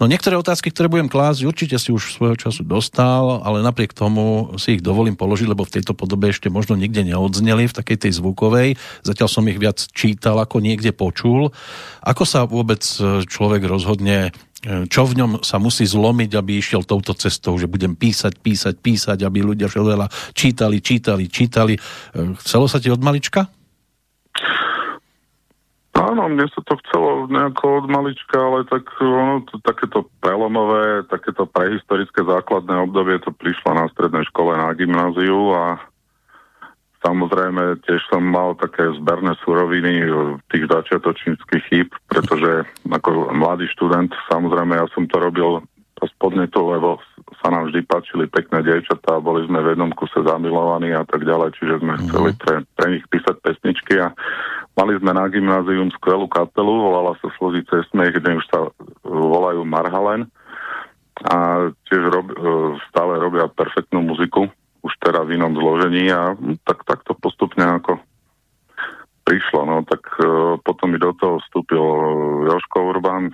No 0.00 0.10
niektoré 0.10 0.34
otázky, 0.34 0.74
ktoré 0.74 0.90
budem 0.90 1.06
klásť, 1.06 1.46
určite 1.46 1.76
si 1.78 1.94
už 1.94 2.18
svojho 2.18 2.34
času 2.34 2.66
dostal, 2.66 3.38
ale 3.46 3.62
napriek 3.62 3.94
tomu 3.94 4.50
si 4.58 4.74
ich 4.74 4.82
dovolím 4.82 5.14
položiť, 5.14 5.46
lebo 5.46 5.62
v 5.62 5.78
tejto 5.78 5.94
podobe 5.94 6.34
ešte 6.34 6.50
možno 6.50 6.74
nikde 6.74 7.06
neodzneli, 7.06 7.70
v 7.70 7.76
takej 7.76 8.08
tej 8.08 8.12
zvukovej. 8.18 8.74
Zatiaľ 9.06 9.28
som 9.30 9.46
ich 9.46 9.62
viac 9.62 9.78
čítal, 9.94 10.42
ako 10.42 10.58
niekde 10.58 10.90
počul. 10.90 11.54
Ako 12.02 12.26
sa 12.26 12.42
vôbec 12.50 12.82
človek 13.30 13.62
rozhodne 13.62 14.34
čo 14.62 15.02
v 15.10 15.18
ňom 15.18 15.42
sa 15.42 15.58
musí 15.58 15.82
zlomiť, 15.82 16.38
aby 16.38 16.62
išiel 16.62 16.86
touto 16.86 17.18
cestou, 17.18 17.58
že 17.58 17.66
budem 17.66 17.98
písať, 17.98 18.38
písať, 18.38 18.74
písať, 18.78 19.18
aby 19.26 19.42
ľudia 19.42 19.66
veľa 19.66 20.06
čítali, 20.38 20.78
čítali, 20.78 21.26
čítali. 21.26 21.74
Chcelo 22.14 22.70
sa 22.70 22.78
ti 22.78 22.86
od 22.86 23.02
malička? 23.02 23.50
Áno, 25.92 26.24
mne 26.24 26.48
sa 26.48 26.64
to 26.64 26.80
chcelo 26.82 27.28
nejako 27.28 27.84
od 27.84 27.86
malička, 27.92 28.40
ale 28.40 28.64
tak 28.64 28.88
ono, 29.02 29.44
to, 29.44 29.60
takéto 29.60 30.08
prelomové, 30.24 31.04
takéto 31.06 31.44
prehistorické 31.44 32.24
základné 32.24 32.74
obdobie 32.88 33.20
to 33.20 33.28
prišlo 33.34 33.76
na 33.76 33.86
strednej 33.92 34.24
škole 34.32 34.56
na 34.56 34.72
gymnáziu 34.72 35.52
a 35.52 35.76
Samozrejme, 37.02 37.82
tiež 37.82 37.98
som 38.06 38.22
mal 38.22 38.54
také 38.54 38.86
zberné 38.94 39.34
suroviny 39.42 40.06
tých 40.54 40.70
začiatočníckých 40.70 41.62
chýb, 41.66 41.88
pretože 42.06 42.62
ako 42.86 43.34
mladý 43.34 43.66
študent, 43.74 44.14
samozrejme, 44.30 44.78
ja 44.78 44.86
som 44.94 45.10
to 45.10 45.18
robil 45.18 45.66
z 45.98 46.12
podnetu, 46.18 46.62
lebo 46.62 47.02
sa 47.42 47.50
nám 47.50 47.70
vždy 47.70 47.82
páčili 47.86 48.24
pekné 48.30 48.62
dievčatá, 48.62 49.18
boli 49.18 49.46
sme 49.46 49.62
v 49.62 49.74
jednom 49.74 49.90
kuse 49.94 50.22
zamilovaní 50.22 50.94
a 50.94 51.02
tak 51.06 51.26
ďalej, 51.26 51.58
čiže 51.58 51.82
sme 51.82 51.94
mm-hmm. 51.94 52.10
chceli 52.10 52.30
pre, 52.38 52.54
pre 52.78 52.86
nich 52.94 53.04
písať 53.10 53.36
pesničky 53.42 53.98
a 53.98 54.14
mali 54.78 54.98
sme 54.98 55.14
na 55.14 55.26
gymnázium 55.26 55.90
skvelú 55.98 56.26
kapelu, 56.30 56.70
volala 56.70 57.18
sa 57.18 57.30
Slozice 57.38 57.86
Smech, 57.90 58.14
kde 58.18 58.38
už 58.38 58.44
sa 58.50 58.70
volajú 59.06 59.66
Marhalen 59.66 60.30
a 61.22 61.70
tiež 61.86 62.02
rob, 62.10 62.26
stále 62.90 63.18
robia 63.22 63.46
perfektnú 63.50 64.02
muziku 64.02 64.50
už 64.82 64.92
teda 64.98 65.22
v 65.22 65.38
inom 65.38 65.54
zložení 65.54 66.10
a 66.10 66.34
tak, 66.66 66.82
tak 66.86 67.06
to 67.06 67.14
postupne 67.14 67.62
ako 67.62 68.02
prišlo. 69.22 69.62
No 69.62 69.76
tak 69.86 70.02
uh, 70.18 70.58
potom 70.62 70.94
mi 70.94 70.98
do 70.98 71.14
toho 71.14 71.38
vstúpil 71.38 71.82
Joško 72.50 72.78
Urban, 72.90 73.30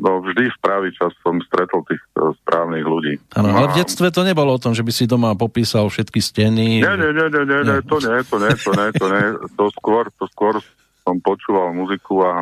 No 0.00 0.22
vždy 0.22 0.48
v 0.48 0.58
pravý 0.62 0.88
čas 0.94 1.10
som 1.20 1.42
stretol 1.42 1.82
tých 1.84 1.98
uh, 2.14 2.30
správnych 2.40 2.86
ľudí. 2.86 3.18
Áno, 3.34 3.50
ale 3.50 3.74
v 3.74 3.82
detstve 3.82 4.14
to 4.14 4.22
nebolo 4.22 4.54
o 4.54 4.62
tom, 4.62 4.70
že 4.70 4.86
by 4.86 4.92
si 4.94 5.10
doma 5.10 5.34
popísal 5.34 5.90
všetky 5.90 6.22
steny. 6.22 6.78
Nie, 6.78 6.94
nie, 6.94 7.10
nie, 7.10 7.26
nie, 7.26 7.44
nie, 7.44 7.60
nie. 7.66 7.78
to 7.82 7.98
nie, 7.98 8.16
to 8.22 8.36
nie, 8.38 8.52
to 8.54 8.70
nie, 8.70 8.88
to 8.94 9.06
nie. 9.10 9.24
To 9.58 9.64
skôr, 9.74 10.06
to 10.14 10.24
skôr 10.30 10.56
som 11.02 11.18
počúval 11.18 11.74
muziku 11.74 12.22
a 12.22 12.32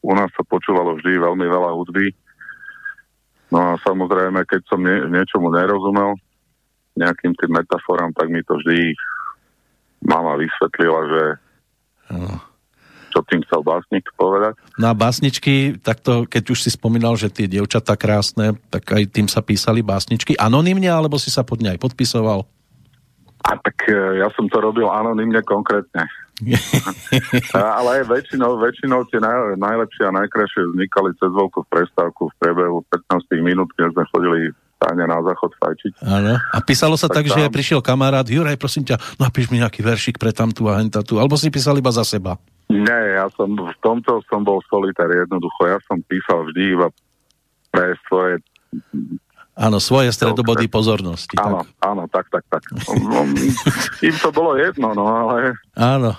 u 0.00 0.12
nás 0.14 0.30
sa 0.32 0.46
počúvalo 0.46 0.94
vždy 0.96 1.20
veľmi 1.20 1.46
veľa 1.50 1.70
hudby. 1.74 2.14
No 3.50 3.58
a 3.58 3.82
samozrejme, 3.82 4.46
keď 4.46 4.62
som 4.70 4.80
nie, 4.80 4.94
niečomu 5.10 5.50
nerozumel, 5.50 6.14
nejakým 6.98 7.32
tým 7.38 7.52
metaforám, 7.54 8.10
tak 8.14 8.30
mi 8.30 8.42
to 8.42 8.58
vždy 8.58 8.94
mama 10.04 10.36
vysvetlila, 10.40 11.00
že 11.06 11.22
ano. 12.10 12.40
čo 13.12 13.20
tým 13.28 13.44
chcel 13.46 13.60
básnik 13.62 14.04
povedať. 14.16 14.56
No 14.80 14.90
a 14.90 14.94
básničky, 14.96 15.78
takto, 15.80 16.24
keď 16.24 16.44
už 16.56 16.58
si 16.66 16.70
spomínal, 16.72 17.14
že 17.14 17.28
tie 17.28 17.46
dievčatá 17.50 17.94
krásne, 17.94 18.56
tak 18.72 18.88
aj 18.90 19.12
tým 19.12 19.28
sa 19.28 19.44
písali 19.44 19.84
básničky 19.84 20.34
anonymne, 20.40 20.88
alebo 20.88 21.20
si 21.20 21.28
sa 21.28 21.44
pod 21.44 21.60
ne 21.60 21.76
aj 21.76 21.78
podpisoval? 21.82 22.48
A 23.40 23.56
tak 23.56 23.88
e, 23.88 24.20
ja 24.20 24.28
som 24.36 24.48
to 24.52 24.60
robil 24.60 24.88
anonymne 24.92 25.40
konkrétne. 25.44 26.04
ale 27.52 28.04
väčšinou, 28.08 28.56
väčšinou 28.56 29.04
tie 29.12 29.20
naj, 29.20 29.60
najlepšie 29.60 30.08
a 30.08 30.16
najkrajšie 30.24 30.72
vznikali 30.72 31.12
cez 31.20 31.28
veľkú 31.28 31.68
prestávku 31.68 32.32
v 32.32 32.36
priebehu 32.40 32.80
15 32.88 33.28
minút, 33.44 33.68
keď 33.76 33.92
sme 33.92 34.04
chodili 34.08 34.40
stáne 34.80 35.04
na 35.04 35.20
záchod 35.20 35.52
fajčiť. 35.60 35.92
Áno. 36.08 36.40
A 36.40 36.58
písalo 36.64 36.96
sa 36.96 37.12
tak, 37.12 37.28
tak 37.28 37.36
tam... 37.36 37.44
že 37.44 37.52
prišiel 37.52 37.84
kamarát, 37.84 38.24
Juraj, 38.24 38.56
prosím 38.56 38.88
ťa, 38.88 38.96
napíš 39.20 39.52
mi 39.52 39.60
nejaký 39.60 39.84
veršik 39.84 40.16
pre 40.16 40.32
tamtu 40.32 40.72
a 40.72 40.80
hentatu, 40.80 41.20
alebo 41.20 41.36
si 41.36 41.52
písal 41.52 41.76
iba 41.76 41.92
za 41.92 42.00
seba? 42.00 42.40
Nie, 42.72 43.20
ja 43.20 43.28
som 43.36 43.52
v 43.52 43.76
tomto 43.84 44.24
som 44.32 44.40
bol 44.40 44.64
solitár 44.72 45.12
jednoducho. 45.12 45.68
Ja 45.68 45.78
som 45.84 46.00
písal 46.06 46.48
vždy 46.48 46.62
iba 46.80 46.88
pre 47.68 47.92
svoje 48.08 48.40
Áno, 49.60 49.76
svoje 49.76 50.08
stredobody 50.14 50.72
pozornosti. 50.72 51.36
Áno, 51.36 51.60
tak. 51.60 51.84
áno, 51.84 52.02
tak, 52.08 52.26
tak, 52.32 52.44
tak. 52.48 52.62
Im 54.00 54.16
to 54.16 54.32
bolo 54.32 54.56
jedno, 54.56 54.96
no 54.96 55.04
ale... 55.04 55.52
Áno. 55.76 56.16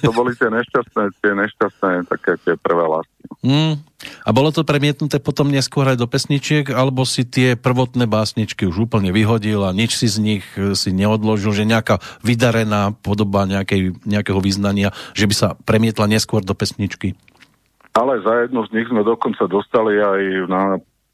To 0.00 0.10
boli 0.16 0.32
tie 0.36 0.48
nešťastné, 0.48 1.02
tie 1.20 1.32
nešťastné 1.36 2.08
také 2.08 2.40
tie 2.40 2.54
prvé 2.56 2.84
lásky. 2.88 3.24
Mm. 3.44 3.76
A 4.24 4.30
bolo 4.32 4.52
to 4.52 4.64
premietnuté 4.64 5.20
potom 5.20 5.52
neskôr 5.52 5.84
aj 5.88 6.00
do 6.00 6.08
pesničiek, 6.08 6.68
alebo 6.72 7.04
si 7.04 7.28
tie 7.28 7.56
prvotné 7.56 8.08
básničky 8.08 8.64
už 8.64 8.88
úplne 8.88 9.12
vyhodil 9.12 9.64
a 9.64 9.76
nič 9.76 10.00
si 10.00 10.08
z 10.08 10.16
nich 10.20 10.44
e, 10.56 10.72
si 10.72 10.92
neodložil, 10.92 11.52
že 11.52 11.68
nejaká 11.68 12.00
vydarená 12.24 12.96
podoba 13.04 13.44
nejakej, 13.44 14.00
nejakého 14.08 14.40
význania, 14.40 14.96
že 15.12 15.28
by 15.28 15.34
sa 15.36 15.48
premietla 15.64 16.08
neskôr 16.08 16.40
do 16.40 16.56
pesničky? 16.56 17.16
Ale 17.94 18.20
za 18.24 18.48
jednu 18.48 18.64
z 18.66 18.70
nich 18.74 18.88
sme 18.90 19.06
dokonca 19.06 19.46
dostali 19.46 20.00
aj 20.00 20.20
na 20.50 20.62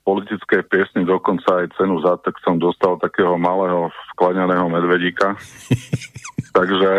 politické 0.00 0.64
piesni 0.64 1.04
dokonca 1.04 1.62
aj 1.62 1.76
cenu 1.76 2.00
za, 2.00 2.16
tak 2.24 2.34
som 2.40 2.56
dostal 2.56 2.96
takého 2.98 3.36
malého 3.36 3.92
skláňaného 4.16 4.66
medvedíka. 4.66 5.36
Takže... 6.50 6.90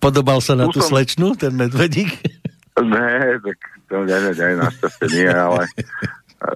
Podobal 0.00 0.40
sa 0.40 0.56
na 0.56 0.66
tú 0.72 0.80
som... 0.80 0.96
slečnu, 0.96 1.36
ten 1.36 1.52
medvedík? 1.52 2.10
Ne, 2.80 3.36
tak 3.44 3.58
to 3.92 4.06
nie, 4.06 4.18
nie, 4.32 4.56
našťastie 4.56 5.06
nie, 5.12 5.28
ale 5.28 5.68
e, 5.68 6.50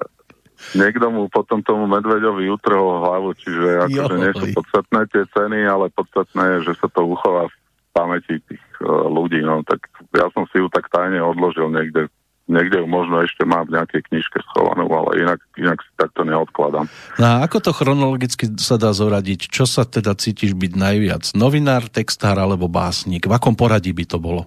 niekto 0.73 1.13
mu 1.13 1.29
potom 1.29 1.61
tomu 1.61 1.85
medveďovi 1.91 2.49
utrhol 2.49 3.05
hlavu, 3.05 3.37
čiže 3.37 3.91
akože 3.91 4.17
nie 4.17 4.33
sú 4.33 4.47
podstatné 4.57 5.01
tie 5.13 5.29
ceny, 5.37 5.69
ale 5.69 5.93
podstatné 5.93 6.45
je, 6.59 6.73
že 6.73 6.81
sa 6.81 6.89
to 6.89 7.05
uchová 7.05 7.51
v 7.51 7.57
pamäti 7.93 8.41
tých 8.51 8.65
uh, 8.83 9.07
ľudí, 9.07 9.39
no 9.45 9.63
tak 9.63 9.87
ja 10.17 10.27
som 10.33 10.49
si 10.51 10.59
ju 10.59 10.67
tak 10.73 10.91
tajne 10.91 11.23
odložil 11.23 11.71
niekde 11.71 12.11
niekde 12.45 12.85
ju 12.85 12.87
možno 12.87 13.25
ešte 13.25 13.49
mám 13.49 13.65
v 13.69 13.81
nejakej 13.81 14.05
knižke 14.13 14.39
schovanú, 14.53 14.85
ale 14.93 15.25
inak, 15.25 15.41
inak 15.57 15.81
si 15.81 15.91
takto 15.97 16.29
neodkladám. 16.29 16.85
No 17.17 17.25
a 17.25 17.35
ako 17.45 17.57
to 17.65 17.71
chronologicky 17.73 18.53
sa 18.61 18.77
dá 18.77 18.93
zoradiť? 18.93 19.49
Čo 19.49 19.65
sa 19.65 19.89
teda 19.89 20.13
cítiš 20.13 20.53
byť 20.53 20.73
najviac? 20.77 21.23
Novinár, 21.33 21.89
textár 21.89 22.37
alebo 22.37 22.69
básnik? 22.69 23.25
V 23.25 23.33
akom 23.33 23.57
poradí 23.57 23.97
by 23.97 24.05
to 24.05 24.19
bolo? 24.21 24.45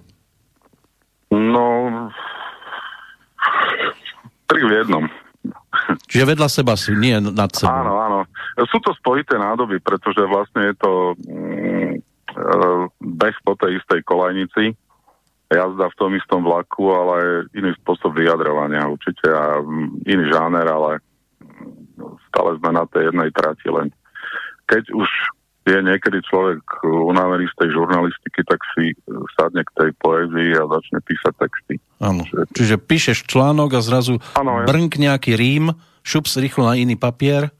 No, 1.28 1.64
tri 4.48 4.62
v 4.64 4.72
jednom. 4.80 5.04
Čiže 6.08 6.24
vedľa 6.24 6.48
seba 6.48 6.74
si, 6.74 6.96
nie 6.96 7.20
nad 7.20 7.52
sebou. 7.52 7.72
Áno, 7.72 7.94
áno. 8.00 8.20
Sú 8.72 8.80
to 8.80 8.96
spojité 8.96 9.36
nádoby, 9.36 9.78
pretože 9.84 10.24
vlastne 10.24 10.72
je 10.72 10.74
to 10.80 10.92
mm, 11.28 11.92
e, 12.32 12.52
beh 12.96 13.36
po 13.44 13.52
tej 13.60 13.76
istej 13.78 14.00
kolajnici 14.08 14.72
jazda 15.48 15.88
v 15.88 15.98
tom 15.98 16.10
istom 16.12 16.44
vlaku, 16.44 16.92
ale 16.92 17.48
iný 17.56 17.72
spôsob 17.80 18.12
vyjadrovania 18.12 18.84
určite 18.84 19.32
a 19.32 19.64
mm, 19.64 20.04
iný 20.04 20.24
žáner, 20.28 20.66
ale 20.68 21.00
mm, 21.40 22.20
stále 22.28 22.60
sme 22.60 22.70
na 22.76 22.84
tej 22.84 23.08
jednej 23.12 23.32
trati, 23.32 23.66
len 23.72 23.88
keď 24.68 24.92
už 24.92 25.08
je 25.68 25.78
niekedy 25.84 26.24
človek 26.24 26.64
unavený 26.84 27.44
z 27.52 27.56
tej 27.60 27.68
žurnalistiky, 27.76 28.40
tak 28.48 28.56
si 28.72 28.96
sadne 29.36 29.60
k 29.68 29.74
tej 29.76 29.90
poézii 30.00 30.56
a 30.56 30.64
začne 30.64 30.98
písať 31.04 31.34
texty. 31.36 31.74
Áno. 32.00 32.24
Čiže 32.56 32.80
píšeš 32.80 33.28
článok 33.28 33.76
a 33.76 33.84
zrazu 33.84 34.16
ano, 34.32 34.64
brnk 34.64 34.96
nejaký 34.96 35.36
rím, 35.36 35.76
šups 36.08 36.40
rýchlo 36.40 36.72
na 36.72 36.74
iný 36.80 36.96
papier. 36.96 37.52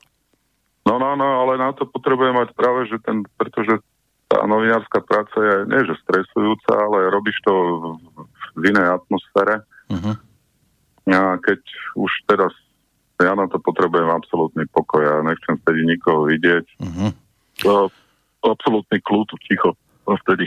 No, 0.88 0.96
no, 0.96 1.20
no, 1.20 1.44
ale 1.44 1.60
na 1.60 1.76
to 1.76 1.84
potrebujem 1.84 2.32
mať 2.32 2.56
práve, 2.56 2.88
že 2.88 2.96
ten, 3.04 3.28
pretože 3.36 3.84
tá 4.28 4.44
novinárska 4.44 5.00
práca 5.00 5.36
je 5.40 5.54
nie 5.72 5.80
že 5.88 5.96
stresujúca, 6.04 6.72
ale 6.76 7.08
robíš 7.08 7.40
to 7.48 7.52
v, 7.52 8.28
v 8.60 8.62
inej 8.68 9.00
atmosfére. 9.00 9.64
Uh-huh. 9.88 10.14
A 11.08 11.40
keď 11.40 11.60
už 11.96 12.12
teraz 12.28 12.52
ja 13.18 13.34
na 13.34 13.48
to 13.50 13.58
potrebujem 13.58 14.12
absolútny 14.12 14.68
pokoj 14.70 15.02
a 15.02 15.24
nechcem 15.26 15.56
vtedy 15.64 15.88
nikoho 15.88 16.28
vidieť. 16.28 16.66
Uh-huh. 16.78 17.10
To, 17.64 17.72
absolútny 18.44 19.00
kľud, 19.02 19.32
ticho 19.48 19.74
vtedy. 20.06 20.46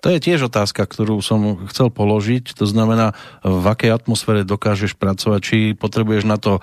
To 0.00 0.08
je 0.08 0.16
tiež 0.16 0.48
otázka, 0.48 0.88
ktorú 0.88 1.20
som 1.20 1.68
chcel 1.68 1.92
položiť. 1.92 2.56
To 2.56 2.64
znamená, 2.64 3.12
v 3.44 3.64
akej 3.68 3.92
atmosfére 3.92 4.48
dokážeš 4.48 4.96
pracovať, 4.96 5.40
či 5.44 5.56
potrebuješ 5.76 6.24
na 6.24 6.40
to 6.40 6.58
e, 6.58 6.60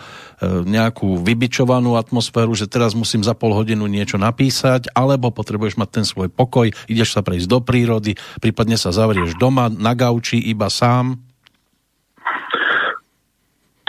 nejakú 0.65 1.21
vybičovanú 1.21 2.01
atmosféru, 2.01 2.57
že 2.57 2.65
teraz 2.65 2.97
musím 2.97 3.21
za 3.21 3.37
pol 3.37 3.53
hodinu 3.53 3.85
niečo 3.85 4.17
napísať, 4.17 4.89
alebo 4.97 5.29
potrebuješ 5.29 5.77
mať 5.77 5.89
ten 6.01 6.05
svoj 6.05 6.33
pokoj, 6.33 6.73
ideš 6.89 7.13
sa 7.13 7.21
prejsť 7.21 7.45
do 7.45 7.61
prírody, 7.61 8.17
prípadne 8.41 8.73
sa 8.73 8.89
zavrieš 8.89 9.37
doma 9.37 9.69
na 9.69 9.93
gauči 9.93 10.41
iba 10.41 10.73
sám. 10.73 11.21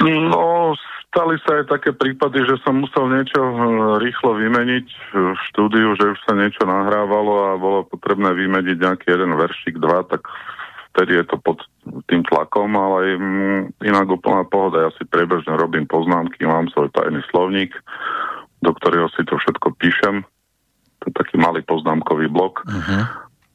No, 0.05 0.77
Stali 1.19 1.35
sa 1.43 1.59
aj 1.59 1.67
také 1.67 1.91
prípady, 1.91 2.47
že 2.47 2.63
som 2.63 2.79
musel 2.79 3.11
niečo 3.11 3.43
eh, 3.43 3.59
rýchlo 4.07 4.39
vymeniť 4.39 4.87
v 5.19 5.39
štúdiu, 5.51 5.99
že 5.99 6.15
už 6.15 6.19
sa 6.23 6.39
niečo 6.39 6.63
nahrávalo 6.63 7.51
a 7.51 7.59
bolo 7.59 7.91
potrebné 7.91 8.31
vymeniť 8.39 8.79
nejaký 8.79 9.19
jeden 9.19 9.35
veršik, 9.35 9.83
dva, 9.83 10.07
tak 10.07 10.23
vtedy 10.95 11.19
je 11.19 11.25
to 11.27 11.43
pod 11.43 11.59
tým 12.07 12.23
tlakom, 12.23 12.71
ale 12.71 13.19
mm, 13.19 13.83
inak 13.83 14.07
úplná 14.15 14.47
pohoda. 14.47 14.87
Ja 14.87 14.91
si 14.95 15.03
prebežne 15.11 15.59
robím 15.59 15.91
poznámky, 15.91 16.47
mám 16.47 16.71
svoj 16.71 16.87
tajný 16.95 17.19
slovník, 17.35 17.75
do 18.63 18.71
ktorého 18.79 19.11
si 19.19 19.27
to 19.27 19.43
všetko 19.43 19.75
píšem. 19.75 20.23
To 21.03 21.05
je 21.11 21.19
taký 21.19 21.35
malý 21.35 21.67
poznámkový 21.67 22.31
blok. 22.31 22.63
Uh-huh. 22.63 23.03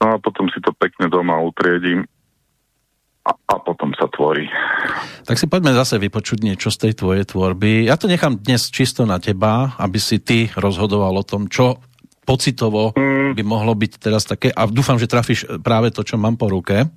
No 0.04 0.06
a 0.12 0.16
potom 0.20 0.52
si 0.52 0.60
to 0.60 0.76
pekne 0.76 1.08
doma 1.08 1.40
utriedím 1.40 2.04
a, 3.24 3.32
a 3.32 3.56
potom 3.64 3.96
sa 3.96 4.12
tvorí. 4.12 4.52
Tak 5.24 5.40
si 5.40 5.48
poďme 5.48 5.72
zase 5.72 5.96
vypočuť 5.96 6.44
niečo 6.44 6.68
z 6.68 6.90
tej 6.90 6.94
tvojej 7.00 7.24
tvorby. 7.24 7.88
Ja 7.88 7.96
to 7.96 8.12
nechám 8.12 8.40
dnes 8.44 8.68
čisto 8.68 9.08
na 9.08 9.20
teba, 9.20 9.80
aby 9.80 10.00
si 10.00 10.20
ty 10.20 10.52
rozhodoval 10.54 11.16
o 11.16 11.28
tom, 11.28 11.48
čo 11.48 11.80
pocitovo 12.24 12.92
mm. 12.96 13.36
by 13.36 13.44
mohlo 13.44 13.76
byť 13.76 13.92
teraz 14.00 14.24
také, 14.28 14.52
a 14.52 14.68
dúfam, 14.68 15.00
že 15.00 15.12
trafíš 15.12 15.48
práve 15.64 15.92
to, 15.92 16.04
čo 16.04 16.20
mám 16.20 16.36
po 16.36 16.52
ruke. 16.52 16.88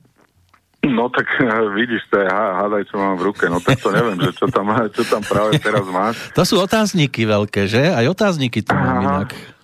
No 0.87 1.11
tak 1.11 1.27
vidíš 1.75 2.07
to, 2.15 2.23
hádaj, 2.31 2.87
čo 2.87 2.97
mám 2.99 3.19
v 3.19 3.27
ruke, 3.27 3.51
no 3.51 3.59
tak 3.59 3.83
to 3.83 3.91
neviem, 3.91 4.23
že 4.23 4.31
čo 4.39 4.47
tam, 4.47 4.71
čo 4.97 5.03
tam 5.03 5.23
práve 5.23 5.59
teraz 5.59 5.87
máš. 5.91 6.15
To 6.39 6.47
sú 6.47 6.63
otázniky 6.63 7.27
veľké, 7.27 7.67
že? 7.67 7.91
Aj 7.91 8.07
otázniky 8.07 8.63
tu 8.63 8.71
mám 8.75 9.03
inak. 9.03 9.56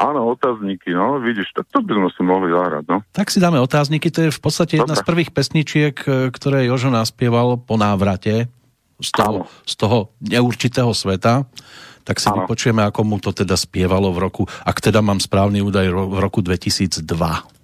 Áno, 0.00 0.32
otázniky, 0.32 0.96
no 0.96 1.20
vidíš, 1.20 1.52
tak 1.52 1.68
to 1.68 1.84
by 1.84 1.92
sme 1.92 2.08
si 2.08 2.22
mohli 2.24 2.48
zahrať, 2.48 2.84
no. 2.88 3.04
Tak 3.12 3.28
si 3.28 3.36
dáme 3.36 3.60
otázniky, 3.60 4.08
to 4.08 4.24
je 4.24 4.30
v 4.32 4.40
podstate 4.40 4.80
jedna 4.80 4.96
Dobre. 4.96 5.04
z 5.04 5.08
prvých 5.12 5.30
pesničiek, 5.36 5.94
e, 6.08 6.32
ktoré 6.32 6.64
Jožo 6.64 6.88
naspieval 6.88 7.60
po 7.60 7.76
návrate 7.76 8.48
z 8.96 9.10
toho, 9.12 9.44
z 9.68 9.74
toho 9.76 9.98
neurčitého 10.24 10.88
sveta. 10.96 11.44
Tak 12.08 12.16
si 12.16 12.32
ano. 12.32 12.48
vypočujeme, 12.48 12.80
ako 12.80 13.00
mu 13.04 13.20
to 13.20 13.36
teda 13.36 13.60
spievalo 13.60 14.08
v 14.16 14.18
roku, 14.24 14.42
ak 14.64 14.80
teda 14.80 15.04
mám 15.04 15.20
správny 15.20 15.60
údaj, 15.60 15.92
v 15.92 16.16
roku 16.16 16.40
2002. 16.40 17.59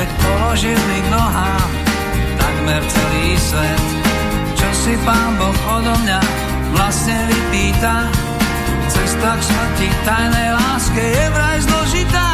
Veď 0.00 0.12
položil 0.16 0.80
mi 0.88 0.98
k 1.04 1.08
nohám 1.12 1.70
takmer 2.40 2.80
celý 2.88 3.36
svet. 3.36 3.84
Čo 4.56 4.68
si 4.72 4.96
pán 5.04 5.36
Boh 5.36 5.60
odo 5.76 5.92
mňa 5.92 6.20
vlastne 6.72 7.20
vypýta? 7.28 8.08
Cesta 8.88 9.36
k 9.36 9.42
smrti 9.44 9.88
tajnej 10.08 10.56
láske 10.56 11.04
je 11.04 11.26
vraj 11.36 11.58
zložitá. 11.68 12.28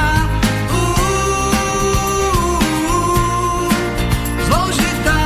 zložitá. 4.47 5.23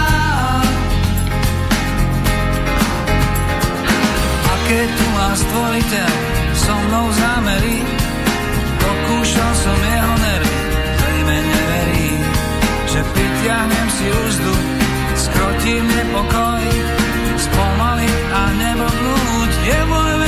Aké 4.49 4.81
tu 4.89 5.05
má 5.13 5.29
stvoriteľ 5.37 6.13
so 6.57 6.73
mnou 6.89 7.07
zámery, 7.21 7.85
pokúšal 8.81 9.53
som 9.61 9.77
jeho 9.77 10.20
pritiahnem 13.41 13.89
si 13.89 14.05
úzdu, 14.29 14.53
skrotím 15.17 15.89
nepokoj, 15.89 16.61
spomaliť 17.41 18.21
a 18.37 18.43
nebodnúť 18.53 19.53
je 19.65 19.81
môj 19.89 20.20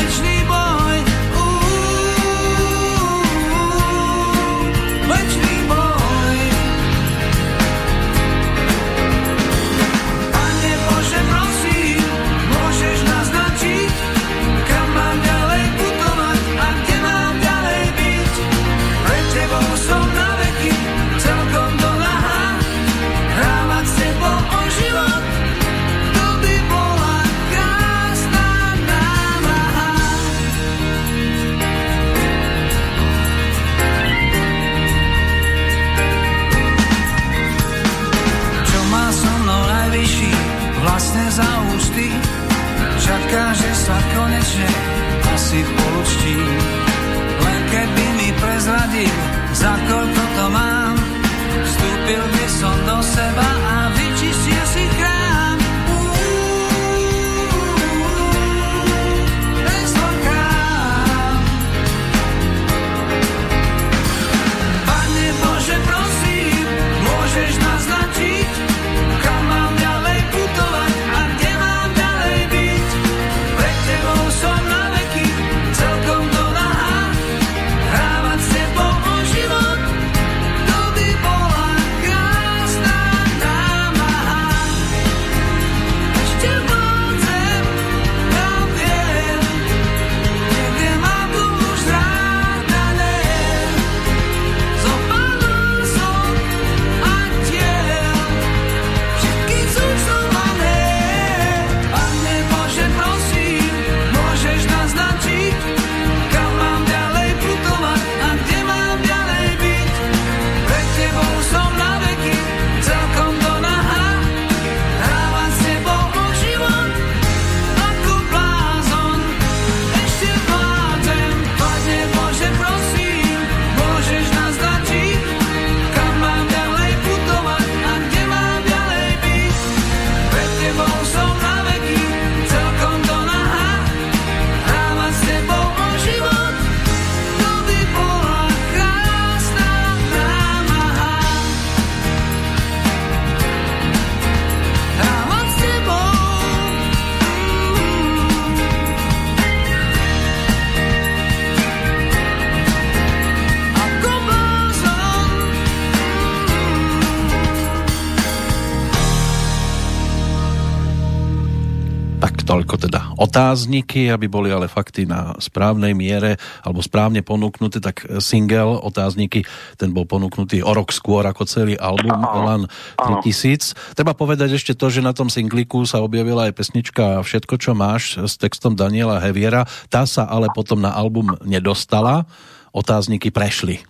otázniky, 163.22 164.10
aby 164.10 164.26
boli 164.26 164.50
ale 164.50 164.66
fakty 164.66 165.06
na 165.06 165.38
správnej 165.38 165.94
miere 165.94 166.34
alebo 166.66 166.82
správne 166.82 167.22
ponúknuté, 167.22 167.78
tak 167.78 168.02
single 168.18 168.82
otázniky, 168.82 169.46
ten 169.78 169.94
bol 169.94 170.04
ponúknutý 170.04 170.60
o 170.66 170.74
rok 170.74 170.90
skôr 170.90 171.22
ako 171.22 171.46
celý 171.46 171.78
album 171.78 172.18
Elan 172.18 172.66
3000. 172.98 173.94
Treba 173.94 174.18
povedať 174.18 174.58
ešte 174.58 174.74
to, 174.74 174.90
že 174.90 175.04
na 175.04 175.14
tom 175.14 175.30
singliku 175.30 175.86
sa 175.86 176.02
objavila 176.02 176.50
aj 176.50 176.58
pesnička 176.58 177.22
Všetko, 177.22 177.54
čo 177.62 177.72
máš 177.78 178.18
s 178.18 178.34
textom 178.34 178.74
Daniela 178.74 179.22
Heviera. 179.22 179.64
Tá 179.86 180.02
sa 180.04 180.26
ale 180.26 180.50
potom 180.50 180.82
na 180.82 180.90
album 180.90 181.38
nedostala. 181.46 182.26
Otázniky 182.72 183.30
prešli. 183.30 183.84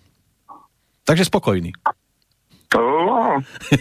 Takže 1.06 1.26
spokojný. 1.30 1.72
No, 2.72 3.21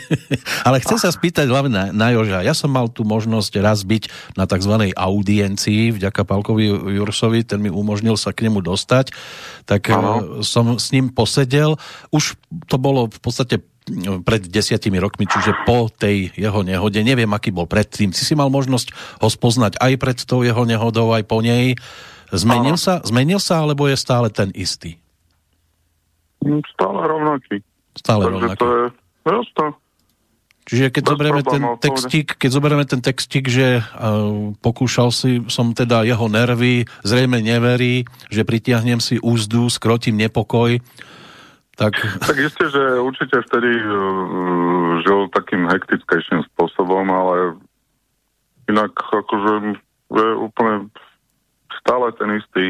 Ale 0.67 0.77
chcem 0.79 0.97
sa 1.01 1.09
spýtať 1.09 1.49
hlavne 1.49 1.71
na, 1.71 1.83
na 1.91 2.07
Joža. 2.13 2.45
Ja 2.45 2.55
som 2.55 2.71
mal 2.71 2.87
tu 2.87 3.03
možnosť 3.03 3.53
raz 3.59 3.83
byť 3.83 4.35
na 4.39 4.45
tzv. 4.47 4.93
audiencii 4.93 5.95
vďaka 5.97 6.23
Palkovi 6.23 6.69
Jursovi, 6.69 7.43
ten 7.43 7.59
mi 7.59 7.71
umožnil 7.71 8.15
sa 8.15 8.31
k 8.31 8.47
nemu 8.47 8.63
dostať, 8.63 9.11
tak 9.67 9.91
Áno. 9.91 10.41
e, 10.41 10.47
som 10.47 10.77
s 10.79 10.93
ním 10.95 11.11
posedel. 11.11 11.75
Už 12.13 12.37
to 12.69 12.77
bolo 12.79 13.11
v 13.11 13.19
podstate 13.19 13.59
pred 14.21 14.45
desiatimi 14.45 15.01
rokmi, 15.01 15.25
čiže 15.25 15.65
po 15.65 15.89
tej 15.89 16.29
jeho 16.37 16.61
nehode. 16.61 17.01
Neviem, 17.01 17.33
aký 17.33 17.49
bol 17.49 17.65
predtým. 17.65 18.13
Si 18.13 18.23
si 18.23 18.37
mal 18.37 18.47
možnosť 18.53 18.93
ho 19.19 19.27
spoznať 19.27 19.81
aj 19.81 19.93
pred 19.97 20.17
tou 20.21 20.45
jeho 20.45 20.63
nehodou, 20.63 21.11
aj 21.11 21.25
po 21.25 21.41
nej. 21.41 21.73
Zmenil 22.31 22.79
sa, 22.79 23.03
zmenil 23.03 23.41
sa, 23.41 23.65
alebo 23.65 23.89
je 23.91 23.97
stále 23.99 24.31
ten 24.31 24.53
istý? 24.55 25.01
stále 26.41 27.01
rovnaký. 27.05 27.61
Stále 27.93 28.23
Takže 28.25 28.33
rovnaký. 28.33 28.61
to 28.61 28.67
je 28.71 28.85
jasno. 29.25 29.77
Čiže 30.61 30.93
keď 30.93 31.03
Bez 31.03 31.11
zoberieme 31.11 31.43
ten 31.43 31.63
textík, 31.81 32.27
keď 32.37 32.49
zoberieme 32.53 32.85
ten 32.85 33.01
textík, 33.01 33.49
že 33.49 33.81
uh, 33.81 34.53
pokúšal 34.61 35.09
si 35.09 35.41
som 35.49 35.73
teda 35.73 36.05
jeho 36.05 36.29
nervy, 36.29 36.85
zrejme 37.01 37.41
neverí, 37.41 38.05
že 38.29 38.45
pritiahnem 38.45 39.01
si 39.01 39.17
úzdu, 39.19 39.67
skrotím 39.73 40.21
nepokoj, 40.21 40.77
tak 41.81 41.97
Tak 42.29 42.37
isté, 42.37 42.69
že 42.69 43.01
určite 43.01 43.41
vtedy 43.49 43.71
uh, 43.81 45.01
žil 45.01 45.33
takým 45.33 45.65
hektickejším 45.65 46.45
spôsobom, 46.53 47.09
ale 47.09 47.57
inak 48.69 48.93
akože 48.93 49.81
je 50.13 50.27
úplne 50.37 50.93
stále 51.81 52.13
ten 52.15 52.29
istý. 52.37 52.65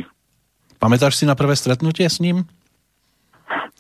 pamätáš 0.80 1.20
si 1.20 1.28
na 1.28 1.36
prvé 1.36 1.60
stretnutie 1.60 2.08
s 2.08 2.24
ním? 2.24 2.48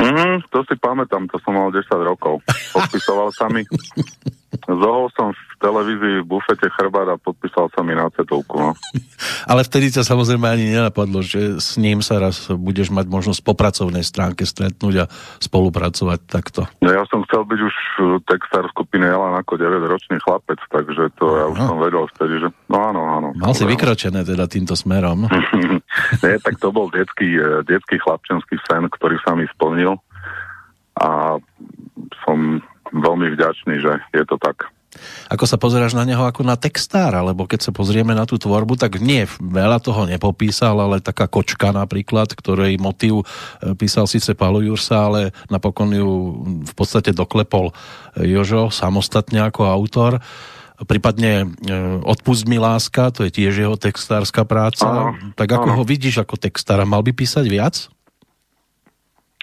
Mm, 0.01 0.41
to 0.49 0.65
si 0.65 0.75
pamätám, 0.81 1.29
to 1.29 1.37
som 1.45 1.53
mal 1.53 1.69
10 1.69 1.85
rokov. 2.01 2.41
Podpisoval 2.73 3.29
sa 3.35 3.45
mi. 3.47 3.61
Zohol 4.67 5.07
som 5.15 5.31
v 5.31 5.41
televízii 5.63 6.21
v 6.21 6.27
bufete 6.27 6.67
chrbát 6.75 7.07
a 7.07 7.15
podpísal 7.15 7.71
sa 7.71 7.81
mi 7.81 7.95
na 7.95 8.11
cetovku. 8.11 8.59
No. 8.59 8.71
Ale 9.47 9.63
vtedy 9.63 9.95
ťa 9.95 10.03
samozrejme 10.03 10.43
ani 10.43 10.75
nenapadlo, 10.75 11.23
že 11.23 11.57
s 11.57 11.79
ním 11.79 12.03
sa 12.03 12.19
raz 12.19 12.51
budeš 12.51 12.91
mať 12.91 13.07
možnosť 13.07 13.41
po 13.47 13.55
pracovnej 13.55 14.03
stránke 14.03 14.43
stretnúť 14.43 14.95
a 15.01 15.09
spolupracovať 15.39 16.19
takto. 16.27 16.61
No, 16.83 16.89
ja 16.91 17.03
som 17.07 17.23
chcel 17.29 17.47
byť 17.47 17.59
už 17.63 17.75
textár 18.27 18.67
skupiny 18.75 19.07
Elan 19.07 19.39
ako 19.39 19.55
9-ročný 19.55 20.19
chlapec, 20.19 20.59
takže 20.67 21.15
to 21.15 21.25
ja 21.39 21.45
už 21.47 21.57
som 21.57 21.77
vedel 21.79 22.03
vtedy, 22.17 22.43
že 22.43 22.47
no 22.67 22.77
áno, 22.91 23.01
áno. 23.07 23.27
Mal 23.39 23.55
si 23.55 23.63
vykročené 23.63 24.27
teda 24.27 24.51
týmto 24.51 24.75
smerom. 24.75 25.31
Nie, 26.23 26.39
tak 26.39 26.59
to 26.59 26.71
bol 26.71 26.87
detský, 26.87 27.35
eh, 27.35 27.61
detský 27.67 27.99
chlapčenský 27.99 28.55
sen, 28.67 28.87
ktorý 28.87 29.19
sa 29.27 29.35
mi 29.35 29.45
splnil 29.51 29.99
a 30.99 31.39
som 32.23 32.63
veľmi 32.91 33.35
vďačný, 33.35 33.79
že 33.79 33.91
je 34.11 34.23
to 34.27 34.35
tak. 34.39 34.67
Ako 35.31 35.47
sa 35.47 35.55
pozeráš 35.55 35.95
na 35.95 36.03
neho 36.03 36.19
ako 36.27 36.43
na 36.43 36.59
textára, 36.59 37.23
lebo 37.23 37.47
keď 37.47 37.63
sa 37.63 37.71
pozrieme 37.71 38.11
na 38.11 38.27
tú 38.27 38.35
tvorbu, 38.35 38.75
tak 38.75 38.99
nie, 38.99 39.23
veľa 39.39 39.79
toho 39.79 40.03
nepopísal, 40.03 40.75
ale 40.83 40.99
taká 40.99 41.31
kočka 41.31 41.71
napríklad, 41.71 42.35
ktorej 42.35 42.75
motív 42.75 43.23
e, 43.23 43.25
písal 43.79 44.03
síce 44.11 44.35
Paolo 44.35 44.59
Jursa, 44.59 45.07
ale 45.07 45.31
napokon 45.47 45.95
ju 45.95 46.09
v 46.67 46.73
podstate 46.75 47.15
doklepol 47.15 47.71
Jožo 48.19 48.67
samostatne 48.67 49.39
ako 49.47 49.63
autor. 49.71 50.19
Prípadne 50.87 51.45
e, 51.45 51.75
Odpust 52.01 52.49
mi 52.49 52.57
láska, 52.57 53.13
to 53.13 53.25
je 53.27 53.31
tiež 53.31 53.53
jeho 53.53 53.75
textárska 53.77 54.45
práca. 54.45 55.13
Aha, 55.13 55.33
tak 55.37 55.49
ako 55.49 55.69
aha. 55.73 55.77
ho 55.77 55.83
vidíš 55.85 56.25
ako 56.25 56.37
textára? 56.41 56.87
Mal 56.89 57.05
by 57.05 57.13
písať 57.13 57.45
viac? 57.45 57.75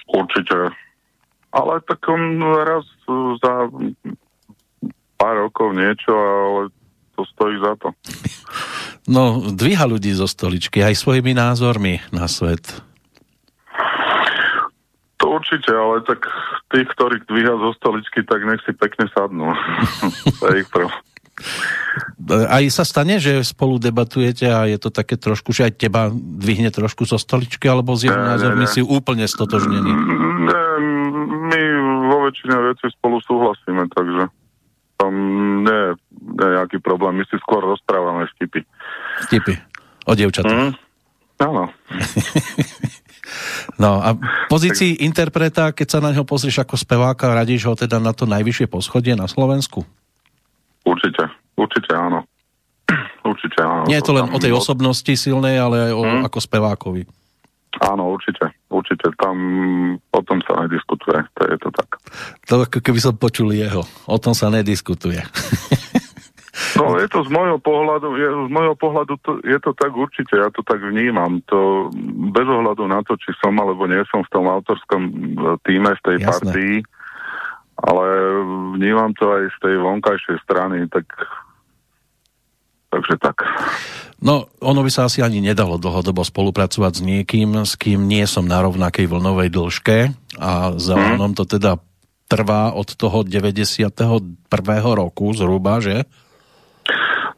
Určite 0.09 0.73
ale 1.51 1.81
tak 1.81 1.99
on 2.09 2.41
raz 2.41 2.85
za 3.41 3.53
pár 5.17 5.35
rokov 5.49 5.73
niečo, 5.73 6.13
ale 6.13 6.61
to 7.17 7.25
stojí 7.35 7.57
za 7.61 7.73
to. 7.79 7.89
No, 9.09 9.41
dvíha 9.41 9.89
ľudí 9.89 10.13
zo 10.13 10.29
stoličky 10.29 10.85
aj 10.85 10.93
svojimi 10.93 11.33
názormi 11.33 11.97
na 12.13 12.29
svet. 12.29 12.61
To 15.17 15.33
určite, 15.33 15.73
ale 15.73 16.05
tak 16.05 16.29
tých, 16.69 16.85
ktorých 16.93 17.25
dvíha 17.25 17.57
zo 17.57 17.73
stoličky, 17.81 18.21
tak 18.21 18.45
nech 18.45 18.61
si 18.69 18.71
pekne 18.77 19.09
sadnú. 19.09 19.49
to 20.37 20.43
je 20.53 20.61
ich 20.61 20.69
prv. 20.69 20.93
Aj 22.29 22.63
sa 22.69 22.83
stane, 22.85 23.17
že 23.17 23.41
spolu 23.41 23.81
debatujete 23.81 24.45
a 24.51 24.69
je 24.69 24.77
to 24.77 24.93
také 24.93 25.17
trošku, 25.17 25.55
že 25.55 25.71
aj 25.71 25.73
teba 25.81 26.13
dvihne 26.13 26.69
trošku 26.69 27.07
zo 27.07 27.17
stoličky, 27.17 27.65
alebo 27.65 27.97
z 27.97 28.11
jeho 28.11 28.19
názormi 28.19 28.69
si 28.69 28.83
úplne 28.83 29.25
stotožnený? 29.25 29.91
Ne, 30.45 30.61
my 31.49 31.61
vo 32.11 32.17
väčšine 32.29 32.55
veci 32.69 32.85
spolu 32.93 33.17
súhlasíme, 33.23 33.87
takže 33.95 34.29
tam 34.99 35.13
nie 35.63 35.79
je 35.79 35.91
nejaký 36.37 36.77
problém. 36.83 37.23
My 37.23 37.25
si 37.25 37.39
skôr 37.39 37.63
rozprávame 37.63 38.27
vtipy. 38.35 38.67
Vtipy. 39.25 39.55
O 40.05 40.13
dievčatách. 40.13 40.51
Mm, 40.51 40.73
áno. 41.39 41.63
no 43.81 44.03
a 44.03 44.13
pozícii 44.51 45.01
interpreta, 45.07 45.71
keď 45.71 45.87
sa 45.87 45.99
na 46.03 46.11
ňo 46.11 46.27
pozrieš 46.27 46.61
ako 46.67 46.75
speváka, 46.75 47.31
radíš 47.31 47.71
ho 47.71 47.73
teda 47.79 47.97
na 47.97 48.11
to 48.11 48.27
najvyššie 48.27 48.67
poschodie 48.67 49.15
na 49.15 49.25
Slovensku? 49.31 49.87
Určite, 50.89 51.23
určite 51.53 51.91
áno. 51.93 52.25
Určite 53.29 53.61
áno. 53.61 53.85
Nie 53.85 54.01
je 54.01 54.07
to 54.09 54.17
len 54.17 54.33
o 54.33 54.41
tej 54.41 54.57
osobnosti 54.57 55.13
silnej, 55.13 55.61
ale 55.61 55.91
aj 55.91 55.93
o, 55.93 56.01
hmm. 56.01 56.23
ako 56.25 56.37
spevákovi. 56.41 57.05
Áno, 57.85 58.09
určite. 58.09 58.49
Určite. 58.73 59.13
Tam 59.21 59.37
o 60.01 60.21
tom 60.25 60.41
sa 60.41 60.65
nediskutuje. 60.65 61.21
To 61.37 61.41
je 61.45 61.57
to 61.61 61.69
tak. 61.69 61.89
To 62.49 62.65
ako 62.65 62.81
keby 62.81 62.97
som 62.97 63.13
počul 63.13 63.53
jeho. 63.53 63.85
O 64.09 64.17
tom 64.17 64.33
sa 64.33 64.49
nediskutuje. 64.49 65.21
No 66.75 66.99
je 66.99 67.07
to 67.07 67.23
z 67.23 67.29
môjho 67.31 67.57
pohľadu, 67.59 68.19
je, 68.19 68.27
z 68.27 68.49
môjho 68.51 68.75
pohľadu 68.75 69.15
to, 69.23 69.39
je 69.47 69.57
to 69.63 69.71
tak 69.79 69.95
určite, 69.95 70.35
ja 70.35 70.51
to 70.51 70.61
tak 70.67 70.83
vnímam. 70.83 71.39
To 71.47 71.87
bez 72.35 72.45
ohľadu 72.45 72.83
na 72.85 72.99
to, 73.07 73.15
či 73.15 73.31
som 73.39 73.55
alebo 73.57 73.87
nie 73.87 74.03
som 74.11 74.21
v 74.21 74.31
tom 74.31 74.45
autorskom 74.51 75.01
e, 75.07 75.11
týme, 75.63 75.95
v 75.95 76.01
tej 76.03 76.17
Jasné. 76.19 76.27
partii, 76.27 76.75
ale 77.79 78.05
vnímam 78.75 79.11
to 79.15 79.31
aj 79.31 79.43
z 79.55 79.57
tej 79.63 79.75
vonkajšej 79.79 80.37
strany, 80.43 80.87
tak 80.91 81.07
takže 82.89 83.15
tak. 83.21 83.45
No, 84.19 84.49
ono 84.59 84.81
by 84.81 84.91
sa 84.91 85.05
asi 85.07 85.21
ani 85.21 85.39
nedalo 85.39 85.79
dlhodobo 85.79 86.25
spolupracovať 86.25 86.93
s 86.99 87.01
niekým, 87.05 87.63
s 87.63 87.77
kým 87.79 88.09
nie 88.09 88.25
som 88.25 88.49
na 88.49 88.59
rovnakej 88.65 89.05
vlnovej 89.07 89.53
dĺžke 89.53 89.97
a 90.41 90.75
za 90.75 90.95
hmm. 90.97 91.37
to 91.37 91.45
teda 91.45 91.79
trvá 92.29 92.75
od 92.75 92.89
toho 92.93 93.23
91. 93.23 93.87
roku 94.93 95.25
zhruba, 95.33 95.79
že? 95.79 96.03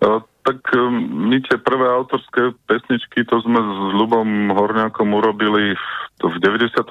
No, 0.01 0.25
tak 0.41 0.57
um, 0.73 1.29
my 1.29 1.37
tie 1.45 1.61
prvé 1.61 1.85
autorské 1.85 2.57
pesničky, 2.65 3.23
to 3.29 3.39
sme 3.45 3.61
s 3.61 3.77
Ľubom 3.93 4.49
Horňákom 4.51 5.13
urobili 5.13 5.77
v, 5.77 5.85
v 6.25 6.35
94. 6.41 6.81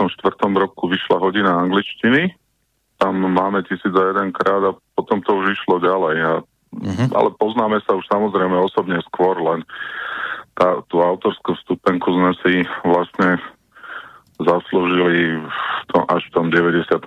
roku 0.55 0.87
vyšla 0.87 1.17
hodina 1.19 1.59
angličtiny 1.67 2.31
tam 3.01 3.17
máme 3.17 3.65
tisíc 3.65 3.89
za 3.89 4.13
jeden 4.13 4.29
krát 4.37 4.61
a 4.61 4.77
potom 4.93 5.25
to 5.25 5.41
už 5.41 5.57
išlo 5.57 5.81
ďalej. 5.81 6.17
A, 6.21 6.33
uh-huh. 6.45 7.09
Ale 7.17 7.33
poznáme 7.41 7.81
sa 7.89 7.97
už 7.97 8.05
samozrejme 8.13 8.53
osobne 8.61 9.01
skôr, 9.09 9.41
len 9.41 9.65
tá, 10.53 10.85
tú 10.93 11.01
autorskú 11.01 11.57
stupenku 11.65 12.13
sme 12.13 12.37
si 12.45 12.61
vlastne 12.85 13.41
zaslúžili 14.37 15.41
v 15.41 15.85
tom, 15.89 16.05
až 16.13 16.29
v 16.29 16.33
tom 16.37 16.47
94. 16.53 17.01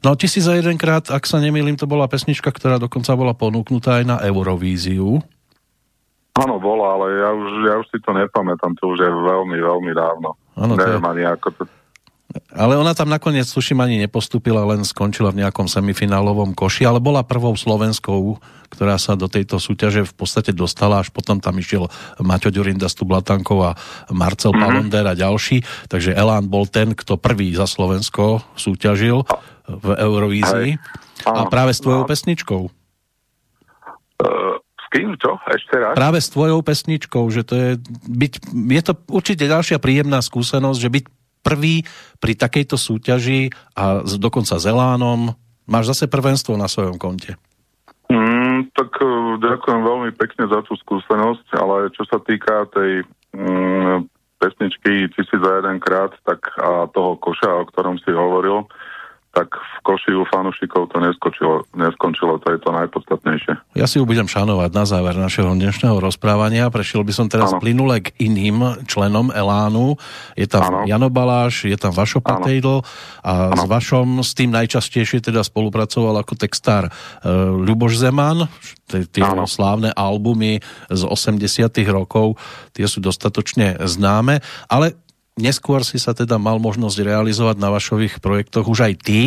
No 0.00 0.16
tisíc 0.16 0.46
za 0.46 0.54
jedenkrát, 0.54 1.10
ak 1.10 1.26
sa 1.26 1.42
nemýlim, 1.42 1.74
to 1.74 1.90
bola 1.90 2.06
pesnička, 2.06 2.54
ktorá 2.54 2.78
dokonca 2.78 3.12
bola 3.18 3.34
ponúknutá 3.34 4.00
aj 4.00 4.04
na 4.06 4.16
Eurovíziu. 4.22 5.20
Áno, 6.38 6.56
bola, 6.62 6.96
ale 6.96 7.06
ja 7.20 7.30
už, 7.34 7.50
ja 7.68 7.74
už 7.82 7.86
si 7.90 7.98
to 8.00 8.14
nepamätám, 8.14 8.72
to 8.78 8.94
už 8.94 9.02
je 9.02 9.10
veľmi, 9.10 9.58
veľmi 9.60 9.92
dávno. 9.92 10.38
Áno, 10.56 10.72
Neviem 10.78 11.04
je... 11.04 11.10
ani 11.10 11.22
ako 11.26 11.48
to 11.52 11.62
ale 12.50 12.78
ona 12.78 12.94
tam 12.94 13.10
nakoniec, 13.10 13.46
tuším, 13.46 13.82
ani 13.82 13.98
nepostupila, 14.06 14.62
len 14.66 14.86
skončila 14.86 15.34
v 15.34 15.42
nejakom 15.42 15.66
semifinálovom 15.66 16.54
koši, 16.54 16.86
ale 16.86 17.02
bola 17.02 17.26
prvou 17.26 17.54
Slovenskou, 17.58 18.38
ktorá 18.70 18.98
sa 19.02 19.18
do 19.18 19.26
tejto 19.26 19.58
súťaže 19.58 20.06
v 20.06 20.14
podstate 20.14 20.54
dostala, 20.54 21.02
až 21.02 21.10
potom 21.10 21.42
tam 21.42 21.58
išiel 21.58 21.90
Maťo 22.22 22.54
Ďurinda 22.54 22.86
s 22.86 22.94
Tublatankou 22.94 23.58
a 23.66 23.74
Marcel 24.14 24.54
mm-hmm. 24.54 24.62
Palonder 24.62 25.04
a 25.10 25.18
ďalší, 25.18 25.66
takže 25.90 26.14
Elán 26.14 26.46
bol 26.46 26.70
ten, 26.70 26.94
kto 26.94 27.18
prvý 27.18 27.50
za 27.54 27.66
Slovensko 27.66 28.46
súťažil 28.54 29.26
v 29.66 29.86
Eurovízii 29.98 30.78
a 31.26 31.46
práve 31.50 31.74
s 31.74 31.82
tvojou 31.82 32.06
pesničkou. 32.06 32.62
Uh, 34.20 34.58
s 34.58 34.86
kým, 34.94 35.18
čo? 35.18 35.38
Ešte 35.50 35.74
raz? 35.78 35.94
Práve 35.98 36.18
s 36.22 36.30
tvojou 36.30 36.62
pesničkou, 36.62 37.26
že 37.30 37.42
to 37.42 37.54
je 37.54 37.70
byť, 38.06 38.32
je 38.54 38.82
to 38.82 38.92
určite 39.10 39.44
ďalšia 39.46 39.78
príjemná 39.82 40.22
skúsenosť, 40.22 40.78
že 40.78 40.90
byť 40.90 41.04
prvý 41.40 41.84
pri 42.20 42.36
takejto 42.36 42.76
súťaži 42.76 43.52
a 43.76 44.04
dokonca 44.04 44.60
s 44.60 44.64
Elánom. 44.64 45.32
Máš 45.70 45.96
zase 45.96 46.10
prvenstvo 46.10 46.58
na 46.58 46.66
svojom 46.66 46.98
konte. 47.00 47.38
Mm, 48.10 48.74
tak 48.74 48.90
uh, 48.98 49.38
ďakujem 49.38 49.80
veľmi 49.86 50.10
pekne 50.18 50.50
za 50.50 50.66
tú 50.66 50.74
skúsenosť, 50.74 51.46
ale 51.54 51.94
čo 51.94 52.02
sa 52.10 52.18
týka 52.18 52.66
tej 52.74 53.06
mm, 53.32 54.10
pesničky 54.40 55.12
Tisíc 55.14 55.38
za 55.38 55.62
jeden 55.62 55.78
krát, 55.78 56.10
tak 56.24 56.42
a 56.58 56.88
toho 56.90 57.20
koša, 57.20 57.60
o 57.60 57.68
ktorom 57.68 58.00
si 58.02 58.10
hovoril, 58.10 58.66
tak 59.30 59.46
v 59.54 59.76
koši 59.86 60.10
u 60.18 60.26
fanúšikov 60.26 60.90
to 60.90 60.98
neskončilo, 60.98 61.62
neskončilo, 61.78 62.42
to 62.42 62.50
je 62.50 62.58
to 62.58 62.70
najpodstatnejšie. 62.74 63.52
Ja 63.78 63.86
si 63.86 64.02
ju 64.02 64.04
budem 64.04 64.26
šanovať 64.26 64.70
na 64.74 64.82
záver 64.82 65.14
našeho 65.14 65.54
dnešného 65.54 66.02
rozprávania. 66.02 66.66
Prešiel 66.66 67.06
by 67.06 67.12
som 67.14 67.26
teraz 67.30 67.54
ano. 67.54 67.62
plynule 67.62 68.02
k 68.02 68.10
iným 68.18 68.82
členom 68.90 69.30
Elánu. 69.30 69.94
Je 70.34 70.50
tam 70.50 70.66
ano. 70.66 70.78
Jano 70.82 71.14
Baláš, 71.14 71.62
je 71.62 71.78
tam 71.78 71.94
Vašo 71.94 72.18
Patejdl 72.18 72.82
a 73.22 73.54
ano. 73.54 73.62
s 73.62 73.64
Vašom 73.70 74.08
s 74.26 74.34
tým 74.34 74.50
najčastejšie 74.50 75.22
teda 75.22 75.46
spolupracoval 75.46 76.18
ako 76.26 76.34
textár 76.34 76.90
uh, 76.90 77.54
Ľuboš 77.54 78.02
Zeman, 78.02 78.50
tie 78.90 79.22
slávne 79.46 79.94
albumy 79.94 80.58
z 80.90 81.02
80 81.06 81.70
rokov, 81.86 82.34
tie 82.74 82.90
sú 82.90 82.98
dostatočne 82.98 83.78
známe, 83.86 84.42
ale 84.66 84.98
neskôr 85.38 85.84
si 85.86 86.00
sa 86.00 86.16
teda 86.16 86.40
mal 86.40 86.58
možnosť 86.58 86.96
realizovať 87.04 87.56
na 87.60 87.68
vašových 87.70 88.18
projektoch 88.18 88.66
už 88.66 88.90
aj 88.90 88.94
ty. 89.00 89.20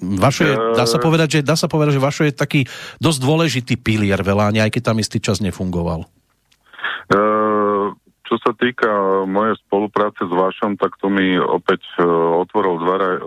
Vašo 0.00 0.42
je, 0.48 0.54
dá 0.80 0.88
sa 0.88 0.96
povedať, 0.96 1.28
že, 1.28 1.40
dá 1.44 1.60
sa 1.60 1.68
povedať, 1.68 2.00
že 2.00 2.04
Vašo 2.04 2.24
je 2.24 2.32
taký 2.32 2.64
dosť 3.04 3.18
dôležitý 3.20 3.74
pilier 3.76 4.16
Veláne, 4.24 4.64
aj 4.64 4.72
keď 4.72 4.82
tam 4.90 4.96
istý 4.96 5.20
čas 5.20 5.44
nefungoval. 5.44 6.08
Uh, 7.12 7.92
čo 8.24 8.40
sa 8.40 8.56
týka 8.56 8.88
mojej 9.28 9.60
spolupráce 9.68 10.24
s 10.24 10.32
Vašom, 10.32 10.80
tak 10.80 10.96
to 10.96 11.12
mi 11.12 11.36
opäť 11.36 11.84
uh, 12.00 12.06
otvoril 12.40 12.80
dvere 12.80 13.20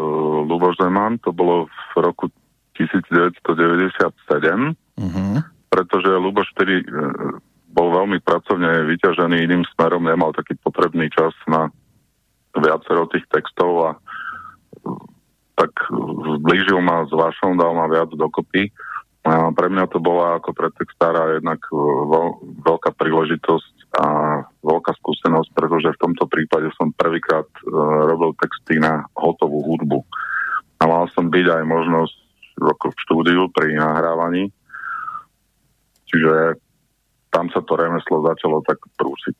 Luboš 0.49 0.81
Zeman, 0.81 1.21
to 1.21 1.29
bolo 1.29 1.69
v 1.93 1.95
roku 2.01 2.25
1997, 2.73 3.37
uh-huh. 3.93 5.37
pretože 5.69 6.09
Luboš 6.09 6.49
vtedy 6.57 6.81
bol 7.73 7.89
veľmi 7.89 8.21
pracovne 8.21 8.85
vyťažený 8.85 9.49
iným 9.49 9.63
smerom, 9.73 10.05
nemal 10.05 10.29
taký 10.31 10.53
potrebný 10.61 11.09
čas 11.09 11.33
na 11.49 11.73
viacero 12.53 13.09
tých 13.09 13.25
textov 13.33 13.71
a 13.81 13.91
tak 15.57 15.73
zblížil 16.41 16.81
ma 16.81 17.05
s 17.05 17.13
vašou, 17.13 17.57
dal 17.57 17.73
ma 17.73 17.89
viac 17.89 18.13
dokopy. 18.13 18.69
A 19.23 19.55
pre 19.55 19.71
mňa 19.71 19.87
to 19.87 20.03
bola 20.03 20.35
ako 20.37 20.51
pre 20.51 20.67
textára 20.75 21.39
jednak 21.39 21.63
veľ, 21.71 22.27
veľká 22.59 22.91
príležitosť 22.99 23.95
a 23.95 24.07
veľká 24.59 24.91
skúsenosť, 24.99 25.49
pretože 25.55 25.95
v 25.95 26.01
tomto 26.01 26.27
prípade 26.27 26.67
som 26.75 26.91
prvýkrát 26.91 27.47
uh, 27.47 27.69
robil 28.09 28.35
texty 28.35 28.83
na 28.83 29.07
hotovú 29.15 29.63
hudbu. 29.63 30.03
A 30.83 30.91
mal 30.91 31.07
som 31.15 31.31
byť 31.31 31.45
aj 31.55 31.63
možnosť 31.63 32.15
ako 32.59 32.85
v 32.91 33.01
štúdiu 33.07 33.41
pri 33.55 33.79
nahrávaní. 33.79 34.51
Čiže 36.11 36.59
tam 37.33 37.49
sa 37.49 37.65
to 37.65 37.73
remeslo 37.73 38.21
začalo 38.21 38.61
tak 38.61 38.77
prúsiť. 38.93 39.37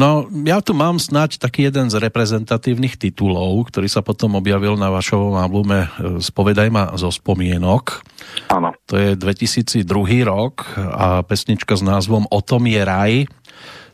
No, 0.00 0.26
ja 0.48 0.64
tu 0.64 0.72
mám 0.72 0.96
snať 0.96 1.36
taký 1.36 1.68
jeden 1.68 1.92
z 1.92 2.00
reprezentatívnych 2.00 2.96
titulov, 2.96 3.68
ktorý 3.68 3.86
sa 3.92 4.00
potom 4.00 4.40
objavil 4.40 4.80
na 4.80 4.88
vašom 4.88 5.36
albume 5.36 5.86
e, 5.86 5.88
Spovedaj 6.18 6.68
ma 6.72 6.90
zo 6.96 7.12
spomienok. 7.12 8.00
Áno. 8.48 8.72
To 8.88 8.96
je 8.96 9.14
2002 9.14 9.84
rok 10.24 10.64
a 10.80 11.20
pesnička 11.22 11.76
s 11.76 11.84
názvom 11.84 12.24
O 12.32 12.40
tom 12.40 12.64
je 12.64 12.80
raj. 12.80 13.28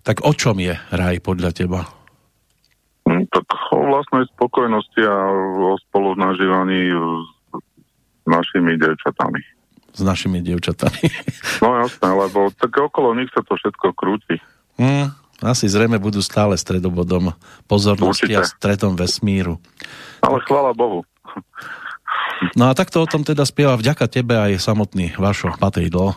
Tak 0.06 0.24
o 0.24 0.32
čom 0.32 0.56
je 0.62 0.78
raj 0.94 1.20
podľa 1.20 1.50
teba? 1.52 1.80
Hm, 3.04 3.26
tak 3.28 3.44
o 3.74 3.84
vlastnej 3.84 4.24
spokojnosti 4.38 5.02
a 5.04 5.16
o 5.66 5.76
spolunažívaní 5.90 6.94
s 6.94 8.24
našimi 8.24 8.78
devčatami 8.78 9.59
s 9.94 10.00
našimi 10.00 10.40
dievčatami. 10.40 11.04
No 11.60 11.76
jasné, 11.76 12.08
lebo 12.08 12.48
tak 12.56 12.72
okolo 12.72 13.12
nich 13.16 13.28
sa 13.34 13.44
to 13.44 13.52
všetko 13.54 13.92
krúti. 13.92 14.40
Mm, 14.80 15.12
asi 15.44 15.68
zrejme 15.68 16.00
budú 16.00 16.24
stále 16.24 16.56
stredobodom 16.56 17.36
pozornosti 17.68 18.32
Určite. 18.32 18.40
a 18.40 18.48
stretom 18.48 18.96
vesmíru. 18.96 19.60
Ale 20.24 20.40
chvála 20.44 20.72
Bohu. 20.72 21.04
No 22.56 22.68
a 22.68 22.72
takto 22.72 23.04
o 23.04 23.10
tom 23.10 23.20
teda 23.20 23.44
spieva 23.44 23.76
vďaka 23.76 24.08
tebe 24.08 24.32
aj 24.32 24.56
samotný 24.56 25.12
Vašo 25.20 25.52
Patejdlo. 25.60 26.16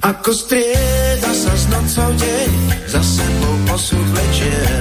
Ako 0.00 0.32
strieda 0.32 1.28
sa 1.28 1.52
s 1.52 1.68
nocou 1.68 2.08
deň, 2.16 2.50
za 2.88 3.04
sebou 3.04 3.54
posud 3.68 4.08
večer. 4.16 4.80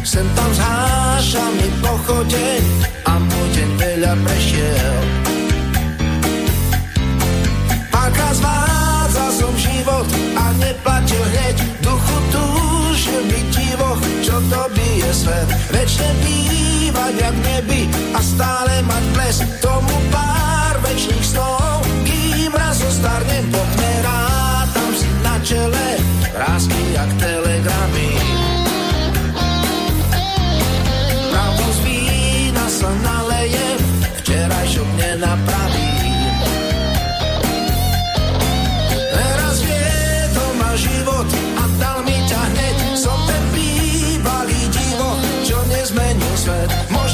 Sem 0.00 0.24
tam 0.32 0.50
zháša 0.56 1.44
mi 1.60 1.68
pochodeň 1.84 2.64
a 3.04 3.12
môj 3.20 3.48
deň 3.52 3.70
veľa 3.76 4.12
prešiel. 4.24 4.96
Aká 7.92 8.28
zvádza 8.32 9.26
som 9.36 9.52
život 9.60 10.08
a 10.32 10.44
neplatil 10.56 11.24
hneď 11.36 11.56
duchu 11.84 12.16
túžil 12.32 13.22
byť 13.28 13.46
divoch, 13.60 14.00
čo 14.24 14.40
to 14.48 14.60
bije 14.72 15.10
svet. 15.12 15.48
Večne 15.68 16.08
bývať 16.24 17.12
jak 17.12 17.36
nebi 17.44 17.92
a 18.16 18.20
stále 18.24 18.80
mať 18.88 19.04
ples 19.12 19.36
tomu 19.60 19.96
pár 20.08 20.80
večných 20.80 21.28
snov 21.28 21.84
starnem, 23.02 23.44
poďme 23.50 23.92
tam 24.72 24.90
si 24.94 25.10
na 25.26 25.36
čele, 25.42 25.88
rásky 26.32 26.80
jak 26.94 27.10
telegramy. 27.18 28.08
Pravdu 31.32 31.66
z 31.72 31.78
vína 31.82 32.66
sa 32.70 32.90
nalejem, 33.02 33.80
včerajšok 34.22 34.88
nenapraví. 34.96 35.92
Teraz 39.12 39.56
vie 39.66 39.92
to 40.32 40.44
ma 40.56 40.72
život 40.78 41.28
a 41.58 41.64
dal 41.82 41.98
mi 42.06 42.16
ťa 42.30 42.40
hneď, 42.54 42.76
som 42.96 43.18
ten 43.28 43.44
bývalý 43.52 44.62
divo, 44.72 45.10
čo 45.44 45.58
nezmenil 45.68 46.34
svet. 46.38 46.70
Možno 46.88 47.11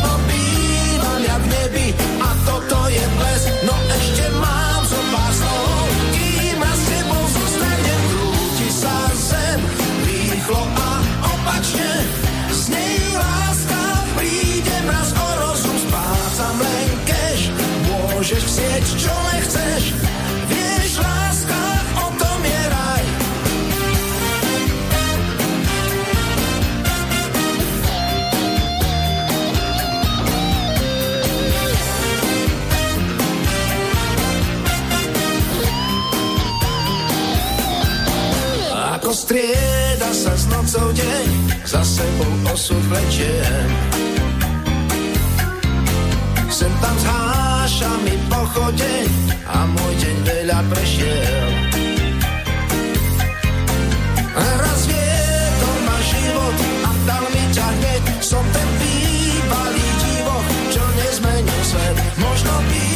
Ako 39.28 39.36
strie 39.36 40.08
sa 40.08 40.32
s 40.32 40.48
nocou 40.48 40.88
deň, 40.88 41.28
za 41.68 41.84
sebou 41.84 42.32
osud 42.48 42.80
vlečiem. 42.88 43.68
Sem 46.48 46.72
tam 46.80 46.96
zháša 46.96 47.92
mi 48.08 48.16
pochodeň 48.32 49.08
a 49.52 49.68
môj 49.68 49.92
deň 50.00 50.16
veľa 50.24 50.60
prešiel. 50.72 51.48
Raz 54.32 54.82
to 55.60 55.70
ma 55.84 55.98
život 56.08 56.56
a 56.88 56.90
dal 57.04 57.24
mi 57.28 57.44
ťa 57.52 57.68
hneď, 57.68 58.04
som 58.24 58.44
ten 58.48 58.68
bývalý 58.80 59.88
divo, 60.08 60.36
čo 60.72 60.80
nezmenil 61.04 61.62
svet. 61.68 61.96
Možno 62.16 62.52
bývam 62.72 62.87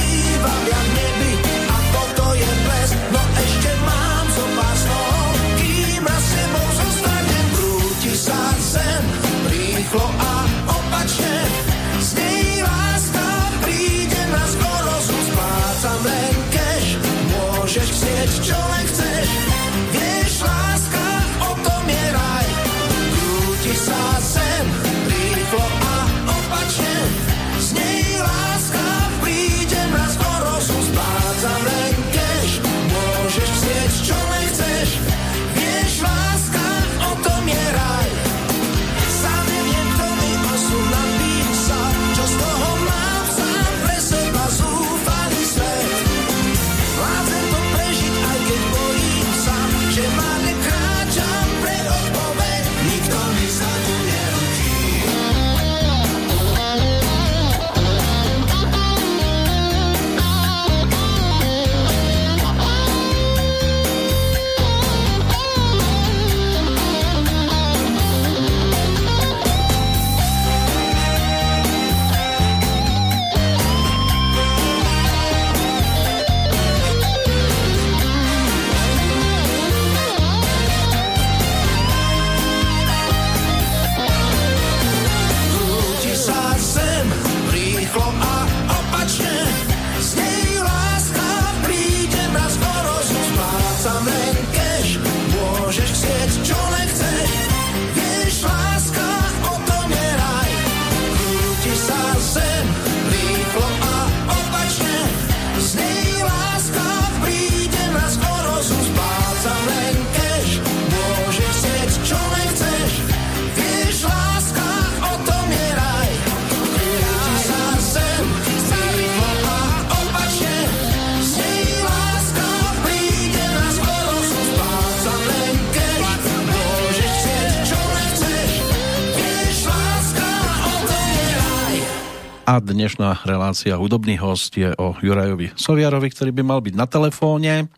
a 132.53 132.61
dnešná 132.61 133.25
relácia 133.25 133.81
hudobný 133.81 134.21
host 134.21 134.53
je 134.61 134.69
o 134.77 134.93
Jurajovi 135.01 135.57
Soviarovi, 135.57 136.13
ktorý 136.13 136.37
by 136.37 136.43
mal 136.45 136.61
byť 136.61 136.75
na 136.77 136.85
telefóne. 136.85 137.73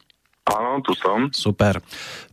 Áno, 0.50 0.82
tu 0.82 0.90
som. 0.98 1.30
Super. 1.30 1.78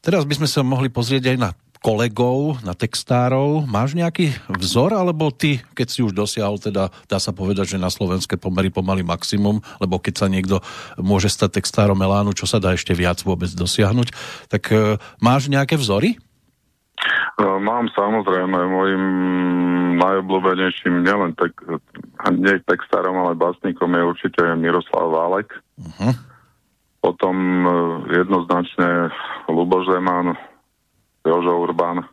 Teraz 0.01 0.25
by 0.25 0.41
sme 0.41 0.49
sa 0.49 0.65
mohli 0.65 0.89
pozrieť 0.89 1.29
aj 1.29 1.37
na 1.37 1.49
kolegov, 1.85 2.57
na 2.65 2.73
textárov. 2.73 3.69
Máš 3.69 3.93
nejaký 3.93 4.33
vzor, 4.57 4.97
alebo 4.97 5.29
ty, 5.29 5.61
keď 5.77 5.87
si 5.93 6.01
už 6.01 6.17
dosiahol, 6.17 6.57
teda 6.57 6.89
dá 7.05 7.17
sa 7.21 7.29
povedať, 7.29 7.77
že 7.77 7.77
na 7.77 7.93
slovenské 7.93 8.41
pomery 8.41 8.73
pomaly 8.73 9.05
maximum, 9.05 9.61
lebo 9.77 10.01
keď 10.01 10.25
sa 10.25 10.25
niekto 10.25 10.65
môže 10.97 11.29
stať 11.29 11.61
textárom 11.61 12.01
Elánu, 12.01 12.33
čo 12.33 12.49
sa 12.49 12.57
dá 12.57 12.73
ešte 12.73 12.97
viac 12.97 13.21
vôbec 13.21 13.53
dosiahnuť, 13.53 14.09
tak 14.49 14.65
e, 14.73 14.97
máš 15.21 15.45
nejaké 15.45 15.77
vzory? 15.77 16.17
No, 17.41 17.57
mám 17.57 17.89
samozrejme, 17.97 18.53
môjim 18.53 19.03
najobľúbenejším 19.97 21.01
nielen 21.01 21.33
tek, 21.33 21.57
nie 22.37 22.61
textárom, 22.69 23.17
ale 23.17 23.33
básnikom 23.33 23.89
je 23.97 24.03
určite 24.05 24.41
Miroslav 24.61 25.09
Válek. 25.09 25.49
Uh-huh. 25.81 26.13
Potom 27.01 27.35
e, 27.65 27.69
jednoznačne 28.13 29.09
Luboš 29.49 29.89
Zeman, 29.89 30.37
Jožo 31.25 31.65
Urban 31.65 32.05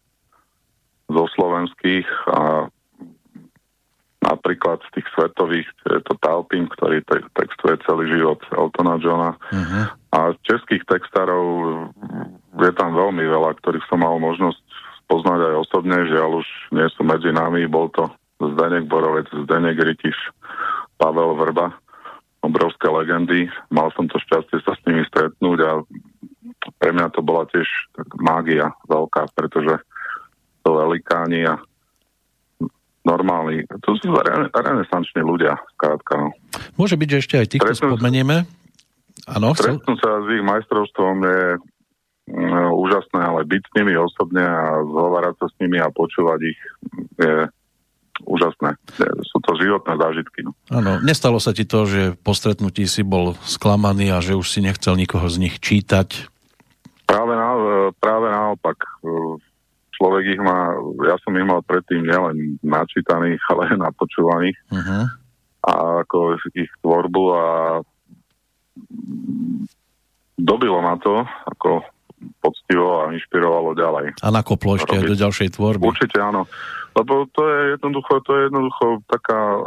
zo 1.13 1.25
slovenských 1.37 2.09
a 2.33 2.73
napríklad 4.25 4.81
z 4.89 5.01
tých 5.01 5.09
svetových, 5.13 5.69
je 5.93 6.01
to 6.09 6.17
Talpin, 6.25 6.73
ktorý 6.73 7.05
te- 7.05 7.29
textuje 7.37 7.77
celý 7.85 8.09
život 8.13 8.41
Eltona 8.57 8.97
Johna. 8.97 9.37
Uh-huh. 9.37 9.85
A 10.09 10.19
z 10.33 10.57
českých 10.57 10.89
textárov 10.89 11.45
je 12.65 12.73
tam 12.77 12.97
veľmi 12.97 13.25
veľa, 13.29 13.61
ktorých 13.61 13.85
som 13.93 14.01
mal 14.01 14.17
možnosť 14.17 14.68
poznať 15.09 15.41
aj 15.51 15.55
osobne, 15.65 16.07
žiaľ 16.07 16.45
už 16.45 16.49
nie 16.77 16.87
sú 16.93 17.03
medzi 17.03 17.33
nami, 17.33 17.65
bol 17.67 17.89
to 17.91 18.07
Zdenek 18.39 18.87
Borovec, 18.87 19.27
Zdenek 19.33 19.81
Rytiš, 19.81 20.15
Pavel 21.01 21.35
Vrba, 21.35 21.75
obrovské 22.45 22.87
legendy. 22.87 23.51
Mal 23.73 23.91
som 23.97 24.07
to 24.07 24.21
šťastie 24.23 24.63
sa 24.63 24.77
s 24.77 24.85
nimi 24.87 25.03
stretnúť 25.09 25.59
a 25.67 25.71
pre 26.79 26.91
mňa 26.95 27.11
to 27.17 27.21
bola 27.25 27.49
tiež 27.51 27.67
mágia 28.21 28.71
veľká, 28.87 29.27
pretože 29.35 29.83
to 30.63 30.71
velikáni 30.71 31.49
a 31.49 31.59
normálni, 33.03 33.65
to 33.81 33.97
sú 34.05 34.13
renesanční 34.53 35.25
ľudia, 35.25 35.57
skrátka. 35.75 36.21
No. 36.21 36.29
Môže 36.77 37.01
byť, 37.01 37.09
že 37.09 37.21
ešte 37.25 37.37
aj 37.41 37.49
týchto 37.49 37.73
spomenieme. 37.73 38.45
Áno, 39.25 39.57
chcel... 39.57 39.81
sa 39.81 40.11
s 40.25 40.27
ich 40.29 40.45
majstrovstvom 40.45 41.17
je 41.25 41.41
úžasné, 42.73 43.21
ale 43.21 43.49
byť 43.49 43.63
s 43.65 43.73
nimi 43.79 43.95
osobne 43.97 44.45
a 44.45 44.85
zhovárať 44.85 45.35
sa 45.41 45.47
s 45.49 45.55
nimi 45.61 45.79
a 45.81 45.89
počúvať 45.89 46.41
ich 46.45 46.61
je 47.19 47.35
úžasné. 48.27 48.75
Sú 49.31 49.39
to 49.47 49.55
životné 49.59 49.95
zážitky. 49.95 50.43
No. 50.43 50.53
Áno, 50.75 50.99
nestalo 51.03 51.39
sa 51.39 51.55
ti 51.55 51.63
to, 51.63 51.87
že 51.87 52.03
po 52.19 52.35
stretnutí 52.35 52.87
si 52.91 53.07
bol 53.07 53.39
sklamaný 53.47 54.11
a 54.11 54.19
že 54.19 54.35
už 54.35 54.47
si 54.51 54.61
nechcel 54.61 54.99
nikoho 54.99 55.27
z 55.31 55.39
nich 55.39 55.63
čítať? 55.63 56.27
Práve, 57.07 57.33
na, 57.39 57.51
práve 58.03 58.27
naopak. 58.29 58.77
Človek 59.99 60.25
ich 60.35 60.43
má, 60.43 60.79
ja 61.07 61.17
som 61.23 61.35
ich 61.35 61.47
mal 61.47 61.63
predtým 61.63 62.07
nielen 62.07 62.59
načítaných, 62.63 63.43
ale 63.51 63.75
aj 63.75 63.77
napočúvaných. 63.83 64.59
Uh-huh. 64.71 65.05
A 65.67 65.73
ako 66.07 66.39
ich 66.55 66.71
tvorbu 66.83 67.23
a 67.35 67.47
dobilo 70.39 70.79
ma 70.79 70.95
to, 71.03 71.27
ako 71.51 71.83
poctivo 72.43 73.05
a 73.05 73.15
inšpirovalo 73.15 73.75
ďalej. 73.75 74.07
A 74.23 74.29
nakoplo 74.31 74.79
ešte 74.79 74.95
aj 74.99 75.05
do 75.07 75.17
ďalšej 75.17 75.49
tvorby. 75.55 75.85
Určite 75.87 76.19
áno. 76.19 76.47
Lebo 76.97 77.29
to 77.31 77.43
je 77.45 77.61
jednoducho, 77.79 78.13
to 78.25 78.31
je 78.35 78.43
jednoducho 78.49 78.87
taká 79.07 79.39
uh, 79.39 79.65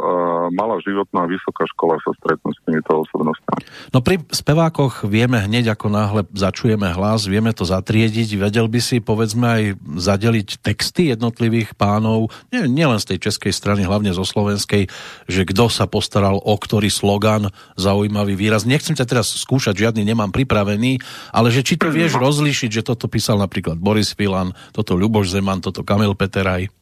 malá 0.52 0.78
životná 0.82 1.24
vysoká 1.26 1.64
škola 1.70 1.96
sa 2.02 2.12
stretnú 2.18 2.50
s 2.52 2.60
týmito 2.66 2.90
osobnostiami. 3.06 3.62
No 3.94 4.04
pri 4.04 4.20
spevákoch 4.28 5.06
vieme 5.08 5.40
hneď, 5.40 5.72
ako 5.72 5.86
náhle 5.88 6.22
začujeme 6.34 6.92
hlas, 6.92 7.24
vieme 7.30 7.54
to 7.56 7.64
zatriediť. 7.64 8.36
Vedel 8.36 8.66
by 8.68 8.80
si, 8.82 9.00
povedzme, 9.00 9.46
aj 9.46 9.62
zadeliť 9.96 10.60
texty 10.60 11.12
jednotlivých 11.14 11.78
pánov, 11.78 12.28
nie, 12.52 12.68
nielen 12.68 13.00
z 13.00 13.14
tej 13.14 13.30
českej 13.30 13.52
strany, 13.54 13.86
hlavne 13.86 14.12
zo 14.12 14.26
slovenskej, 14.26 14.88
že 15.30 15.42
kto 15.48 15.72
sa 15.72 15.88
postaral 15.88 16.36
o 16.42 16.54
ktorý 16.56 16.92
slogan, 16.92 17.48
zaujímavý 17.76 18.36
výraz. 18.36 18.68
Nechcem 18.68 18.96
ťa 18.96 19.08
teraz 19.08 19.32
skúšať, 19.32 19.78
žiadny 19.78 20.04
nemám 20.04 20.32
pripravený, 20.32 21.00
ale 21.32 21.48
že 21.48 21.64
či 21.64 21.80
to 21.80 21.88
vieš 21.88 22.18
rozlíšiť, 22.20 22.70
že 22.82 22.86
toto 22.86 23.08
písal 23.08 23.40
napríklad 23.40 23.80
Boris 23.80 24.12
Filan, 24.12 24.52
toto 24.72 24.96
Ľuboš 24.96 25.32
Zeman, 25.32 25.64
toto 25.64 25.80
Kamil 25.84 26.12
Peteraj. 26.12 26.81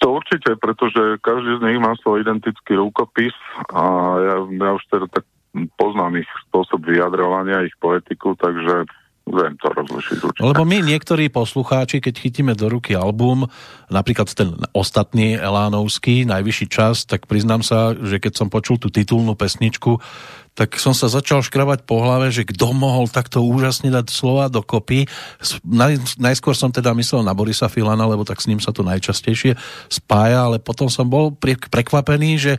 To 0.00 0.16
určite, 0.16 0.56
pretože 0.56 1.20
každý 1.20 1.60
z 1.60 1.64
nich 1.68 1.78
má 1.80 1.92
svoj 2.00 2.24
identický 2.24 2.76
rukopis 2.80 3.36
a 3.68 3.82
ja, 4.16 4.36
ja 4.48 4.70
už 4.72 4.84
teda 4.88 5.06
tak 5.12 5.28
poznám 5.76 6.24
ich 6.24 6.30
spôsob 6.48 6.80
vyjadrovania, 6.88 7.68
ich 7.68 7.76
poetiku, 7.76 8.32
takže 8.38 8.88
viem 9.30 9.54
to 9.60 9.68
rozlišiť 9.70 10.18
určite. 10.24 10.42
Lebo 10.42 10.62
my 10.66 10.78
niektorí 10.82 11.30
poslucháči, 11.30 12.02
keď 12.02 12.14
chytíme 12.18 12.52
do 12.58 12.66
ruky 12.66 12.98
album, 12.98 13.46
napríklad 13.92 14.32
ten 14.34 14.56
ostatný 14.74 15.38
Elánovský, 15.38 16.26
najvyšší 16.26 16.66
čas, 16.66 17.06
tak 17.06 17.30
priznám 17.30 17.62
sa, 17.62 17.94
že 17.94 18.18
keď 18.18 18.32
som 18.40 18.48
počul 18.50 18.80
tú 18.80 18.90
titulnú 18.90 19.38
pesničku, 19.38 20.02
tak 20.54 20.76
som 20.76 20.92
sa 20.92 21.06
začal 21.06 21.40
škrabať 21.40 21.86
po 21.86 22.02
hlave, 22.02 22.28
že 22.34 22.44
kto 22.44 22.74
mohol 22.74 23.06
takto 23.06 23.40
úžasne 23.40 23.88
dať 23.88 24.10
slova 24.12 24.50
dokopy. 24.50 25.06
Naj, 25.64 26.20
najskôr 26.20 26.52
som 26.52 26.74
teda 26.74 26.92
myslel 26.98 27.24
na 27.24 27.32
Borisa 27.32 27.70
Filana, 27.70 28.04
lebo 28.04 28.26
tak 28.26 28.42
s 28.42 28.50
ním 28.50 28.58
sa 28.58 28.74
to 28.74 28.84
najčastejšie 28.84 29.56
spája, 29.88 30.50
ale 30.50 30.60
potom 30.60 30.90
som 30.90 31.08
bol 31.08 31.32
prekvapený, 31.70 32.30
že 32.36 32.52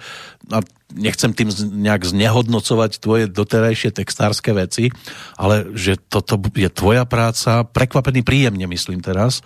a 0.49 0.63
nechcem 0.91 1.31
tým 1.31 1.51
nejak 1.83 2.03
znehodnocovať 2.03 2.91
tvoje 2.99 3.25
doterajšie 3.31 3.95
textárske 3.95 4.51
veci, 4.51 4.91
ale 5.39 5.71
že 5.77 5.95
toto 5.95 6.41
je 6.51 6.67
tvoja 6.67 7.07
práca, 7.07 7.63
prekvapený 7.63 8.25
príjemne 8.25 8.67
myslím 8.67 8.99
teraz. 8.99 9.39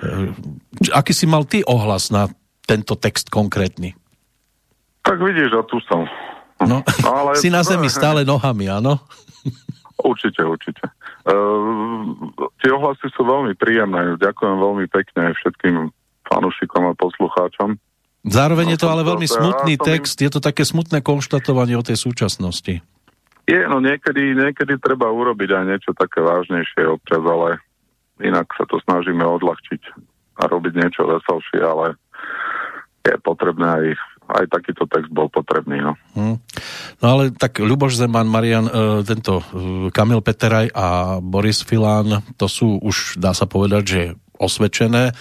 E, 0.00 0.32
aký 0.94 1.12
si 1.12 1.28
mal 1.28 1.44
ty 1.44 1.60
ohlas 1.66 2.08
na 2.08 2.32
tento 2.64 2.96
text 2.96 3.28
konkrétny? 3.28 3.92
Tak 5.04 5.22
vidíš, 5.22 5.54
a 5.54 5.62
tu 5.68 5.78
som. 5.86 6.02
No, 6.64 6.80
no 6.80 7.08
ale... 7.12 7.36
si 7.36 7.52
na 7.52 7.60
zemi 7.60 7.92
stále 7.98 8.24
nohami, 8.24 8.70
áno? 8.72 9.02
Určite, 10.00 10.44
určite. 10.44 10.84
Uh, 11.26 12.14
tie 12.60 12.70
ohlasy 12.70 13.08
sú 13.16 13.24
veľmi 13.24 13.56
príjemné. 13.56 14.20
Ďakujem 14.20 14.56
veľmi 14.60 14.86
pekne 14.92 15.32
všetkým 15.34 15.90
fanúšikom 16.28 16.82
a 16.86 16.92
poslucháčom. 16.94 17.80
Zároveň 18.26 18.66
no, 18.68 18.72
je 18.74 18.78
to 18.82 18.88
ale 18.90 19.06
veľmi 19.06 19.28
smutný 19.30 19.74
ja 19.78 19.84
text, 19.94 20.18
im... 20.18 20.26
je 20.26 20.30
to 20.36 20.40
také 20.42 20.66
smutné 20.66 20.98
konštatovanie 21.00 21.78
o 21.78 21.86
tej 21.86 21.96
súčasnosti. 21.96 22.82
Je, 23.46 23.60
no 23.70 23.78
niekedy, 23.78 24.34
niekedy 24.34 24.82
treba 24.82 25.06
urobiť 25.06 25.50
aj 25.54 25.64
niečo 25.70 25.90
také 25.94 26.18
vážnejšie 26.18 26.82
občas, 26.90 27.22
ale 27.22 27.62
inak 28.18 28.50
sa 28.58 28.66
to 28.66 28.82
snažíme 28.82 29.22
odľahčiť 29.22 29.82
a 30.42 30.50
robiť 30.50 30.72
niečo 30.74 31.06
veselšie, 31.06 31.62
ale 31.62 31.94
je 33.06 33.14
potrebné 33.22 33.66
aj 33.70 33.84
aj 34.26 34.50
takýto 34.50 34.84
text 34.90 35.10
bol 35.14 35.30
potrebný. 35.30 35.82
No, 35.82 35.92
hmm. 36.18 36.36
no 37.02 37.06
ale 37.06 37.30
tak 37.30 37.62
Ľuboš 37.62 37.98
Zeman, 37.98 38.26
Marian, 38.26 38.66
e, 38.66 38.72
tento 39.06 39.40
e, 39.40 39.44
Kamil 39.94 40.20
Peteraj 40.22 40.70
a 40.74 41.18
Boris 41.22 41.62
Filán, 41.62 42.22
to 42.34 42.50
sú 42.50 42.82
už, 42.82 43.18
dá 43.18 43.30
sa 43.32 43.46
povedať, 43.46 43.82
že 43.86 44.00
osvedčené 44.36 45.10
e, 45.10 45.14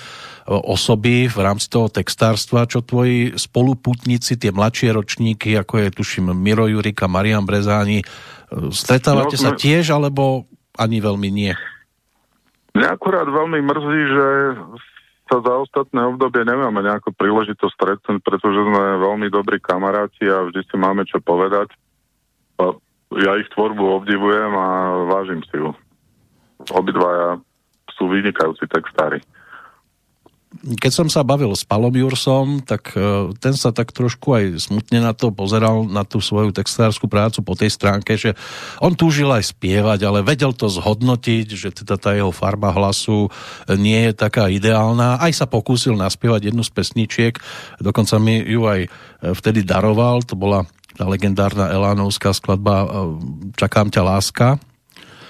osoby 0.49 1.29
v 1.29 1.37
rámci 1.37 1.69
toho 1.69 1.87
textárstva, 1.87 2.67
čo 2.67 2.81
tvoji 2.81 3.37
spoluputníci, 3.37 4.41
tie 4.41 4.49
mladšie 4.49 4.97
ročníky, 4.97 5.53
ako 5.55 5.85
je 5.85 5.87
tuším 5.93 6.33
Miro 6.33 6.65
Jurika, 6.65 7.05
Marian 7.05 7.45
Brezáni, 7.45 8.01
e, 8.01 8.05
stretávate 8.73 9.37
no, 9.37 9.41
sa 9.41 9.51
tiež, 9.53 9.93
alebo 9.93 10.49
ani 10.75 10.99
veľmi 10.99 11.29
nie? 11.31 11.53
Mňa 12.75 12.89
akurát 12.91 13.29
veľmi 13.29 13.59
mrzí, 13.63 14.01
že 14.11 14.27
sa 15.25 15.41
za 15.41 15.53
ostatné 15.57 16.05
obdobie 16.05 16.45
nemáme 16.45 16.85
nejakú 16.85 17.09
príležitosť 17.17 17.73
stretnúť, 17.73 18.19
pretože 18.21 18.61
sme 18.61 19.01
veľmi 19.01 19.27
dobrí 19.33 19.57
kamaráti 19.57 20.29
a 20.29 20.45
vždy 20.45 20.61
si 20.65 20.75
máme 20.77 21.05
čo 21.09 21.17
povedať. 21.21 21.73
Ja 23.15 23.31
ich 23.37 23.49
tvorbu 23.53 24.01
obdivujem 24.01 24.53
a 24.53 24.67
vážim 25.09 25.41
si 25.49 25.57
ju. 25.57 25.73
Obidvaja 26.73 27.41
sú 27.97 28.09
vynikajúci 28.09 28.69
textári 28.69 29.21
keď 30.63 30.91
som 30.91 31.07
sa 31.11 31.21
bavil 31.21 31.51
s 31.53 31.67
Palom 31.67 31.93
Jursom, 31.93 32.63
tak 32.63 32.95
e, 32.95 33.31
ten 33.37 33.53
sa 33.53 33.75
tak 33.75 33.91
trošku 33.91 34.33
aj 34.33 34.71
smutne 34.71 35.03
na 35.03 35.11
to 35.11 35.29
pozeral, 35.29 35.85
na 35.85 36.07
tú 36.07 36.23
svoju 36.23 36.55
textárskú 36.55 37.05
prácu 37.05 37.43
po 37.43 37.53
tej 37.53 37.73
stránke, 37.73 38.15
že 38.15 38.33
on 38.79 38.95
túžil 38.95 39.27
aj 39.29 39.51
spievať, 39.55 39.99
ale 40.07 40.25
vedel 40.25 40.55
to 40.55 40.71
zhodnotiť, 40.71 41.47
že 41.53 41.69
teda 41.83 41.99
tá 41.99 42.15
jeho 42.15 42.31
farba 42.31 42.71
hlasu 42.71 43.29
nie 43.75 44.09
je 44.09 44.13
taká 44.15 44.49
ideálna. 44.49 45.21
Aj 45.21 45.31
sa 45.35 45.45
pokúsil 45.45 45.93
naspievať 45.99 46.49
jednu 46.51 46.63
z 46.65 46.71
pesničiek, 46.71 47.33
dokonca 47.77 48.15
mi 48.17 48.41
ju 48.41 48.65
aj 48.65 48.81
e, 48.85 48.89
vtedy 49.35 49.61
daroval, 49.61 50.25
to 50.25 50.33
bola 50.33 50.65
tá 50.95 51.03
legendárna 51.03 51.69
elánovská 51.69 52.31
skladba 52.31 52.75
e, 52.83 52.87
Čakám 53.59 53.91
ťa 53.91 54.01
láska. 54.01 54.47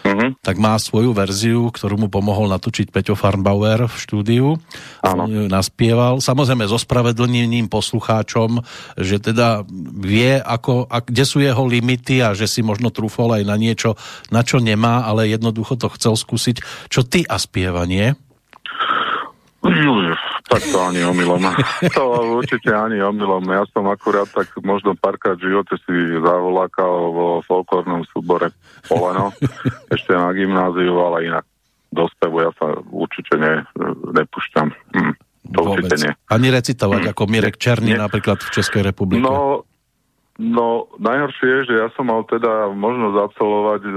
Uh-huh. 0.05 0.37
tak 0.45 0.61
má 0.61 0.77
svoju 0.77 1.11
verziu, 1.17 1.73
ktorú 1.73 1.97
mu 1.97 2.07
pomohol 2.07 2.53
natočiť 2.53 2.93
Peťo 2.93 3.17
Farnbauer 3.17 3.89
v 3.89 3.95
štúdiu. 3.97 4.47
Áno. 5.01 5.25
Naspieval. 5.49 6.21
Samozrejme 6.21 6.69
so 6.69 6.77
spravedlnením 6.77 7.65
poslucháčom, 7.67 8.61
že 9.01 9.17
teda 9.17 9.65
vie, 9.97 10.37
ako, 10.37 10.85
a 10.85 11.01
kde 11.01 11.23
sú 11.25 11.41
jeho 11.41 11.65
limity 11.65 12.21
a 12.21 12.37
že 12.37 12.45
si 12.45 12.61
možno 12.61 12.93
trúfol 12.93 13.33
aj 13.33 13.43
na 13.49 13.57
niečo, 13.57 13.97
na 14.29 14.45
čo 14.45 14.61
nemá, 14.61 15.03
ale 15.09 15.33
jednoducho 15.33 15.75
to 15.81 15.89
chcel 15.97 16.13
skúsiť. 16.13 16.61
Čo 16.93 17.01
ty 17.03 17.25
a 17.25 17.41
spievanie? 17.41 18.13
Tak 20.45 20.61
to 20.61 20.77
ani 20.77 21.01
omylom. 21.01 21.41
To 21.97 22.03
určite 22.37 22.69
ani 22.69 23.01
omylom. 23.01 23.49
Ja 23.49 23.65
som 23.73 23.89
akurát 23.89 24.29
tak 24.29 24.53
možno 24.61 24.93
párkrát 24.93 25.37
v 25.41 25.49
živote 25.49 25.75
si 25.81 25.93
zavolákal 26.21 26.93
vo 27.11 27.27
folklórnom 27.41 28.05
súbore 28.13 28.53
Poleno, 28.85 29.33
ešte 29.95 30.13
na 30.13 30.29
gymnáziu, 30.37 30.93
ale 31.01 31.25
inak 31.25 31.45
do 31.89 32.05
spevu 32.13 32.45
ja 32.45 32.51
sa 32.59 32.77
určite 32.93 33.39
ne, 33.41 33.65
nepúšťam. 34.13 34.67
Hm, 34.69 35.13
to 35.49 35.59
Vôbec. 35.63 35.89
určite 35.89 35.95
nie. 36.05 36.11
Ani 36.29 36.47
recitovať 36.53 37.01
hm. 37.05 37.11
ako 37.15 37.23
Mirek 37.25 37.55
Černý 37.57 37.97
napríklad 37.97 38.37
v 38.41 38.49
Českej 38.53 38.81
republike. 38.85 39.25
No, 39.25 39.65
no, 40.39 40.91
najhoršie 40.99 41.47
je, 41.47 41.61
že 41.71 41.73
ja 41.79 41.87
som 41.95 42.11
mal 42.11 42.23
teda 42.27 42.71
možnosť 42.73 43.17
absolvovať 43.19 43.81
e, 43.87 43.91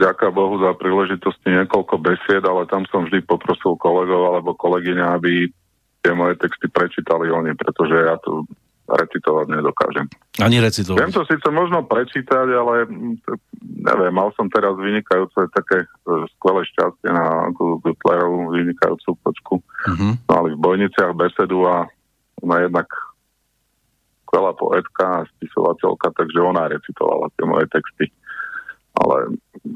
vďaka 0.00 0.26
Bohu 0.32 0.56
za 0.60 0.72
príležitosti 0.76 1.48
niekoľko 1.50 1.94
besied, 2.00 2.42
ale 2.44 2.68
tam 2.70 2.88
som 2.88 3.04
vždy 3.04 3.24
poprosil 3.24 3.76
kolegov 3.76 4.34
alebo 4.34 4.56
kolegyňa, 4.56 5.06
aby 5.20 5.48
tie 6.00 6.12
moje 6.16 6.40
texty 6.40 6.66
prečítali 6.72 7.28
oni, 7.28 7.52
pretože 7.52 7.92
ja 7.92 8.16
to 8.24 8.48
recitovať 8.90 9.46
nedokážem. 9.54 10.06
Ani 10.42 10.58
recitovať. 10.58 10.98
Viem 10.98 11.14
to 11.14 11.22
síce 11.22 11.46
možno 11.52 11.86
prečítať, 11.86 12.46
ale 12.50 12.90
neviem, 13.62 14.10
mal 14.10 14.34
som 14.34 14.50
teraz 14.50 14.74
vynikajúce 14.74 15.46
také 15.54 15.86
e, 15.86 15.88
skvelé 16.38 16.66
šťastie 16.74 17.10
na 17.12 17.54
Gutlerovú 17.54 18.50
vynikajúcu 18.50 19.10
počku. 19.22 19.54
Uh-huh. 19.62 20.12
Mali 20.26 20.58
v 20.58 20.58
Bojniciach 20.58 21.14
besedu 21.14 21.70
a 21.70 21.86
ona 22.42 22.66
jednak 22.66 22.88
skvelá 24.30 24.54
poetka 24.54 25.26
a 25.26 25.26
spisovateľka, 25.34 26.14
takže 26.14 26.38
ona 26.38 26.70
recitovala 26.70 27.34
tie 27.34 27.44
moje 27.50 27.66
texty 27.74 28.06
ale 29.00 29.16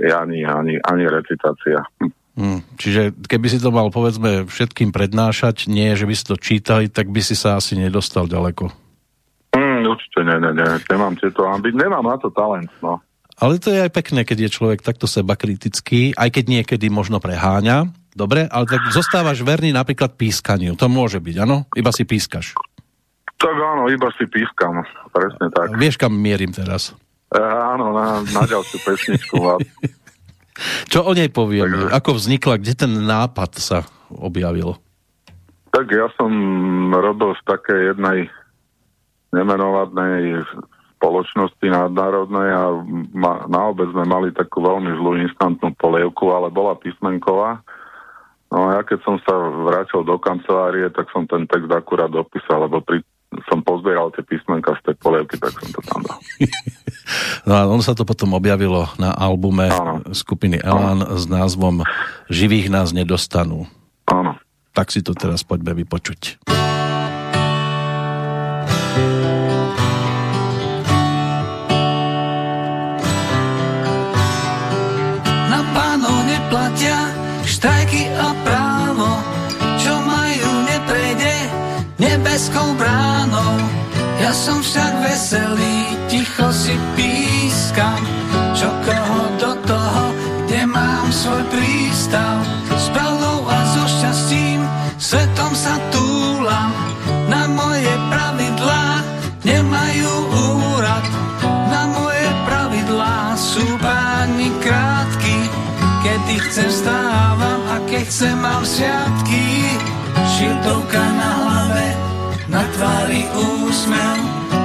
ani, 0.00 0.44
ani, 0.44 0.74
ani 0.82 1.04
recitácia. 1.08 1.80
Hmm, 2.34 2.66
čiže 2.74 3.14
keby 3.30 3.46
si 3.46 3.58
to 3.62 3.70
mal 3.70 3.94
povedzme 3.94 4.50
všetkým 4.50 4.90
prednášať, 4.90 5.70
nie, 5.70 5.94
že 5.94 6.04
by 6.04 6.14
si 6.18 6.24
to 6.26 6.36
čítali, 6.36 6.90
tak 6.90 7.08
by 7.14 7.22
si 7.22 7.38
sa 7.38 7.56
asi 7.62 7.78
nedostal 7.78 8.26
ďaleko. 8.26 8.74
Hmm, 9.54 9.86
určite 9.86 10.26
nie, 10.26 10.36
nie, 10.42 10.52
nie. 10.58 10.70
Nemám 10.90 11.14
tieto 11.14 11.46
ambiť, 11.46 11.74
nemám 11.78 12.02
na 12.02 12.18
to 12.18 12.34
talent, 12.34 12.70
no. 12.82 12.98
Ale 13.38 13.58
to 13.58 13.70
je 13.70 13.82
aj 13.86 13.90
pekné, 13.90 14.22
keď 14.26 14.46
je 14.46 14.54
človek 14.54 14.82
takto 14.82 15.10
seba 15.10 15.34
kritický, 15.34 16.14
aj 16.14 16.38
keď 16.38 16.44
niekedy 16.62 16.86
možno 16.90 17.18
preháňa. 17.18 17.90
Dobre, 18.14 18.46
ale 18.46 18.66
tak 18.70 18.94
zostávaš 18.94 19.42
verný 19.42 19.74
napríklad 19.74 20.14
pískaniu. 20.14 20.78
To 20.78 20.86
môže 20.86 21.18
byť, 21.18 21.36
áno? 21.42 21.66
Iba 21.74 21.90
si 21.90 22.06
pískaš. 22.06 22.54
Tak 23.38 23.54
áno, 23.54 23.90
iba 23.90 24.08
si 24.16 24.24
pískam. 24.30 24.80
Presne 25.10 25.50
tak. 25.52 25.74
Vieš, 25.76 25.98
kam 26.00 26.14
mierim 26.16 26.54
teraz? 26.54 26.94
E, 27.34 27.40
áno, 27.42 27.90
na, 27.92 28.22
na 28.22 28.42
ďalšiu 28.46 28.78
pesničku. 28.82 29.36
Čo 30.92 31.02
o 31.02 31.12
nej 31.12 31.28
povieme? 31.34 31.90
Tak, 31.90 31.98
Ako 31.98 32.10
vznikla? 32.14 32.62
Kde 32.62 32.74
ten 32.78 32.92
nápad 32.94 33.50
sa 33.58 33.78
objavil? 34.14 34.78
Tak 35.74 35.90
ja 35.90 36.06
som 36.14 36.30
robil 36.94 37.34
v 37.34 37.46
takej 37.50 37.80
jednej 37.90 38.18
nemenovanej 39.34 40.46
spoločnosti 40.94 41.66
nadnárodnej 41.66 42.48
a 42.54 42.70
ma, 43.12 43.44
na 43.50 43.74
obec 43.74 43.90
sme 43.90 44.06
mali 44.06 44.30
takú 44.30 44.62
veľmi 44.62 44.94
zlú 44.94 45.18
instantnú 45.26 45.74
polievku, 45.74 46.30
ale 46.30 46.54
bola 46.54 46.78
písmenková. 46.78 47.60
No 48.54 48.70
a 48.70 48.78
ja 48.78 48.82
keď 48.86 49.02
som 49.02 49.18
sa 49.26 49.34
vrátil 49.66 50.06
do 50.06 50.14
kancelárie, 50.22 50.86
tak 50.94 51.10
som 51.10 51.26
ten 51.26 51.44
text 51.50 51.68
akurát 51.74 52.08
dopísal, 52.08 52.70
lebo 52.70 52.78
pri 52.78 53.02
som 53.48 53.62
pozbieral 53.62 54.10
tie 54.12 54.22
písmenka 54.26 54.74
z 54.78 54.90
tej 54.90 54.96
polievky, 55.00 55.36
tak 55.38 55.54
som 55.56 55.68
to 55.70 55.80
tam 55.86 56.00
dal. 56.04 56.18
no 57.48 57.52
a 57.54 57.62
ono 57.70 57.82
sa 57.82 57.94
to 57.94 58.02
potom 58.02 58.34
objavilo 58.34 58.90
na 58.98 59.14
albume 59.14 59.70
Áno. 59.70 60.02
skupiny 60.10 60.58
Elan 60.60 61.04
Áno. 61.04 61.14
s 61.16 61.24
názvom 61.30 61.86
Živých 62.28 62.68
nás 62.72 62.90
nedostanú. 62.90 63.70
Áno. 64.10 64.36
Tak 64.74 64.90
si 64.90 65.06
to 65.06 65.14
teraz 65.14 65.46
poďme 65.46 65.78
vypočuť. 65.86 66.42
Na 75.46 75.60
pánov 75.70 76.18
neplatia 76.26 77.13
nebeskou 82.34 82.74
bránou 82.74 83.54
ja 84.18 84.34
som 84.34 84.58
však 84.58 85.06
veselý, 85.06 85.86
ticho 86.10 86.50
si 86.50 86.74
pískam, 86.98 88.02
čo 88.58 88.66
koho 88.82 89.22
do 89.38 89.52
toho, 89.62 90.04
kde 90.42 90.66
mám 90.66 91.14
svoj 91.14 91.46
prístav. 91.46 92.42
S 92.74 92.90
pravdou 92.90 93.46
a 93.46 93.58
so 93.70 93.86
šťastím, 93.86 94.66
svetom 94.98 95.54
sa 95.54 95.78
túlam, 95.94 96.74
na 97.30 97.46
moje 97.54 97.94
pravidlá 98.10 98.86
nemajú 99.46 100.12
úrad. 100.74 101.06
Na 101.70 101.86
moje 101.86 102.26
pravidlá 102.50 103.38
sú 103.38 103.62
páni 103.78 104.50
krátky, 104.58 105.38
kedy 106.02 106.34
chcem 106.50 106.70
stávam 106.82 107.62
a 107.70 107.78
keď 107.86 108.02
chcem 108.10 108.34
mám 108.42 108.66
sviatky. 108.66 109.46
Šiltovka 110.34 110.98
na 110.98 111.30
hlave, 111.38 111.63
na 112.54 112.62
tvári 112.70 113.26
úsmev, 113.34 114.18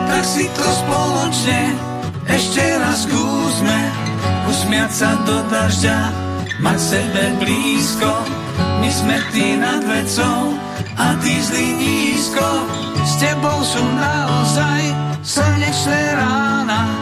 tak 0.06 0.22
si 0.22 0.46
to 0.54 0.62
spoločne 0.62 1.62
ešte 2.30 2.62
raz 2.78 3.10
skúsme. 3.10 3.80
Usmiať 4.46 4.92
sa 4.94 5.12
do 5.26 5.42
dažďa, 5.50 5.98
mať 6.62 6.78
sebe 6.78 7.24
blízko, 7.42 8.14
my 8.82 8.90
sme 8.94 9.18
tí 9.34 9.58
nad 9.58 9.82
vecou 9.82 10.54
a 11.02 11.18
tí 11.18 11.34
zlí 11.42 11.68
nízko. 11.82 12.46
S 13.02 13.14
tebou 13.18 13.58
sú 13.66 13.82
naozaj 13.82 14.82
slnečné 15.26 16.02
rána, 16.14 16.94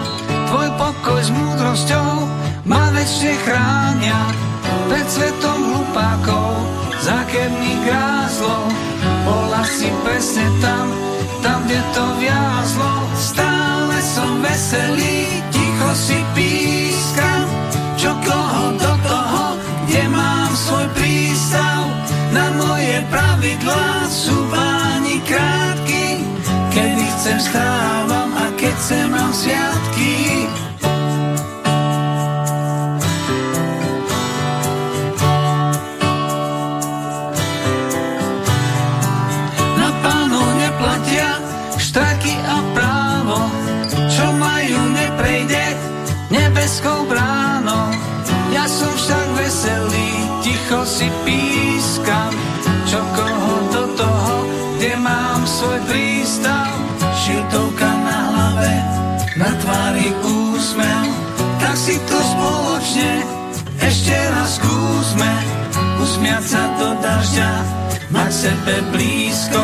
tvoj 0.47 0.71
pokoj 0.79 1.19
s 1.19 1.31
múdrosťou 1.35 2.11
ma 2.63 2.95
väčšie 2.95 3.35
chránia 3.43 4.19
pred 4.88 5.07
svetom 5.07 5.59
hlupákov, 5.67 6.51
zákerných 7.03 7.81
grázlov 7.83 8.88
bola 9.28 9.61
si 9.67 9.91
presne 10.07 10.47
tam, 10.63 10.88
tam, 11.43 11.59
kde 11.67 11.80
to 11.91 12.05
viazlo. 12.23 12.93
Stále 13.19 13.99
som 13.99 14.39
veselý, 14.39 15.43
ticho 15.51 15.89
si 15.91 16.19
pískam, 16.32 17.45
čo 17.99 18.15
koho 18.23 18.65
do 18.80 18.93
toho, 19.03 19.45
kde 19.91 20.03
mám 20.07 20.51
svoj 20.55 20.88
prístav. 20.95 21.91
Na 22.32 22.47
moje 22.55 23.03
pravidlá 23.11 24.07
sú 24.07 24.36
váni 24.47 25.19
krátky, 25.28 26.23
kedy 26.71 27.05
chcem 27.19 27.38
stávam 27.43 28.32
a 28.32 28.47
keď 28.55 28.73
chcem 28.80 29.07
mám 29.11 29.32
sviatky. 29.36 30.46
Si 50.97 51.13
pískam, 51.21 52.33
čo 52.89 52.97
koho 53.13 53.55
do 53.69 53.83
toho, 53.93 54.35
kde 54.81 54.97
mám 54.97 55.45
svoj 55.45 55.77
prístav. 55.85 56.73
Šiltovka 57.21 57.85
na 58.01 58.19
hlave, 58.33 58.73
na 59.37 59.49
tvári 59.61 60.09
úsmev, 60.25 61.05
tak 61.61 61.77
si 61.77 62.01
to 62.01 62.17
spoločne 62.17 63.13
ešte 63.77 64.17
raz 64.33 64.57
skúsme. 64.57 65.33
Usmiať 66.01 66.43
sa 66.49 66.63
do 66.81 66.89
dažďa, 66.97 67.51
mať 68.09 68.31
sebe 68.33 68.75
blízko, 68.89 69.63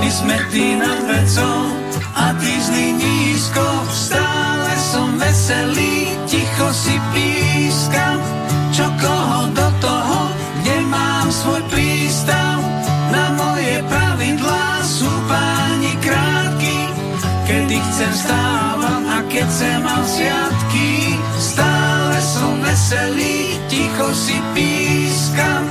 my 0.00 0.08
sme 0.08 0.36
tí 0.48 0.80
nad 0.80 1.00
vecou 1.04 1.60
a 2.16 2.32
tí 2.40 2.52
zlí 2.64 2.88
nízko. 3.04 3.64
Stále 3.92 4.72
som 4.80 5.12
veselý, 5.20 6.08
ticho 6.24 6.68
si 6.72 6.96
pískam, 7.12 8.13
sem 17.94 18.10
stával 18.10 19.06
a 19.06 19.22
keď 19.30 19.46
sem 19.46 19.78
mal 19.78 20.02
sviatky, 20.02 21.14
stále 21.38 22.18
som 22.18 22.58
veselý, 22.58 23.54
ticho 23.70 24.10
si 24.10 24.34
pískam, 24.50 25.62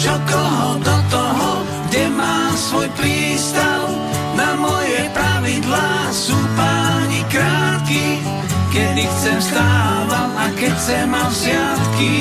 čo 0.00 0.16
koho 0.24 0.80
do 0.80 0.96
toho, 1.12 1.50
kde 1.88 2.08
má 2.16 2.48
svoj 2.56 2.88
prístav. 2.96 3.92
Na 4.40 4.56
moje 4.56 5.04
pravidlá 5.12 6.08
sú 6.16 6.36
páni 6.56 7.20
krátky, 7.28 8.24
kedy 8.72 9.04
chcem 9.04 9.38
stával 9.44 10.32
a 10.32 10.48
keď 10.56 10.74
sem 10.80 11.04
mám 11.12 11.28
sviatky, 11.28 12.16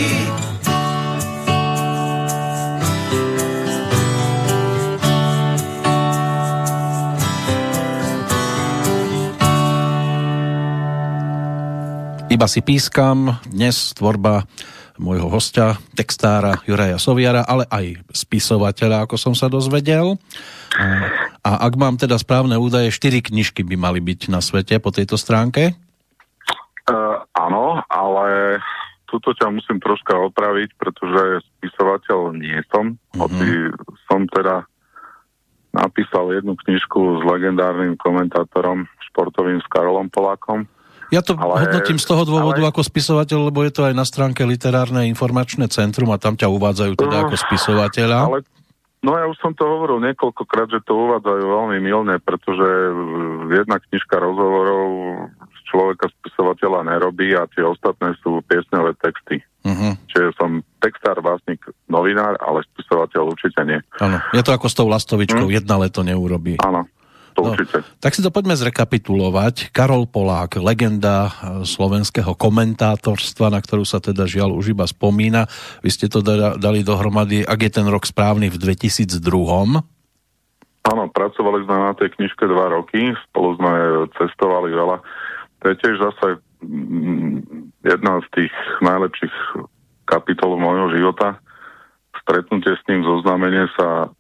Iba 12.36 12.52
si 12.52 12.60
pískam, 12.60 13.40
dnes 13.48 13.96
tvorba 13.96 14.44
môjho 15.00 15.32
hostia, 15.32 15.80
textára 15.96 16.60
Juraja 16.68 17.00
Soviara, 17.00 17.48
ale 17.48 17.64
aj 17.72 18.04
spisovateľa, 18.12 19.08
ako 19.08 19.16
som 19.16 19.32
sa 19.32 19.48
dozvedel. 19.48 20.20
A 21.40 21.64
ak 21.64 21.80
mám 21.80 21.96
teda 21.96 22.20
správne 22.20 22.60
údaje, 22.60 22.92
štyri 22.92 23.24
knižky 23.24 23.64
by 23.64 23.80
mali 23.80 24.04
byť 24.04 24.28
na 24.28 24.44
svete 24.44 24.84
po 24.84 24.92
tejto 24.92 25.16
stránke? 25.16 25.80
Uh, 26.84 27.24
áno, 27.40 27.80
ale 27.88 28.60
tuto 29.08 29.32
ťa 29.32 29.56
musím 29.56 29.80
troška 29.80 30.20
opraviť, 30.20 30.76
pretože 30.76 31.40
spisovateľ 31.40 32.36
nie 32.36 32.60
som. 32.68 33.00
Uh-huh. 33.16 33.32
Hoci 33.32 33.48
som 34.12 34.28
teda 34.28 34.68
napísal 35.72 36.36
jednu 36.36 36.60
knižku 36.60 37.00
s 37.00 37.22
legendárnym 37.24 37.96
komentátorom 37.96 38.92
športovým 39.08 39.64
s 39.64 39.68
Karolom 39.72 40.12
Polákom. 40.12 40.68
Ja 41.16 41.24
to 41.24 41.40
ale, 41.40 41.64
hodnotím 41.64 41.96
z 41.96 42.08
toho 42.12 42.28
dôvodu 42.28 42.60
ale, 42.60 42.76
ako 42.76 42.84
spisovateľ, 42.84 43.48
lebo 43.48 43.64
je 43.64 43.72
to 43.72 43.88
aj 43.88 43.96
na 43.96 44.04
stránke 44.04 44.44
Literárne 44.44 45.08
informačné 45.08 45.72
centrum 45.72 46.12
a 46.12 46.20
tam 46.20 46.36
ťa 46.36 46.52
uvádzajú 46.52 46.94
teda 47.00 47.18
ako 47.24 47.36
spisovateľa. 47.40 48.20
Ale, 48.28 48.40
no 49.00 49.16
ja 49.16 49.24
už 49.32 49.40
som 49.40 49.56
to 49.56 49.64
hovoril 49.64 50.04
niekoľkokrát, 50.04 50.68
že 50.76 50.84
to 50.84 50.92
uvádzajú 50.92 51.44
veľmi 51.48 51.78
milne, 51.80 52.20
pretože 52.20 52.68
jedna 53.48 53.80
knižka 53.80 54.16
rozhovorov 54.20 54.88
človeka 55.72 56.12
spisovateľa 56.22 56.84
nerobí 56.84 57.32
a 57.34 57.48
tie 57.50 57.64
ostatné 57.64 58.14
sú 58.22 58.44
piesňové 58.46 58.94
texty. 59.00 59.42
Uh-huh. 59.66 59.98
Čiže 60.14 60.38
som 60.38 60.62
textár, 60.78 61.18
básnik, 61.26 61.58
novinár, 61.90 62.38
ale 62.38 62.62
spisovateľ 62.76 63.34
určite 63.34 63.66
nie. 63.66 63.80
Áno, 63.98 64.22
je 64.30 64.44
to 64.46 64.54
ako 64.54 64.68
s 64.70 64.76
tou 64.78 64.86
lastovičkou, 64.86 65.50
hm? 65.50 65.56
jedna 65.58 65.76
leto 65.82 66.06
neurobí. 66.06 66.62
Áno, 66.62 66.86
to 67.36 67.44
no, 67.44 67.52
určite. 67.52 67.84
Tak 68.00 68.16
si 68.16 68.24
to 68.24 68.32
poďme 68.32 68.56
zrekapitulovať. 68.56 69.76
Karol 69.76 70.08
Polák, 70.08 70.64
legenda 70.64 71.28
eh, 71.28 71.34
slovenského 71.68 72.32
komentátorstva, 72.34 73.52
na 73.52 73.60
ktorú 73.60 73.84
sa 73.84 74.00
teda 74.00 74.24
žiaľ 74.24 74.56
už 74.56 74.72
iba 74.72 74.88
spomína. 74.88 75.52
Vy 75.84 75.90
ste 75.92 76.08
to 76.08 76.24
dali 76.56 76.82
dohromady, 76.82 77.44
ak 77.44 77.60
je 77.60 77.72
ten 77.76 77.88
rok 77.92 78.08
správny, 78.08 78.48
v 78.48 78.58
2002. 78.58 79.20
Áno, 80.86 81.04
pracovali 81.10 81.66
sme 81.66 81.76
na 81.82 81.94
tej 81.98 82.14
knižke 82.16 82.46
dva 82.46 82.70
roky, 82.72 83.12
spolu 83.30 83.58
sme 83.58 83.74
cestovali 84.16 84.70
veľa. 84.70 84.98
To 85.60 85.64
je 85.74 85.76
tiež 85.82 85.96
zase 85.98 86.28
mm, 86.62 87.42
jedna 87.82 88.22
z 88.22 88.28
tých 88.38 88.54
najlepších 88.86 89.36
kapitol 90.06 90.62
môjho 90.62 90.94
života. 90.94 91.42
Stretnutie 92.22 92.78
s 92.78 92.86
ním, 92.86 93.02
zoznámenie 93.02 93.66
sa 93.74 94.14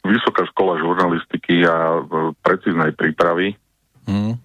Vysoká 0.00 0.48
škola 0.48 0.80
žurnalistiky 0.80 1.64
a 1.68 2.00
e, 2.00 2.32
precíznej 2.40 2.96
prípravy. 2.96 3.52
Mm. 4.08 4.40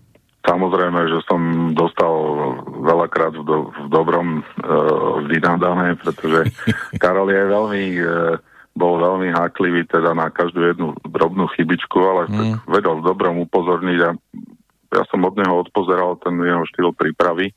Samozrejme, 0.45 1.09
že 1.09 1.19
som 1.25 1.73
dostal 1.73 2.13
veľakrát 2.85 3.33
v, 3.33 3.43
do, 3.47 3.57
v 3.71 3.87
dobrom 3.89 4.27
e, 4.39 4.41
vynadané, 5.31 5.95
pretože 5.97 6.51
Karol 7.01 7.31
je 7.31 7.43
veľmi, 7.49 7.85
e, 7.97 8.05
bol 8.75 8.99
veľmi 8.99 9.31
háklivý 9.31 9.87
teda 9.87 10.11
na 10.11 10.27
každú 10.27 10.75
jednu 10.75 10.87
drobnú 11.07 11.47
chybičku, 11.55 11.97
ale 11.97 12.21
mm. 12.27 12.67
vedel 12.67 12.99
v 12.99 13.05
dobrom 13.07 13.41
upozorniť 13.47 13.99
a 14.05 14.09
ja 14.95 15.03
som 15.11 15.23
od 15.27 15.35
neho 15.35 15.65
odpozeral 15.65 16.19
ten 16.23 16.35
jeho 16.39 16.63
štýl 16.71 16.91
prípravy 16.95 17.51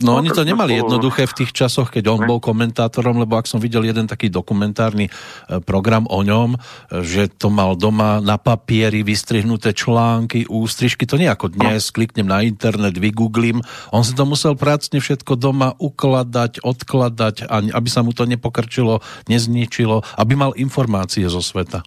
No, 0.00 0.16
no 0.16 0.24
oni 0.24 0.32
to 0.32 0.48
nemali 0.48 0.80
jednoduché 0.80 1.28
v 1.28 1.44
tých 1.44 1.52
časoch, 1.52 1.92
keď 1.92 2.16
on 2.16 2.20
bol 2.24 2.40
komentátorom, 2.40 3.20
lebo 3.20 3.36
ak 3.36 3.44
som 3.44 3.60
videl 3.60 3.84
jeden 3.84 4.08
taký 4.08 4.32
dokumentárny 4.32 5.08
e, 5.08 5.12
program 5.60 6.08
o 6.08 6.24
ňom, 6.24 6.56
e, 6.56 6.58
že 7.04 7.28
to 7.28 7.52
mal 7.52 7.76
doma 7.76 8.24
na 8.24 8.40
papieri 8.40 9.04
vystrihnuté 9.04 9.76
články, 9.76 10.48
ústrižky, 10.48 11.04
to 11.04 11.20
nie 11.20 11.28
ako 11.28 11.52
dnes, 11.52 11.92
kliknem 11.92 12.24
na 12.24 12.40
internet, 12.40 12.96
vygooglím, 12.96 13.60
on 13.92 14.00
si 14.00 14.16
to 14.16 14.24
musel 14.24 14.56
prácne 14.56 14.96
všetko 14.96 15.36
doma 15.36 15.76
ukladať, 15.76 16.64
odkladať, 16.64 17.52
aby 17.52 17.88
sa 17.92 18.00
mu 18.00 18.16
to 18.16 18.24
nepokrčilo, 18.24 19.04
nezničilo, 19.28 20.00
aby 20.16 20.32
mal 20.32 20.56
informácie 20.56 21.28
zo 21.28 21.44
sveta. 21.44 21.84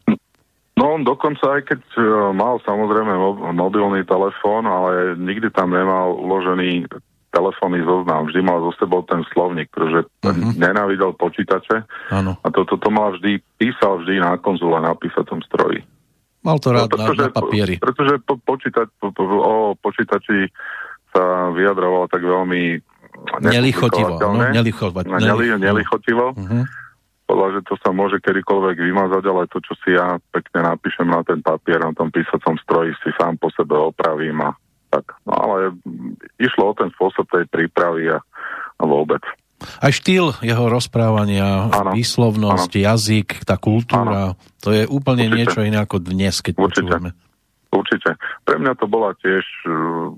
No 0.75 0.99
on 0.99 1.07
dokonca 1.07 1.55
aj 1.55 1.61
keď 1.71 1.81
e, 1.95 2.03
mal 2.35 2.59
samozrejme 2.67 3.15
mobilný 3.55 4.03
telefón, 4.03 4.67
ale 4.67 5.15
nikdy 5.15 5.47
tam 5.55 5.71
nemal 5.71 6.19
uložený 6.19 6.91
telefónny 7.35 7.83
zoznam. 7.83 8.31
Vždy 8.31 8.39
mal 8.39 8.63
zo 8.63 8.71
sebou 8.79 9.03
ten 9.03 9.19
slovník, 9.35 9.67
pretože 9.67 10.07
uh-huh. 10.07 10.55
nenávidel 10.55 11.11
počítače. 11.19 11.83
Ano. 12.15 12.39
A 12.39 12.47
toto 12.47 12.79
to, 12.79 12.87
to 12.87 12.89
mal 12.95 13.11
vždy, 13.11 13.43
písal 13.59 13.99
vždy 13.99 14.23
na 14.23 14.39
konzule, 14.39 14.79
na 14.79 14.95
písatom 14.95 15.43
stroji. 15.43 15.83
Mal 16.47 16.57
to 16.63 16.71
rád 16.71 16.87
no, 16.87 16.95
pretože, 16.95 17.25
na, 17.25 17.27
na 17.27 17.35
papieri. 17.35 17.75
Pretože 17.75 18.13
po, 18.23 18.39
počítač, 18.39 18.87
po, 19.01 19.11
po, 19.11 19.23
o 19.27 19.53
počítači 19.75 20.47
sa 21.11 21.51
vyjadroval 21.51 22.07
tak 22.07 22.23
veľmi 22.23 22.79
nelichotivo. 23.43 24.15
No, 24.21 24.47
nelichotivo. 24.53 25.03
Neli, 25.19 25.45
nelichotivo. 25.59 26.31
Uh-huh. 26.31 26.63
Podľa, 27.25 27.47
že 27.57 27.61
to 27.65 27.73
sa 27.81 27.89
môže 27.89 28.21
kedykoľvek 28.21 28.77
vymazať, 28.77 29.23
ale 29.25 29.49
to, 29.49 29.57
čo 29.65 29.73
si 29.81 29.97
ja 29.97 30.21
pekne 30.29 30.69
napíšem 30.69 31.09
na 31.09 31.25
ten 31.25 31.41
papier, 31.41 31.81
na 31.81 31.89
tom 31.97 32.13
písacom 32.13 32.53
stroji, 32.61 32.93
si 33.01 33.09
sám 33.17 33.41
po 33.41 33.49
sebe 33.49 33.73
opravím 33.73 34.45
a 34.45 34.53
tak. 34.95 35.19
No 35.27 35.33
ale 35.35 35.57
išlo 36.39 36.71
o 36.71 36.77
ten 36.77 36.87
spôsob 36.95 37.27
tej 37.27 37.45
prípravy 37.51 38.15
a, 38.15 38.19
vôbec. 38.79 39.21
Aj 39.79 39.91
štýl 39.91 40.35
jeho 40.43 40.65
rozprávania, 40.67 41.71
ano, 41.71 41.95
výslovnosť, 41.95 42.71
ano. 42.75 42.83
jazyk, 42.91 43.27
tá 43.47 43.55
kultúra, 43.55 44.35
ano. 44.35 44.39
to 44.59 44.75
je 44.75 44.83
úplne 44.87 45.27
Určite. 45.27 45.37
niečo 45.39 45.59
iné 45.63 45.79
ako 45.79 45.97
dnes, 46.03 46.43
keď 46.43 46.53
Určite. 46.59 46.87
počúvame. 46.87 47.09
Určite. 47.71 48.09
Pre 48.47 48.55
mňa 48.59 48.73
to 48.79 48.85
bola 48.87 49.11
tiež 49.19 49.43
uh, 49.67 50.11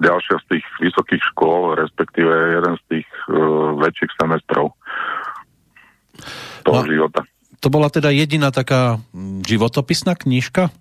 ďalšia 0.00 0.36
z 0.44 0.44
tých 0.56 0.66
vysokých 0.80 1.22
škôl, 1.32 1.76
respektíve 1.76 2.32
jeden 2.32 2.74
z 2.80 2.82
tých 2.96 3.08
uh, 3.28 3.76
väčších 3.80 4.12
semestrov 4.20 4.76
toho 6.64 6.82
no, 6.82 6.88
života. 6.88 7.20
To 7.64 7.68
bola 7.72 7.88
teda 7.88 8.12
jediná 8.12 8.52
taká 8.52 9.00
životopisná 9.44 10.16
knižka? 10.16 10.72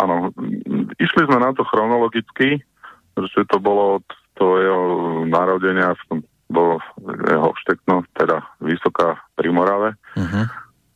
Áno. 0.00 0.32
Išli 0.96 1.22
sme 1.28 1.38
na 1.38 1.52
to 1.52 1.62
chronologicky, 1.68 2.64
pretože 3.12 3.44
to 3.52 3.60
bolo 3.60 4.00
od 4.00 4.06
toho 4.40 4.54
jeho 4.56 4.84
narodenia, 5.28 5.92
bolo 6.48 6.80
jeho 7.04 7.52
štekno, 7.60 8.08
teda 8.16 8.40
Vysoká 8.64 9.20
pri 9.36 9.52
Morave. 9.52 9.94
Uh-huh. 10.16 10.44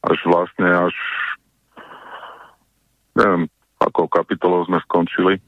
Až 0.09 0.19
vlastne 0.25 0.69
až 0.69 0.97
neviem, 3.15 3.47
akou 3.79 4.11
kapitolou 4.11 4.67
sme 4.67 4.83
skončili. 4.89 5.39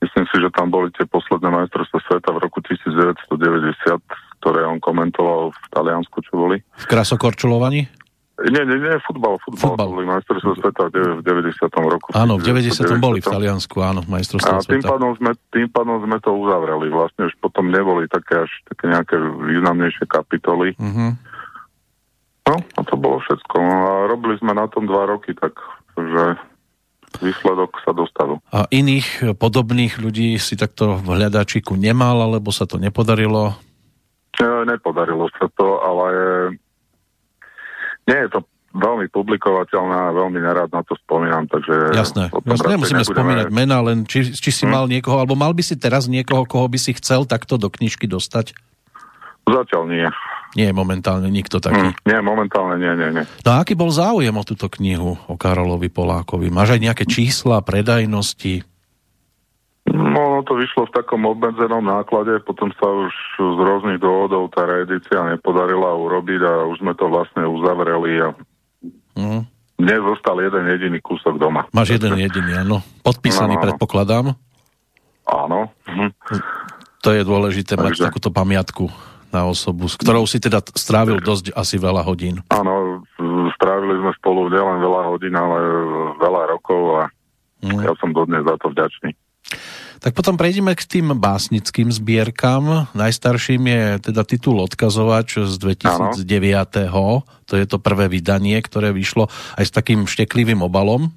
Myslím 0.00 0.24
si, 0.28 0.36
že 0.36 0.52
tam 0.52 0.68
boli 0.68 0.92
tie 0.92 1.08
posledné 1.08 1.48
majstrovstvá 1.48 2.00
sveta 2.04 2.30
v 2.36 2.42
roku 2.44 2.60
1990, 2.60 4.04
ktoré 4.40 4.60
on 4.68 4.76
komentoval 4.76 5.52
v 5.52 5.66
Taliansku, 5.72 6.20
čo 6.28 6.32
boli. 6.36 6.60
V 6.60 6.86
krasokorčulovaní? 6.88 7.88
Nie, 8.34 8.66
nie, 8.66 8.82
nie, 8.82 8.98
futbal, 9.06 9.38
futbal. 9.46 9.78
futbal. 9.78 9.88
Boli 9.94 10.06
majstrovstvá 10.10 10.58
sveta 10.58 10.82
v 10.90 11.22
90. 11.22 11.54
roku. 11.86 12.10
Áno, 12.18 12.34
v 12.34 12.42
90. 12.42 12.98
90. 12.98 12.98
boli 12.98 13.22
v 13.22 13.30
Taliansku, 13.30 13.78
áno, 13.78 14.02
majstrovstvá 14.10 14.58
sveta. 14.58 14.74
A 14.74 14.74
tým 14.74 14.82
pádom, 14.82 15.10
sme, 15.14 15.30
tým 15.54 15.68
pádom 15.70 16.02
sme 16.02 16.18
to 16.18 16.34
uzavreli. 16.34 16.90
Vlastne 16.90 17.30
už 17.30 17.34
potom 17.38 17.70
neboli 17.70 18.10
také 18.10 18.42
až 18.42 18.50
také 18.66 18.90
nejaké 18.90 19.16
významnejšie 19.22 20.04
kapitoly. 20.10 20.74
Uh-huh. 20.74 21.14
No, 22.50 22.56
a 22.58 22.80
to 22.82 22.94
bolo 22.98 23.22
všetko. 23.22 23.54
No, 23.54 23.76
a 23.86 23.92
robili 24.10 24.34
sme 24.42 24.50
na 24.50 24.66
tom 24.66 24.90
dva 24.90 25.06
roky, 25.06 25.30
tak 25.38 25.54
že 25.94 26.34
výsledok 27.22 27.78
sa 27.86 27.94
dostavil. 27.94 28.42
A 28.50 28.66
iných 28.66 29.38
podobných 29.38 30.02
ľudí 30.02 30.34
si 30.42 30.58
takto 30.58 30.98
v 30.98 31.22
hľadačiku 31.22 31.78
nemal, 31.78 32.18
alebo 32.18 32.50
sa 32.50 32.66
to 32.66 32.82
nepodarilo? 32.82 33.54
E, 34.34 34.66
nepodarilo 34.66 35.30
sa 35.38 35.46
to, 35.54 35.78
ale 35.86 36.06
nie 38.08 38.18
je 38.24 38.28
to 38.32 38.40
veľmi 38.74 39.06
publikovateľná 39.14 40.10
veľmi 40.10 40.38
nerád 40.42 40.70
na 40.74 40.82
to 40.82 40.98
spomínam, 40.98 41.46
takže... 41.46 41.94
Jasné, 41.94 42.34
jasné 42.34 42.74
nemusíme 42.74 43.06
nebudeme... 43.06 43.14
spomínať 43.14 43.48
mena, 43.54 43.78
len 43.86 44.02
či, 44.02 44.34
či 44.34 44.50
si 44.50 44.66
hmm. 44.66 44.72
mal 44.74 44.84
niekoho, 44.90 45.22
alebo 45.22 45.38
mal 45.38 45.54
by 45.54 45.62
si 45.62 45.78
teraz 45.78 46.10
niekoho, 46.10 46.42
koho 46.42 46.66
by 46.66 46.78
si 46.82 46.90
chcel 46.98 47.22
takto 47.22 47.54
do 47.54 47.70
knižky 47.70 48.10
dostať? 48.10 48.50
Zatiaľ 49.46 49.82
nie. 49.86 50.08
Nie 50.58 50.70
je 50.70 50.74
momentálne 50.74 51.30
nikto 51.30 51.62
taký. 51.62 51.94
Hmm, 51.94 51.94
nie, 52.06 52.18
momentálne 52.22 52.78
nie, 52.78 52.92
nie, 52.98 53.08
nie. 53.22 53.24
No 53.46 53.48
a 53.54 53.62
aký 53.62 53.78
bol 53.78 53.90
záujem 53.94 54.34
o 54.34 54.46
túto 54.46 54.66
knihu 54.78 55.18
o 55.30 55.34
Karolovi 55.38 55.90
Polákovi? 55.90 56.50
Máš 56.50 56.78
aj 56.78 56.80
nejaké 56.82 57.04
čísla, 57.06 57.62
predajnosti? 57.62 58.66
No, 59.94 60.42
to 60.42 60.58
vyšlo 60.58 60.90
v 60.90 60.94
takom 60.98 61.22
obmedzenom 61.22 61.86
náklade, 61.86 62.42
potom 62.42 62.74
sa 62.74 62.86
už 62.90 63.14
z 63.38 63.58
rôznych 63.62 64.02
dôvodov 64.02 64.50
tá 64.50 64.66
reedícia 64.66 65.22
nepodarila 65.22 65.94
urobiť 65.94 66.40
a 66.42 66.52
už 66.66 66.82
sme 66.82 66.98
to 66.98 67.06
vlastne 67.06 67.46
uzavreli 67.46 68.18
a 68.18 68.28
mm. 69.14 69.40
mne 69.78 69.96
zostal 70.10 70.42
jeden 70.42 70.66
jediný 70.66 70.98
kúsok 70.98 71.38
doma. 71.38 71.70
Máš 71.70 71.94
jeden 71.94 72.18
jediný, 72.18 72.66
áno. 72.66 72.82
Podpísaný, 73.06 73.54
no, 73.54 73.60
no. 73.62 73.64
predpokladám? 73.70 74.26
Áno. 75.30 75.70
Mhm. 75.86 76.10
To 77.06 77.08
je 77.14 77.22
dôležité 77.22 77.78
Takže... 77.78 77.84
mať 77.84 77.92
takúto 78.10 78.34
pamiatku 78.34 78.90
na 79.30 79.46
osobu, 79.46 79.86
s 79.86 79.94
ktorou 79.94 80.26
si 80.26 80.42
teda 80.42 80.62
strávil 80.74 81.22
dosť 81.22 81.54
asi 81.54 81.78
veľa 81.78 82.02
hodín. 82.06 82.42
Áno, 82.50 83.02
strávili 83.54 83.98
sme 83.98 84.10
spolu 84.18 84.50
nielen 84.50 84.78
veľa 84.78 85.02
hodín, 85.10 85.34
ale 85.34 85.58
veľa 86.18 86.42
rokov 86.54 86.82
a 86.98 87.02
mm. 87.62 87.82
ja 87.82 87.92
som 87.98 88.10
dodnes 88.10 88.42
za 88.42 88.58
to 88.58 88.70
vďačný. 88.74 89.10
Tak 90.04 90.12
potom 90.12 90.36
prejdeme 90.36 90.76
k 90.76 90.84
tým 90.84 91.16
básnickým 91.16 91.88
zbierkam. 91.88 92.92
Najstarším 92.92 93.62
je 93.64 93.84
teda 94.12 94.20
titul 94.28 94.60
Odkazovač 94.60 95.40
z 95.40 95.54
2009. 95.56 96.92
Ano. 96.92 97.24
To 97.48 97.54
je 97.56 97.64
to 97.64 97.80
prvé 97.80 98.12
vydanie, 98.12 98.60
ktoré 98.60 98.92
vyšlo 98.92 99.32
aj 99.56 99.64
s 99.64 99.72
takým 99.72 100.04
šteklivým 100.04 100.60
obalom. 100.60 101.08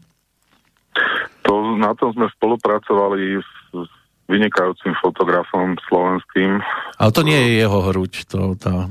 To, 1.43 1.75
na 1.75 1.91
tom 1.99 2.15
sme 2.15 2.31
spolupracovali 2.39 3.43
s, 3.43 3.51
s 3.75 3.91
vynikajúcim 4.31 4.95
fotografom 5.03 5.75
slovenským. 5.87 6.63
Ale 6.99 7.11
to 7.11 7.27
nie 7.27 7.39
je 7.39 7.51
jeho 7.67 7.79
hruď, 7.91 8.13
to 8.27 8.55
tá... 8.55 8.87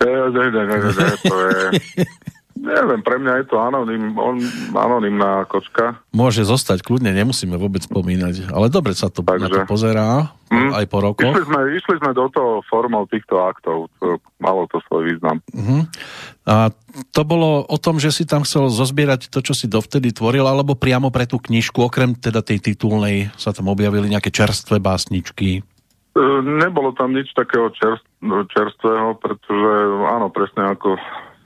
Ne, 0.00 0.12
ne, 0.32 0.44
ne, 0.54 0.62
ne, 0.70 0.78
ne, 0.86 1.08
to 1.18 1.36
je... 1.50 1.58
Neviem, 2.60 3.00
pre 3.00 3.16
mňa 3.16 3.40
je 3.40 3.46
to 3.48 3.56
anonym, 3.56 4.12
on, 4.20 4.36
anonymná 4.76 5.48
kočka. 5.48 5.96
Môže 6.12 6.44
zostať, 6.44 6.84
kľudne, 6.84 7.08
nemusíme 7.16 7.56
vôbec 7.56 7.80
spomínať. 7.80 8.52
Ale 8.52 8.68
dobre 8.68 8.92
sa 8.92 9.08
to 9.08 9.24
Takže, 9.24 9.40
na 9.40 9.48
to 9.48 9.60
pozerá, 9.64 10.28
mm, 10.52 10.76
aj 10.76 10.84
po 10.92 10.98
rokoch. 11.00 11.32
Išli 11.32 11.48
sme, 11.48 11.60
išli 11.72 11.96
sme 12.04 12.10
do 12.12 12.28
toho 12.28 12.60
formou 12.68 13.08
týchto 13.08 13.40
aktov, 13.40 13.88
to, 13.96 14.20
malo 14.44 14.68
to 14.68 14.76
svoj 14.84 15.08
význam. 15.08 15.40
Uh-huh. 15.56 15.88
A 16.44 16.68
to 17.16 17.22
bolo 17.24 17.64
o 17.64 17.76
tom, 17.80 17.96
že 17.96 18.12
si 18.12 18.28
tam 18.28 18.44
chcel 18.44 18.68
zozbierať 18.68 19.32
to, 19.32 19.40
čo 19.40 19.56
si 19.56 19.64
dovtedy 19.64 20.12
tvoril, 20.12 20.44
alebo 20.44 20.76
priamo 20.76 21.08
pre 21.08 21.24
tú 21.24 21.40
knižku, 21.40 21.80
okrem 21.80 22.12
teda 22.12 22.44
tej 22.44 22.60
titulnej, 22.60 23.32
sa 23.40 23.56
tam 23.56 23.72
objavili 23.72 24.12
nejaké 24.12 24.28
čerstvé 24.28 24.84
básničky? 24.84 25.64
E, 26.12 26.22
nebolo 26.44 26.92
tam 26.92 27.16
nič 27.16 27.32
takého 27.32 27.72
čerst, 27.72 28.04
čerstvého, 28.52 29.16
pretože 29.16 29.72
áno, 30.12 30.28
presne 30.28 30.76
ako 30.76 31.00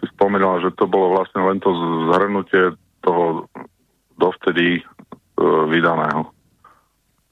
si 0.05 0.13
spomínal, 0.13 0.61
že 0.61 0.69
to 0.77 0.85
bolo 0.85 1.17
vlastne 1.17 1.41
len 1.41 1.57
to 1.65 1.73
zhrnutie 2.13 2.77
toho 3.01 3.49
dovtedy 4.21 4.85
uh, 5.41 5.65
vydaného. 5.73 6.29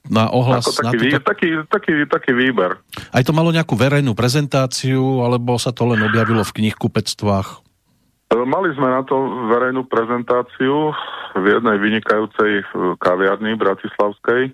Na 0.09 0.27
ohlas... 0.27 0.67
Ako 0.67 0.83
taký, 0.83 1.07
na 1.15 1.21
to, 1.21 1.23
taký, 1.23 1.49
taký, 1.71 1.93
taký 2.09 2.31
výber. 2.35 2.81
Aj 3.15 3.23
to 3.23 3.31
malo 3.31 3.55
nejakú 3.55 3.77
verejnú 3.77 4.11
prezentáciu, 4.11 5.23
alebo 5.23 5.55
sa 5.55 5.71
to 5.71 5.87
len 5.87 6.03
objavilo 6.03 6.43
v 6.43 6.55
knihkupectvách? 6.59 7.63
E, 8.27 8.35
mali 8.43 8.75
sme 8.75 8.91
na 8.91 9.07
to 9.07 9.15
verejnú 9.47 9.87
prezentáciu 9.87 10.91
v 11.39 11.45
jednej 11.47 11.79
vynikajúcej 11.79 12.51
e, 12.59 12.63
kaviarni 12.99 13.55
bratislavskej. 13.55 14.51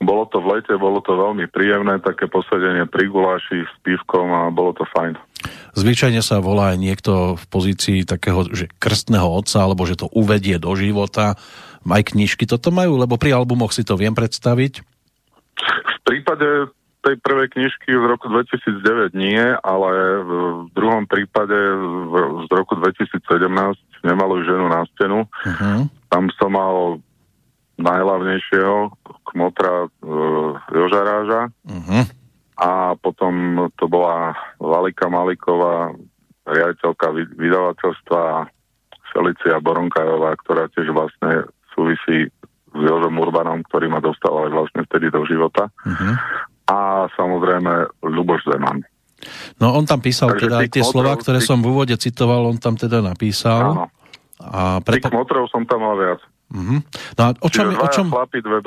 Bolo 0.00 0.24
to 0.32 0.40
v 0.40 0.56
lete, 0.56 0.72
bolo 0.80 1.04
to 1.04 1.12
veľmi 1.12 1.44
príjemné, 1.52 2.00
také 2.00 2.24
posedenie 2.24 2.88
pri 2.88 3.12
guláši 3.12 3.68
s 3.68 3.72
pívkom 3.84 4.32
a 4.32 4.48
bolo 4.48 4.72
to 4.72 4.88
fajn. 4.96 5.20
Zvyčajne 5.76 6.24
sa 6.24 6.40
volá 6.40 6.72
aj 6.72 6.78
niekto 6.80 7.12
v 7.36 7.44
pozícii 7.52 8.08
takého 8.08 8.48
že 8.48 8.72
krstného 8.80 9.28
otca, 9.28 9.60
alebo 9.60 9.84
že 9.84 10.00
to 10.00 10.08
uvedie 10.08 10.56
do 10.56 10.72
života. 10.72 11.36
Aj 11.84 12.02
knižky 12.02 12.48
toto 12.48 12.72
majú, 12.72 12.96
lebo 12.96 13.20
pri 13.20 13.36
albumoch 13.36 13.76
si 13.76 13.84
to 13.84 14.00
viem 14.00 14.16
predstaviť. 14.16 14.80
V 15.68 15.98
prípade 16.08 16.72
tej 17.00 17.16
prvej 17.20 17.48
knižky 17.56 17.92
z 17.92 18.04
roku 18.04 18.28
2009 18.28 19.16
nie, 19.16 19.40
ale 19.64 19.90
v 20.24 20.32
druhom 20.76 21.08
prípade 21.08 21.56
z 22.44 22.50
roku 22.52 22.76
2017 22.76 23.20
nemalú 24.04 24.44
ženu 24.44 24.68
na 24.68 24.84
stenu. 24.96 25.24
Uh-huh. 25.24 25.88
Tam 26.12 26.28
som 26.36 26.52
mal 26.52 27.00
najhlavnejšieho 27.82 28.76
kmotra 29.32 29.86
e, 29.86 29.88
Jožaráža. 30.72 31.52
Uh-huh 31.66 32.04
a 32.60 32.92
potom 33.00 33.66
to 33.80 33.88
bola 33.88 34.36
Valika 34.60 35.08
Maliková, 35.08 35.96
riaditeľka 36.44 37.16
vydavateľstva 37.40 38.52
Felicia 39.16 39.56
Boronkajová, 39.64 40.36
ktorá 40.44 40.68
tiež 40.76 40.92
vlastne 40.92 41.48
súvisí 41.72 42.28
s 42.70 42.76
Jožom 42.76 43.16
Urbanom, 43.16 43.64
ktorý 43.66 43.88
ma 43.88 44.04
dostal 44.04 44.46
aj 44.46 44.50
vlastne 44.52 44.84
vtedy 44.86 45.08
do 45.08 45.24
života. 45.24 45.72
Uh-huh. 45.88 46.14
A 46.68 47.08
samozrejme 47.16 47.88
Luboš 48.04 48.44
Zeman. 48.46 48.84
No 49.56 49.72
on 49.76 49.88
tam 49.88 50.04
písal 50.04 50.36
Takže 50.36 50.44
teda 50.48 50.56
aj 50.64 50.68
tie 50.68 50.84
slova, 50.84 51.16
ktoré 51.16 51.40
som 51.40 51.64
v 51.64 51.72
úvode 51.72 51.96
citoval, 51.96 52.44
on 52.44 52.60
tam 52.60 52.76
teda 52.76 53.00
napísal. 53.00 53.72
Áno. 53.72 53.84
A 54.40 54.80
preto... 54.84 55.08
Tých 55.08 55.16
motrov 55.16 55.48
som 55.48 55.64
tam 55.64 55.80
mal 55.80 55.96
viac. 55.96 56.20
Uh-huh. 56.50 56.82
No 57.14 57.20
a 57.22 57.28
o 57.38 57.48
čom, 57.48 57.70
o 57.78 57.88
čom, 57.90 58.10
chlapi, 58.10 58.42
dve 58.42 58.58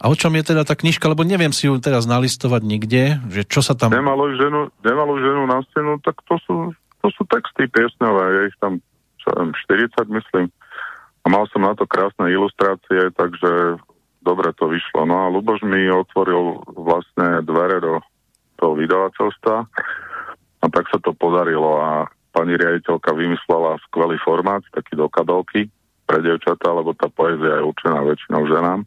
a 0.00 0.04
o 0.08 0.16
čom 0.16 0.32
je 0.32 0.44
teda 0.56 0.64
tá 0.64 0.72
knižka, 0.72 1.12
lebo 1.12 1.28
neviem 1.28 1.52
si 1.52 1.68
ju 1.68 1.76
teraz 1.76 2.08
nalistovať 2.08 2.62
nikde, 2.64 3.20
že 3.28 3.44
čo 3.44 3.60
sa 3.60 3.76
tam... 3.76 3.92
Nemalo 3.92 4.32
ženu, 4.32 4.72
nemalo 4.80 5.20
ženu 5.20 5.44
na 5.44 5.60
stenu, 5.68 6.00
tak 6.00 6.16
to 6.24 6.40
sú, 6.48 6.56
to 7.04 7.08
sú 7.12 7.22
texty 7.28 7.68
piesňové, 7.68 8.24
je 8.32 8.40
ich 8.48 8.56
tam 8.60 8.80
čo 9.20 9.28
viem, 9.36 9.52
40 9.52 9.92
myslím. 10.08 10.46
A 11.20 11.26
mal 11.28 11.44
som 11.52 11.60
na 11.60 11.76
to 11.76 11.84
krásne 11.84 12.32
ilustrácie, 12.32 13.12
takže 13.12 13.76
dobre 14.24 14.56
to 14.56 14.72
vyšlo. 14.72 15.04
No 15.04 15.28
a 15.28 15.32
Luboš 15.32 15.60
mi 15.68 15.84
otvoril 15.92 16.64
vlastne 16.72 17.44
dvere 17.44 17.84
do 17.84 18.00
toho 18.56 18.72
vydavateľstva 18.76 19.56
a 20.60 20.66
tak 20.68 20.84
sa 20.88 20.98
to 21.04 21.12
podarilo 21.12 21.76
a 21.80 22.08
pani 22.32 22.56
riaditeľka 22.56 23.12
vymyslela 23.12 23.80
skvelý 23.88 24.16
formát, 24.24 24.64
taký 24.72 24.96
do 24.96 25.12
kabelky 25.12 25.68
pre 26.10 26.18
devčatá, 26.26 26.74
lebo 26.74 26.90
tá 26.98 27.06
poézia 27.06 27.62
je 27.62 27.68
určená 27.70 28.02
väčšinou 28.02 28.42
ženám. 28.50 28.80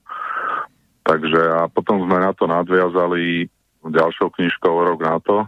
Takže 1.07 1.39
a 1.39 1.71
potom 1.71 2.03
sme 2.03 2.19
na 2.19 2.35
to 2.35 2.43
nadviazali 2.51 3.47
ďalšou 3.87 4.27
knižkou 4.35 4.75
rok 4.91 4.99
na 4.99 5.23
to, 5.23 5.47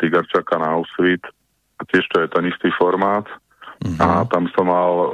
Tigar 0.00 0.24
čaká 0.28 0.56
na 0.56 0.76
Auschwitz, 0.76 1.28
a 1.76 1.84
tiež 1.84 2.04
to 2.12 2.24
je 2.24 2.28
ten 2.32 2.48
istý 2.48 2.72
formát. 2.76 3.28
Mm-hmm. 3.84 4.00
A 4.00 4.24
tam 4.32 4.48
som 4.56 4.72
mal 4.72 4.92
uh, 4.96 5.08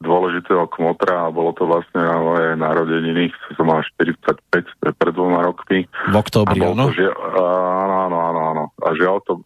dôležitého 0.00 0.64
kmotra 0.72 1.28
a 1.28 1.32
bolo 1.32 1.52
to 1.52 1.68
vlastne 1.68 2.00
na 2.00 2.16
moje 2.16 2.56
narodeniny, 2.56 3.28
som 3.52 3.68
mal 3.68 3.84
45, 4.00 4.40
to 4.64 4.84
je 4.88 4.94
pred 4.96 5.12
dvoma 5.12 5.44
rokmi. 5.44 5.84
V 5.84 6.16
októbri, 6.16 6.64
áno? 6.64 6.88
Žia- 6.96 7.16
áno, 7.36 7.94
áno, 8.08 8.16
áno, 8.16 8.40
áno. 8.56 8.64
A 8.80 8.88
žiaľ 8.96 9.20
to, 9.28 9.44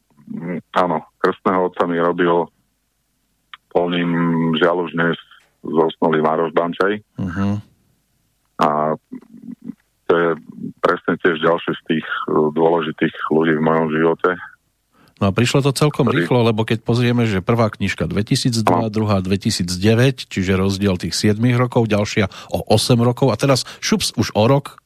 áno, 0.78 1.02
krstného 1.18 1.70
otca 1.70 1.82
mi 1.90 1.98
robil 1.98 2.46
polným 3.74 4.10
žiaľ 4.62 4.86
už 4.86 4.94
dnes 4.94 5.18
zosnulý 5.64 6.20
Maroš 6.20 6.52
Bančaj. 6.52 7.00
Uh-huh. 7.18 7.58
A 8.60 8.94
to 10.06 10.12
je 10.12 10.30
presne 10.84 11.16
tiež 11.18 11.40
ďalší 11.40 11.72
z 11.74 11.82
tých 11.88 12.06
uh, 12.28 12.52
dôležitých 12.52 13.14
ľudí 13.32 13.56
v 13.56 13.66
mojom 13.66 13.88
živote. 13.90 14.30
No 15.22 15.30
a 15.30 15.32
prišlo 15.32 15.62
to 15.62 15.70
celkom 15.72 16.10
ktorý... 16.10 16.26
rýchlo, 16.26 16.38
lebo 16.42 16.66
keď 16.66 16.82
pozrieme, 16.82 17.24
že 17.24 17.38
prvá 17.38 17.70
knižka 17.70 18.10
2002, 18.10 18.66
no. 18.66 18.90
druhá 18.90 19.22
2009, 19.22 20.26
čiže 20.26 20.52
rozdiel 20.58 20.98
tých 20.98 21.14
7 21.14 21.38
rokov, 21.54 21.86
ďalšia 21.86 22.26
o 22.50 22.66
8 22.66 22.98
rokov 22.98 23.30
a 23.30 23.38
teraz 23.38 23.62
šups 23.78 24.18
už 24.18 24.34
o 24.34 24.44
rok. 24.50 24.76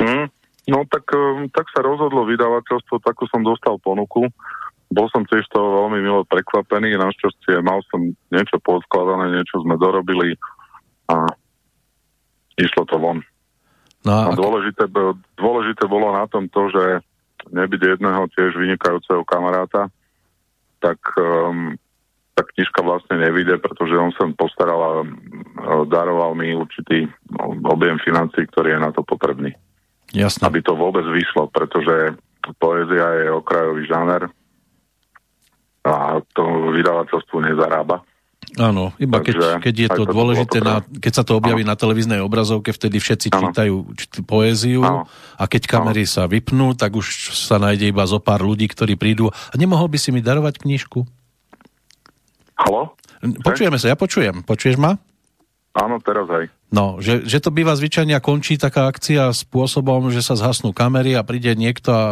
Mm, 0.00 0.32
no 0.72 0.78
tak, 0.88 1.04
um, 1.12 1.44
tak 1.52 1.68
sa 1.70 1.84
rozhodlo 1.84 2.24
vydavateľstvo, 2.24 3.04
takú 3.04 3.28
som 3.28 3.44
dostal 3.44 3.76
ponuku. 3.78 4.26
Bol 4.88 5.06
som 5.12 5.28
tiež 5.28 5.44
toho 5.52 5.84
veľmi 5.84 6.00
milo 6.00 6.24
prekvapený, 6.24 6.96
našťastie 6.96 7.60
mal 7.60 7.84
som 7.92 8.08
niečo 8.32 8.56
poskladané, 8.64 9.36
niečo 9.36 9.60
sme 9.60 9.76
dorobili 9.76 10.32
a 11.12 11.28
išlo 12.56 12.88
to 12.88 12.96
von. 12.96 13.20
No 14.08 14.12
a, 14.12 14.22
a 14.32 14.36
dôležité, 14.36 14.88
dôležité 15.36 15.84
bolo 15.84 16.16
na 16.16 16.24
tom 16.24 16.48
to, 16.48 16.72
že 16.72 17.04
nebyť 17.52 17.80
jedného 17.96 18.24
tiež 18.32 18.56
vynikajúceho 18.56 19.22
kamaráta, 19.28 19.92
tak 20.80 20.98
um, 21.20 21.76
tá 22.32 22.46
knižka 22.54 22.80
vlastne 22.80 23.18
nevyjde, 23.18 23.58
pretože 23.58 23.92
on 23.98 24.14
sa 24.14 24.24
postaral 24.32 24.80
a 24.80 24.92
um, 25.02 25.84
daroval 25.90 26.32
mi 26.32 26.54
určitý 26.54 27.10
no, 27.34 27.60
objem 27.68 28.00
financí, 28.00 28.46
ktorý 28.48 28.78
je 28.78 28.80
na 28.80 28.90
to 28.94 29.04
potrebný. 29.04 29.52
Jasne. 30.16 30.48
Aby 30.48 30.64
to 30.64 30.72
vôbec 30.72 31.04
vyšlo, 31.04 31.52
pretože 31.52 32.16
poézia 32.56 33.26
je 33.26 33.28
okrajový 33.28 33.84
žáner 33.84 34.32
a 35.88 36.20
to 36.36 36.72
vydavateľstvo 36.76 37.36
nezarába. 37.40 38.04
Áno, 38.56 38.96
iba 38.96 39.20
keď, 39.20 39.60
keď 39.60 39.74
je 39.76 39.88
to 39.92 40.02
dôležité, 40.08 40.64
na, 40.64 40.80
keď 40.80 41.12
sa 41.12 41.24
to 41.26 41.36
objaví 41.36 41.68
ano. 41.68 41.74
na 41.74 41.76
televíznej 41.76 42.20
obrazovke, 42.24 42.72
vtedy 42.72 42.96
všetci 42.96 43.28
čítajú 43.28 43.92
poéziu 44.24 44.80
ano. 44.80 45.04
a 45.36 45.44
keď 45.44 45.68
kamery 45.68 46.08
ano. 46.08 46.12
sa 46.16 46.22
vypnú, 46.24 46.72
tak 46.72 46.96
už 46.96 47.36
sa 47.36 47.60
nájde 47.60 47.92
iba 47.92 48.08
zo 48.08 48.16
pár 48.24 48.40
ľudí, 48.40 48.64
ktorí 48.72 48.96
prídu. 48.96 49.28
A 49.28 49.54
nemohol 49.60 49.92
by 49.92 49.98
si 50.00 50.10
mi 50.16 50.24
darovať 50.24 50.64
knižku? 50.64 51.04
Halo? 52.56 52.96
Počujeme 53.44 53.76
sa, 53.76 53.92
ja 53.92 53.96
počujem. 53.98 54.40
Počuješ 54.40 54.80
ma? 54.80 54.96
Áno, 55.76 56.00
teraz 56.00 56.26
aj. 56.32 56.48
No, 56.72 56.98
že, 56.98 57.28
že 57.28 57.38
to 57.38 57.52
býva 57.52 57.76
zvyčajne 57.76 58.16
končí 58.18 58.56
taká 58.56 58.88
akcia 58.88 59.30
spôsobom, 59.30 60.08
že 60.08 60.24
sa 60.24 60.34
zhasnú 60.34 60.72
kamery 60.72 61.14
a 61.14 61.22
príde 61.22 61.52
niekto 61.54 61.88
a 61.92 62.04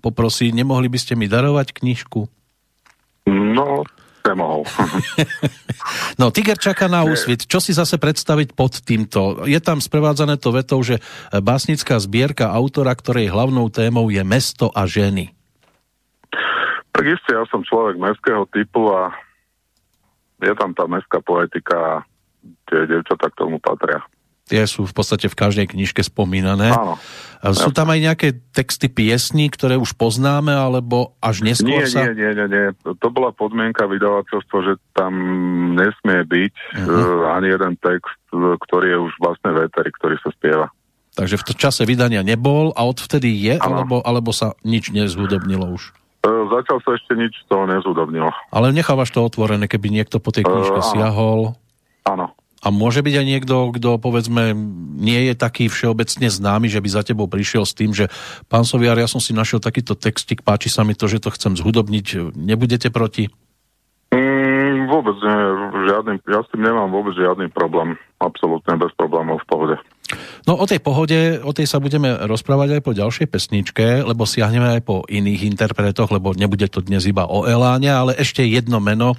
poprosí, 0.00 0.50
nemohli 0.50 0.88
by 0.88 0.98
ste 0.98 1.14
mi 1.14 1.28
darovať 1.30 1.76
knižku? 1.76 2.26
No, 3.28 3.84
nemohol. 4.24 4.68
no, 6.20 6.28
Tiger 6.28 6.60
čaká 6.60 6.88
na 6.88 7.04
úsvit. 7.04 7.48
Čo 7.48 7.60
si 7.60 7.72
zase 7.72 7.96
predstaviť 7.96 8.52
pod 8.52 8.80
týmto? 8.84 9.44
Je 9.48 9.56
tam 9.64 9.80
sprevádzané 9.80 10.36
to 10.36 10.52
vetou, 10.52 10.80
že 10.84 11.00
básnická 11.32 11.96
zbierka 12.00 12.52
autora, 12.52 12.92
ktorej 12.92 13.32
hlavnou 13.32 13.72
témou 13.72 14.12
je 14.12 14.20
mesto 14.24 14.68
a 14.72 14.84
ženy. 14.84 15.32
Tak 16.94 17.04
isté, 17.10 17.34
ja 17.34 17.42
som 17.50 17.66
človek 17.66 17.98
mestského 17.98 18.46
typu 18.54 18.92
a 18.92 19.10
je 20.38 20.52
tam 20.54 20.76
tá 20.76 20.86
mestská 20.86 21.18
poetika 21.24 22.06
tie 22.68 22.86
devčatá 22.86 23.32
k 23.32 23.38
tomu 23.40 23.56
patria 23.58 24.04
tie 24.44 24.68
sú 24.68 24.84
v 24.84 24.94
podstate 24.94 25.32
v 25.32 25.36
každej 25.36 25.66
knižke 25.72 26.04
spomínané. 26.04 26.72
Áno. 26.72 27.00
Sú 27.52 27.76
tam 27.76 27.92
aj 27.92 28.00
nejaké 28.00 28.28
texty 28.56 28.88
piesní, 28.88 29.52
ktoré 29.52 29.76
už 29.76 29.96
poznáme, 30.00 30.52
alebo 30.52 31.12
až 31.20 31.44
neskôr 31.44 31.84
nie, 31.84 31.88
sa... 31.88 32.08
Nie, 32.08 32.16
nie, 32.16 32.32
nie, 32.32 32.46
nie. 32.48 32.66
To 32.80 33.08
bola 33.12 33.36
podmienka 33.36 33.84
vydavateľstva, 33.84 34.58
že 34.64 34.72
tam 34.96 35.12
nesmie 35.76 36.24
byť 36.24 36.52
uh-huh. 36.72 37.36
ani 37.36 37.52
jeden 37.52 37.76
text, 37.84 38.16
ktorý 38.32 38.86
je 38.96 38.98
už 39.00 39.12
vlastne 39.20 39.52
véteri, 39.52 39.92
ktorý 39.92 40.16
sa 40.24 40.32
spieva. 40.32 40.72
Takže 41.14 41.36
v 41.36 41.44
čase 41.54 41.82
vydania 41.84 42.24
nebol 42.24 42.72
a 42.72 42.80
odvtedy 42.88 43.28
je, 43.28 43.54
alebo, 43.60 44.00
alebo 44.00 44.32
sa 44.32 44.56
nič 44.64 44.90
nezhudobnilo 44.90 45.68
už? 45.70 45.92
E, 46.24 46.28
zatiaľ 46.28 46.78
sa 46.82 46.90
ešte 46.96 47.12
nič 47.14 47.44
toho 47.46 47.68
nezhudobnilo. 47.68 48.32
Ale 48.50 48.72
nechávaš 48.72 49.12
to 49.12 49.20
otvorené, 49.20 49.68
keby 49.68 49.92
niekto 49.92 50.18
po 50.18 50.32
tej 50.32 50.48
knižke 50.48 50.80
uh, 50.80 50.88
siahol? 50.90 51.54
Áno. 52.08 52.32
A 52.64 52.72
môže 52.72 53.04
byť 53.04 53.14
aj 53.20 53.26
niekto, 53.28 53.76
kto 53.76 54.00
povedzme 54.00 54.56
nie 54.96 55.28
je 55.28 55.34
taký 55.36 55.68
všeobecne 55.68 56.32
známy, 56.32 56.72
že 56.72 56.80
by 56.80 56.88
za 56.88 57.02
tebou 57.04 57.28
prišiel 57.28 57.68
s 57.68 57.76
tým, 57.76 57.92
že 57.92 58.08
pán 58.48 58.64
Soviar, 58.64 58.96
ja 58.96 59.04
som 59.04 59.20
si 59.20 59.36
našiel 59.36 59.60
takýto 59.60 59.92
textik, 59.92 60.40
páči 60.40 60.72
sa 60.72 60.80
mi 60.80 60.96
to, 60.96 61.04
že 61.04 61.20
to 61.20 61.28
chcem 61.28 61.60
zhudobniť, 61.60 62.32
nebudete 62.32 62.88
proti? 62.88 63.28
Mm, 64.16 64.88
vôbec 64.88 65.12
nie, 65.20 65.38
žiadny, 65.92 66.12
ja 66.24 66.40
s 66.40 66.48
tým 66.48 66.64
nemám 66.64 66.88
vôbec 66.88 67.12
žiadny 67.20 67.52
problém, 67.52 68.00
absolútne 68.16 68.80
bez 68.80 68.96
problémov 68.96 69.44
v 69.44 69.48
pohode. 69.52 69.76
No 70.44 70.58
o 70.58 70.64
tej 70.66 70.82
pohode, 70.82 71.38
o 71.40 71.54
tej 71.54 71.70
sa 71.70 71.78
budeme 71.78 72.10
rozprávať 72.26 72.78
aj 72.78 72.82
po 72.82 72.92
ďalšej 72.92 73.26
pesničke, 73.30 74.02
lebo 74.02 74.26
siahneme 74.26 74.78
aj 74.78 74.82
po 74.84 75.06
iných 75.06 75.46
interpretoch, 75.54 76.10
lebo 76.10 76.34
nebude 76.34 76.66
to 76.66 76.82
dnes 76.82 77.06
iba 77.06 77.24
o 77.30 77.46
Eláne, 77.46 77.88
ale 77.88 78.12
ešte 78.18 78.42
jedno 78.42 78.82
meno 78.82 79.14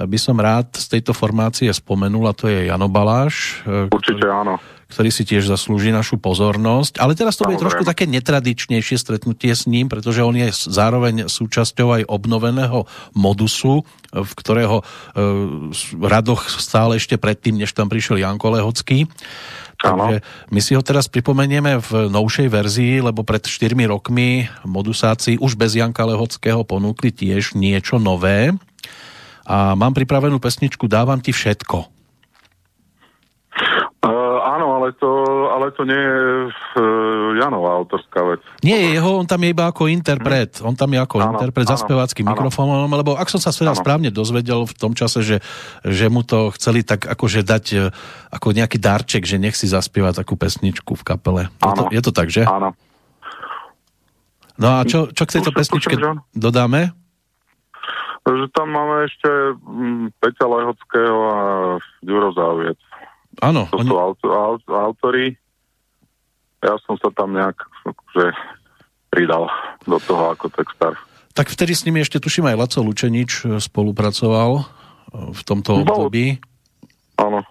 by 0.00 0.18
som 0.20 0.40
rád 0.40 0.72
z 0.76 0.96
tejto 0.96 1.12
formácie 1.12 1.68
spomenul 1.68 2.24
a 2.30 2.36
to 2.36 2.48
je 2.48 2.72
Jano 2.72 2.88
Baláš. 2.88 3.60
Určite 3.92 4.24
ktorý, 4.24 4.32
áno. 4.32 4.54
Ktorý 4.88 5.10
si 5.12 5.22
tiež 5.28 5.46
zaslúži 5.46 5.92
našu 5.92 6.16
pozornosť. 6.16 6.98
Ale 6.98 7.12
teraz 7.12 7.36
to 7.36 7.44
bude 7.44 7.60
trošku 7.60 7.84
také 7.84 8.08
netradičnejšie 8.08 8.96
stretnutie 8.96 9.52
s 9.52 9.68
ním, 9.68 9.92
pretože 9.92 10.24
on 10.24 10.34
je 10.34 10.48
zároveň 10.52 11.28
súčasťou 11.28 12.00
aj 12.00 12.02
obnoveného 12.08 12.88
modusu, 13.12 13.84
v 14.10 14.32
ktorého 14.34 14.80
e, 14.80 14.84
radoch 16.00 16.48
stále 16.48 16.98
ešte 16.98 17.14
predtým, 17.20 17.60
než 17.60 17.70
tam 17.76 17.86
prišiel 17.86 18.18
Janko 18.18 18.56
Lehocký. 18.56 19.06
Takže 19.80 20.20
my 20.52 20.60
si 20.60 20.76
ho 20.76 20.82
teraz 20.84 21.08
pripomenieme 21.08 21.80
v 21.80 22.12
novšej 22.12 22.48
verzii, 22.52 22.94
lebo 23.00 23.24
pred 23.24 23.40
4 23.40 23.72
rokmi 23.88 24.44
modusáci 24.68 25.40
už 25.40 25.56
bez 25.56 25.72
Janka 25.72 26.04
Lehockého 26.04 26.60
ponúkli 26.68 27.08
tiež 27.08 27.56
niečo 27.56 27.96
nové. 27.96 28.52
A 29.48 29.72
mám 29.74 29.96
pripravenú 29.96 30.36
pesničku 30.36 30.84
Dávam 30.84 31.18
ti 31.18 31.32
všetko. 31.32 31.99
Áno, 34.80 34.88
ale 34.88 34.96
to, 34.96 35.10
ale 35.52 35.66
to 35.76 35.82
nie 35.84 36.00
je 36.00 36.18
uh, 36.48 37.36
Janová 37.36 37.76
autorská 37.76 38.24
vec. 38.24 38.40
Nie, 38.64 38.96
jeho, 38.96 39.20
on 39.20 39.28
tam 39.28 39.44
je 39.44 39.52
iba 39.52 39.68
ako 39.68 39.92
interpret. 39.92 40.64
On 40.64 40.72
tam 40.72 40.96
je 40.96 41.00
ako 41.04 41.16
áno, 41.20 41.36
interpret 41.36 41.68
za 41.68 41.76
speváckým 41.76 42.24
mikrofónom, 42.24 42.88
lebo 42.88 43.12
ak 43.12 43.28
som 43.28 43.36
sa 43.36 43.52
teda 43.52 43.76
správne 43.76 44.08
dozvedel 44.08 44.64
v 44.64 44.74
tom 44.74 44.96
čase, 44.96 45.20
že, 45.20 45.36
že 45.84 46.08
mu 46.08 46.24
to 46.24 46.48
chceli 46.56 46.80
tak 46.80 47.04
akože 47.04 47.44
dať 47.44 47.64
uh, 47.76 47.92
ako 48.32 48.56
nejaký 48.56 48.80
darček, 48.80 49.28
že 49.28 49.36
nech 49.36 49.54
si 49.54 49.68
zaspieva 49.68 50.16
takú 50.16 50.40
pesničku 50.40 50.96
v 50.96 51.02
kapele. 51.04 51.42
Je 51.60 51.72
to, 51.76 51.82
je 51.92 52.00
to 52.00 52.12
tak, 52.16 52.32
že? 52.32 52.48
Áno. 52.48 52.72
No 54.60 54.80
a 54.80 54.84
čo, 54.88 55.08
čo 55.12 55.24
k 55.28 55.40
tejto 55.40 55.52
pesničke 55.52 55.96
dodáme? 56.32 56.92
Že 58.28 58.52
tam 58.52 58.68
máme 58.68 59.08
ešte 59.08 59.30
mm, 59.56 60.20
Peťa 60.20 60.44
Lehockého 60.44 61.20
a 61.32 61.40
Ďuro 62.04 62.36
Záviec. 62.36 62.80
Áno. 63.40 63.68
To 63.72 63.80
oni... 63.80 63.88
sú 63.88 63.96
auto, 63.96 64.26
auto, 64.32 64.70
autory. 64.76 65.36
Ja 66.60 66.76
som 66.84 67.00
sa 67.00 67.08
tam 67.16 67.32
nejak 67.32 67.56
že 68.12 68.36
pridal 69.08 69.48
do 69.88 69.96
toho 70.02 70.36
ako 70.36 70.52
textár. 70.52 70.94
Tak 71.32 71.48
vtedy 71.48 71.72
s 71.72 71.86
nimi 71.88 72.04
ešte 72.04 72.20
tuším 72.20 72.52
aj 72.52 72.58
Laco 72.58 72.80
Lučenič 72.84 73.48
spolupracoval 73.58 74.60
e, 74.60 74.64
v 75.32 75.40
tomto 75.46 75.82
období. 75.82 76.36
Áno 77.16 77.42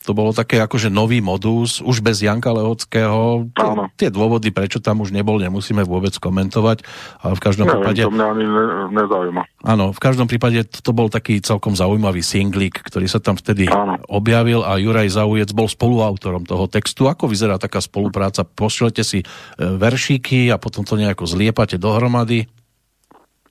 to 0.00 0.16
bolo 0.16 0.32
také 0.32 0.56
akože 0.64 0.88
nový 0.88 1.20
modus, 1.20 1.84
už 1.84 2.00
bez 2.00 2.24
Janka 2.24 2.48
Lehockého. 2.56 3.52
Áno. 3.52 3.92
Tie 4.00 4.08
dôvody, 4.08 4.48
prečo 4.48 4.80
tam 4.80 5.04
už 5.04 5.12
nebol, 5.12 5.36
nemusíme 5.36 5.84
vôbec 5.84 6.16
komentovať, 6.16 6.80
ale 7.20 7.32
v 7.36 7.42
každom 7.44 7.68
Neviem, 7.68 7.76
prípade... 7.84 8.02
to 8.08 8.16
mňa 8.16 8.26
ani 8.32 8.46
ne, 8.48 8.64
nezaujíma. 8.96 9.42
Áno, 9.60 9.92
v 9.92 10.00
každom 10.00 10.24
prípade 10.24 10.64
to 10.64 10.90
bol 10.96 11.12
taký 11.12 11.44
celkom 11.44 11.76
zaujímavý 11.76 12.24
singlik, 12.24 12.80
ktorý 12.80 13.12
sa 13.12 13.20
tam 13.20 13.36
vtedy 13.36 13.68
áno. 13.68 14.00
objavil 14.08 14.64
a 14.64 14.80
Juraj 14.80 15.12
Zaujec 15.12 15.52
bol 15.52 15.68
spoluautorom 15.68 16.48
toho 16.48 16.64
textu. 16.64 17.04
Ako 17.04 17.28
vyzerá 17.28 17.60
taká 17.60 17.84
spolupráca? 17.84 18.48
Pošlete 18.48 19.04
si 19.04 19.20
e, 19.20 19.26
veršíky 19.60 20.48
a 20.48 20.56
potom 20.56 20.80
to 20.80 20.96
nejako 20.96 21.28
zliepate 21.28 21.76
dohromady? 21.76 22.48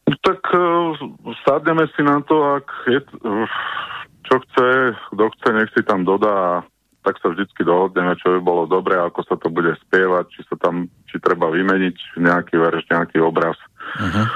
Tak 0.09 0.41
uh, 0.57 0.97
sadneme 1.45 1.85
si 1.93 2.01
na 2.01 2.17
to, 2.25 2.57
ak 2.57 2.65
je, 2.89 2.99
čo 4.29 4.35
chce, 4.45 4.67
kto 5.17 5.25
chce, 5.33 5.49
nech 5.57 5.69
si 5.73 5.81
tam 5.81 6.05
dodá 6.05 6.63
tak 6.99 7.15
sa 7.23 7.31
vždycky 7.31 7.63
dohodneme, 7.63 8.13
čo 8.19 8.37
by 8.37 8.39
bolo 8.43 8.63
dobré, 8.67 8.99
ako 8.99 9.23
sa 9.23 9.35
to 9.39 9.47
bude 9.47 9.71
spievať, 9.87 10.29
či 10.35 10.41
sa 10.51 10.55
tam, 10.59 10.91
či 11.07 11.15
treba 11.17 11.47
vymeniť 11.47 12.19
nejaký 12.19 12.59
verš, 12.59 12.83
nejaký 12.91 13.23
obraz. 13.23 13.55
Uh-huh. 13.97 14.27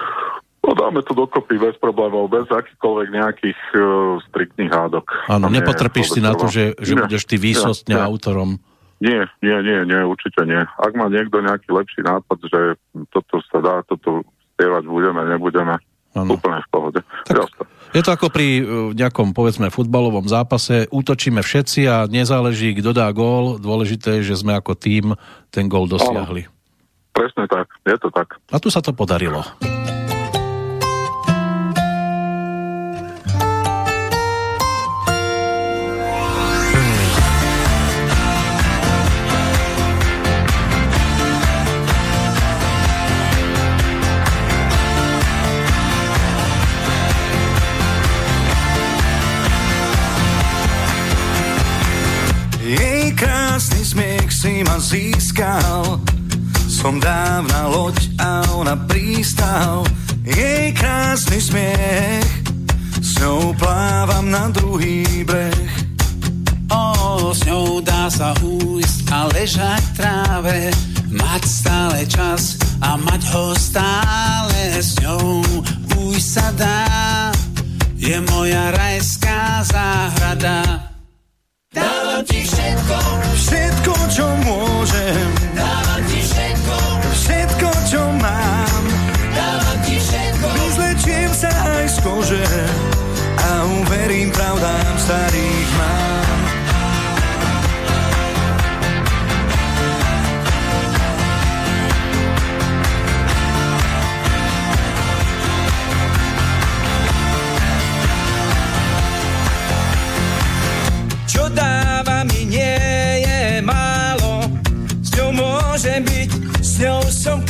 No 0.63 0.71
dáme 0.71 1.03
to 1.03 1.11
dokopy 1.11 1.59
bez 1.59 1.75
problémov, 1.75 2.31
bez 2.31 2.47
akýchkoľvek 2.47 3.07
nejakých 3.11 3.59
uh, 3.75 4.15
striktných 4.31 4.71
hádok. 4.71 5.05
Áno, 5.27 5.51
nepotrpíš 5.51 6.15
si 6.15 6.21
na 6.23 6.31
to, 6.39 6.47
že, 6.47 6.79
že 6.79 6.95
nie, 6.95 7.03
budeš 7.03 7.23
ty 7.27 7.35
výsostne 7.35 7.99
nie, 7.99 8.01
autorom. 8.01 8.55
Nie, 9.03 9.27
nie, 9.43 9.57
nie, 9.59 9.83
nie, 9.83 9.99
určite 10.07 10.47
nie. 10.47 10.63
Ak 10.63 10.95
má 10.95 11.11
niekto 11.11 11.43
nejaký 11.43 11.67
lepší 11.67 12.07
nápad, 12.07 12.47
že 12.47 12.79
toto 13.11 13.43
sa 13.51 13.59
dá, 13.59 13.75
toto 13.83 14.23
spievať 14.55 14.87
budeme, 14.87 15.27
nebudeme, 15.27 15.75
ano. 16.15 16.39
úplne 16.39 16.63
v 16.63 16.69
pohode. 16.71 16.99
Tak, 17.27 17.51
je 17.93 18.01
to 18.01 18.09
ako 18.09 18.27
pri 18.33 18.47
uh, 18.59 18.65
nejakom, 18.91 19.37
povedzme, 19.37 19.69
futbalovom 19.69 20.25
zápase. 20.25 20.89
Útočíme 20.89 21.45
všetci 21.45 21.85
a 21.85 22.09
nezáleží, 22.09 22.73
kto 22.73 22.91
dá 22.91 23.07
gól. 23.13 23.61
Dôležité 23.61 24.19
je, 24.19 24.33
že 24.33 24.41
sme 24.41 24.57
ako 24.57 24.73
tým 24.73 25.13
ten 25.53 25.69
gól 25.69 25.85
dosiahli. 25.85 26.49
Presne 27.13 27.45
tak, 27.45 27.69
je 27.85 27.93
to 28.01 28.09
tak. 28.09 28.41
A 28.49 28.57
tu 28.57 28.73
sa 28.73 28.81
to 28.81 28.89
podarilo. 28.89 29.45
Ma 54.63 54.79
získal. 54.79 55.99
Som 56.67 56.99
dávna 56.99 57.69
loď 57.69 57.97
a 58.19 58.43
ona 58.55 58.75
prístav, 58.89 59.85
jej 60.25 60.73
krásny 60.73 61.39
smiech. 61.39 62.29
S 62.99 63.19
ňou 63.19 63.53
plávam 63.55 64.27
na 64.31 64.49
druhý 64.49 65.23
breh. 65.27 65.71
O, 66.71 67.31
s 67.35 67.45
ňou 67.45 67.83
dá 67.83 68.09
sa 68.09 68.33
újsť 68.41 68.97
a 69.13 69.19
ležať 69.29 69.83
v 69.83 69.93
tráve, 69.99 70.57
mať 71.13 71.43
stále 71.45 71.99
čas 72.09 72.57
a 72.81 72.97
mať 72.97 73.21
ho 73.35 73.53
stále. 73.53 74.59
S 74.81 74.97
ňou 75.03 75.45
újsť 75.99 76.29
sa 76.33 76.47
dá, 76.57 76.81
je 77.99 78.17
moja 78.33 78.73
rajská 78.73 79.61
záhrada. 79.69 80.89
Dávam 81.73 82.21
ti 82.25 82.45
všetko, 82.45 82.97
čo 84.13 84.29
môžem. 84.45 85.25
Dávam 85.57 86.01
ti 86.05 86.21
všetko, 86.21 86.77
všetko, 87.17 87.69
čo 87.89 88.01
mám. 88.21 88.83
Dávam 89.33 89.77
ti 89.81 89.97
všetko, 89.97 90.45
vyzlečiem 90.53 91.31
sa 91.33 91.49
aj 91.49 91.85
z 91.89 91.97
kože 92.05 92.45
a 93.41 93.49
uverím 93.65 94.29
pravdám 94.29 94.93
starých 95.01 95.52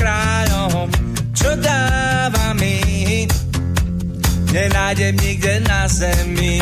kráľom, 0.04 0.90
čo 1.34 1.50
dáva 1.58 2.54
mi, 2.54 3.26
nenájdem 4.54 5.16
nikde 5.18 5.64
na 5.66 5.88
zemi. 5.88 6.62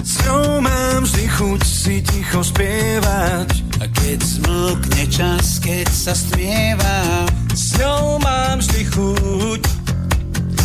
S 0.00 0.22
ňou 0.24 0.62
mám 0.62 1.04
vždy 1.04 1.24
chuť 1.28 1.62
si 1.66 1.94
ticho 2.00 2.40
spievať. 2.40 3.48
A 3.76 3.84
keď 3.92 4.18
zmlkne 4.24 5.04
čas, 5.12 5.60
keď 5.60 5.84
sa 5.92 6.16
stmieva, 6.16 7.28
s 7.52 7.76
ňou 7.76 8.16
mám 8.24 8.56
vždy 8.56 8.82
chuť 8.88 9.62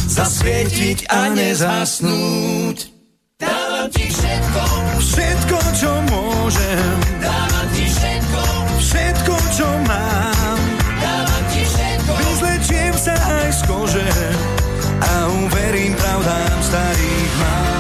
zasvietiť 0.08 1.00
a 1.12 1.20
nezasnúť. 1.36 2.78
Dávam 3.42 3.88
ti 3.92 4.06
všetko, 4.08 4.64
všetko, 5.02 5.58
čo 5.76 5.92
môžem. 6.08 6.94
Dávam 7.20 7.68
ti 7.76 7.86
všetko, 7.90 8.42
všetko, 8.80 9.21
uverím 15.72 15.96
pravdám 15.96 16.64
starých 16.64 17.38
mám. 17.40 17.71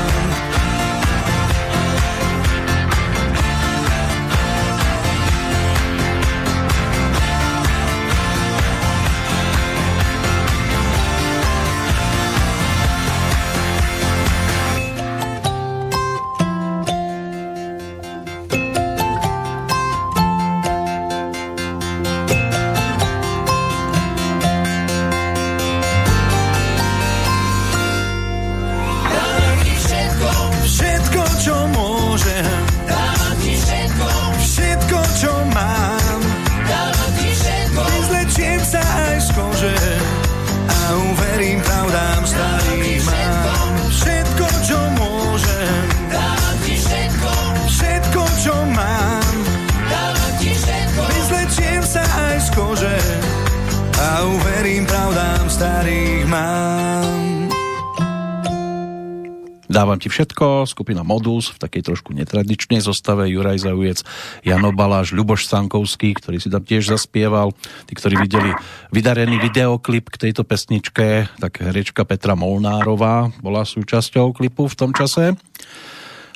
Všetko, 60.41 60.65
skupina 60.65 61.05
Modus 61.05 61.53
v 61.53 61.61
takej 61.61 61.93
trošku 61.93 62.18
netradičnej 62.18 62.81
zostave, 62.81 63.30
Juraj 63.30 63.61
Zaujec, 63.61 64.01
Jano 64.41 64.73
Baláš, 64.73 65.13
Ľuboš 65.13 65.45
Sankovský, 65.45 66.18
ktorý 66.18 66.41
si 66.41 66.49
tam 66.49 66.65
tiež 66.65 66.97
zaspieval. 66.97 67.53
Tí, 67.85 67.93
ktorí 67.93 68.18
videli 68.18 68.49
vydarený 68.89 69.38
videoklip 69.38 70.09
k 70.09 70.18
tejto 70.18 70.41
pesničke, 70.41 71.30
tak 71.38 71.61
herečka 71.61 72.09
Petra 72.09 72.34
Molnárová 72.34 73.30
bola 73.38 73.69
súčasťou 73.69 74.34
klipu 74.34 74.65
v 74.65 74.73
tom 74.81 74.97
čase. 74.97 75.38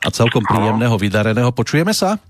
A 0.06 0.08
celkom 0.14 0.46
príjemného, 0.46 1.02
vydareného. 1.02 1.50
Počujeme 1.50 1.90
sa? 1.90 2.22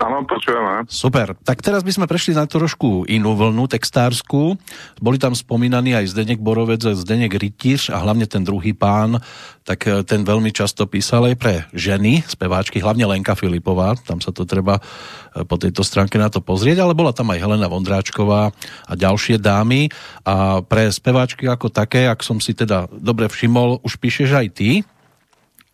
Áno, 0.00 0.24
počujeme. 0.24 0.88
Super. 0.88 1.36
Tak 1.36 1.60
teraz 1.60 1.84
by 1.84 1.92
sme 1.92 2.06
prešli 2.08 2.32
na 2.32 2.48
trošku 2.48 3.04
inú 3.10 3.36
vlnu 3.36 3.68
textárskú. 3.68 4.56
Boli 5.02 5.18
tam 5.20 5.36
spomínaní 5.36 5.92
aj 5.92 6.16
Zdenek 6.16 6.40
Borovec, 6.40 6.80
Zdenek 6.80 7.36
Rytíř 7.36 7.92
a 7.92 8.00
hlavne 8.00 8.24
ten 8.24 8.46
druhý 8.46 8.72
pán, 8.72 9.20
tak 9.62 9.84
e, 9.86 10.02
ten 10.02 10.24
veľmi 10.24 10.50
často 10.50 10.88
písal 10.88 11.28
aj 11.32 11.36
pre 11.38 11.54
ženy, 11.74 12.24
speváčky, 12.24 12.82
hlavne 12.82 13.06
Lenka 13.06 13.36
Filipová, 13.36 13.94
tam 14.00 14.18
sa 14.18 14.34
to 14.34 14.48
treba 14.48 14.78
e, 14.78 15.42
po 15.44 15.58
tejto 15.58 15.86
stránke 15.86 16.16
na 16.16 16.32
to 16.32 16.42
pozrieť, 16.42 16.82
ale 16.82 16.96
bola 16.96 17.14
tam 17.14 17.30
aj 17.30 17.42
Helena 17.42 17.68
Vondráčková 17.70 18.50
a 18.86 18.92
ďalšie 18.94 19.38
dámy 19.38 19.92
a 20.26 20.64
pre 20.64 20.90
speváčky 20.90 21.46
ako 21.46 21.70
také, 21.70 22.10
ak 22.10 22.24
som 22.26 22.42
si 22.42 22.54
teda 22.54 22.90
dobre 22.90 23.30
všimol, 23.30 23.82
už 23.86 23.98
píšeš 23.98 24.30
aj 24.34 24.48
ty 24.54 24.70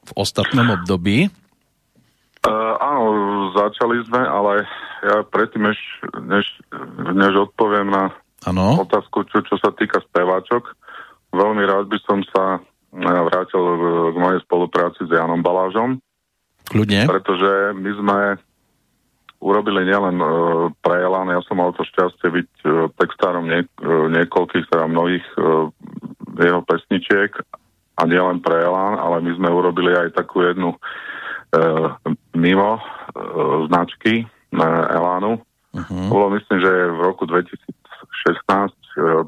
v 0.08 0.12
ostatnom 0.16 0.72
období. 0.80 1.28
Uh, 2.39 2.78
áno, 2.78 3.05
začali 3.51 3.98
sme, 4.06 4.23
ale 4.23 4.62
ja 5.02 5.27
predtým, 5.27 5.66
než, 5.66 5.78
než, 6.23 6.47
než 7.10 7.35
odpoviem 7.35 7.90
na 7.90 8.15
ano. 8.47 8.78
otázku, 8.86 9.27
čo, 9.27 9.43
čo 9.43 9.59
sa 9.59 9.74
týka 9.74 9.98
speváčok, 10.06 10.70
veľmi 11.35 11.66
rád 11.66 11.90
by 11.90 11.98
som 12.06 12.23
sa 12.31 12.62
vrátil 12.94 13.62
k 14.15 14.16
mojej 14.16 14.40
spolupráci 14.47 15.02
s 15.02 15.10
Janom 15.10 15.43
Balážom. 15.43 15.98
Kľudne. 16.70 17.10
Pretože 17.10 17.74
my 17.74 17.90
sme 17.98 18.19
urobili 19.43 19.82
nielen 19.90 20.23
uh, 20.23 20.70
pre 20.78 21.02
Elan, 21.02 21.35
ja 21.35 21.43
som 21.43 21.59
mal 21.59 21.74
to 21.74 21.82
šťastie 21.82 22.39
byť 22.39 22.51
uh, 22.62 22.70
textárom 23.02 23.51
nie, 23.51 23.66
uh, 23.82 24.06
niekoľkých, 24.15 24.66
teda 24.70 24.86
mnohých 24.86 25.27
uh, 25.43 25.70
jeho 26.39 26.62
pesničiek 26.62 27.35
a 27.98 28.02
nielen 28.06 28.39
pre 28.39 28.62
Elan, 28.62 28.94
ale 28.94 29.27
my 29.27 29.31
sme 29.35 29.51
urobili 29.51 29.90
aj 29.90 30.15
takú 30.15 30.47
jednu 30.47 30.78
E, 31.48 31.60
mimo 32.39 32.78
e, 32.78 32.82
značky 33.66 34.23
e, 34.23 34.27
Elánu. 34.94 35.43
Uh-huh. 35.74 36.09
Bolo 36.09 36.39
myslím, 36.39 36.59
že 36.62 36.70
v 36.70 37.01
roku 37.02 37.27
2016 37.27 37.59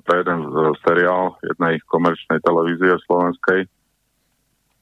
pre 0.03 0.15
jeden 0.25 0.41
seriál 0.83 1.39
jednej 1.45 1.79
komerčnej 1.87 2.43
televízie 2.43 2.97
slovenskej 3.07 3.71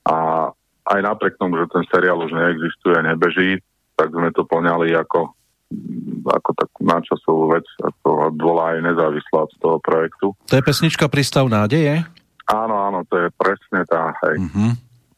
a 0.09 0.49
aj 0.89 1.01
napriek 1.05 1.37
tomu, 1.37 1.61
že 1.61 1.69
ten 1.69 1.85
seriál 1.93 2.25
už 2.25 2.33
neexistuje, 2.33 2.97
nebeží, 3.05 3.61
tak 3.93 4.09
sme 4.09 4.33
to 4.33 4.49
poňali 4.49 4.97
ako, 4.97 5.37
ako 6.25 6.51
takú 6.57 6.81
náčasovú 6.89 7.45
vec, 7.53 7.67
ako 7.85 8.33
bola 8.33 8.73
aj 8.73 8.79
nezávislá 8.89 9.39
od 9.45 9.53
toho 9.61 9.79
projektu. 9.85 10.27
To 10.49 10.57
je 10.57 10.65
pesnička 10.65 11.13
Pristav 11.13 11.45
nádeje? 11.53 12.09
Áno, 12.49 12.81
áno, 12.81 13.05
to 13.05 13.21
je 13.21 13.29
presne 13.37 13.85
tá, 13.85 14.17
hej. 14.25 14.41
Uh-huh. 14.41 14.73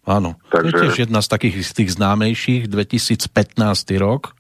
Áno, 0.09 0.41
takže, 0.49 0.73
to 0.73 0.77
je 0.77 0.83
tiež 0.89 0.97
jedna 1.09 1.21
z 1.21 1.29
takých 1.29 1.57
z 1.65 1.73
tých 1.77 1.91
známejších, 2.01 2.63
2015 2.73 3.61
rok. 4.01 4.33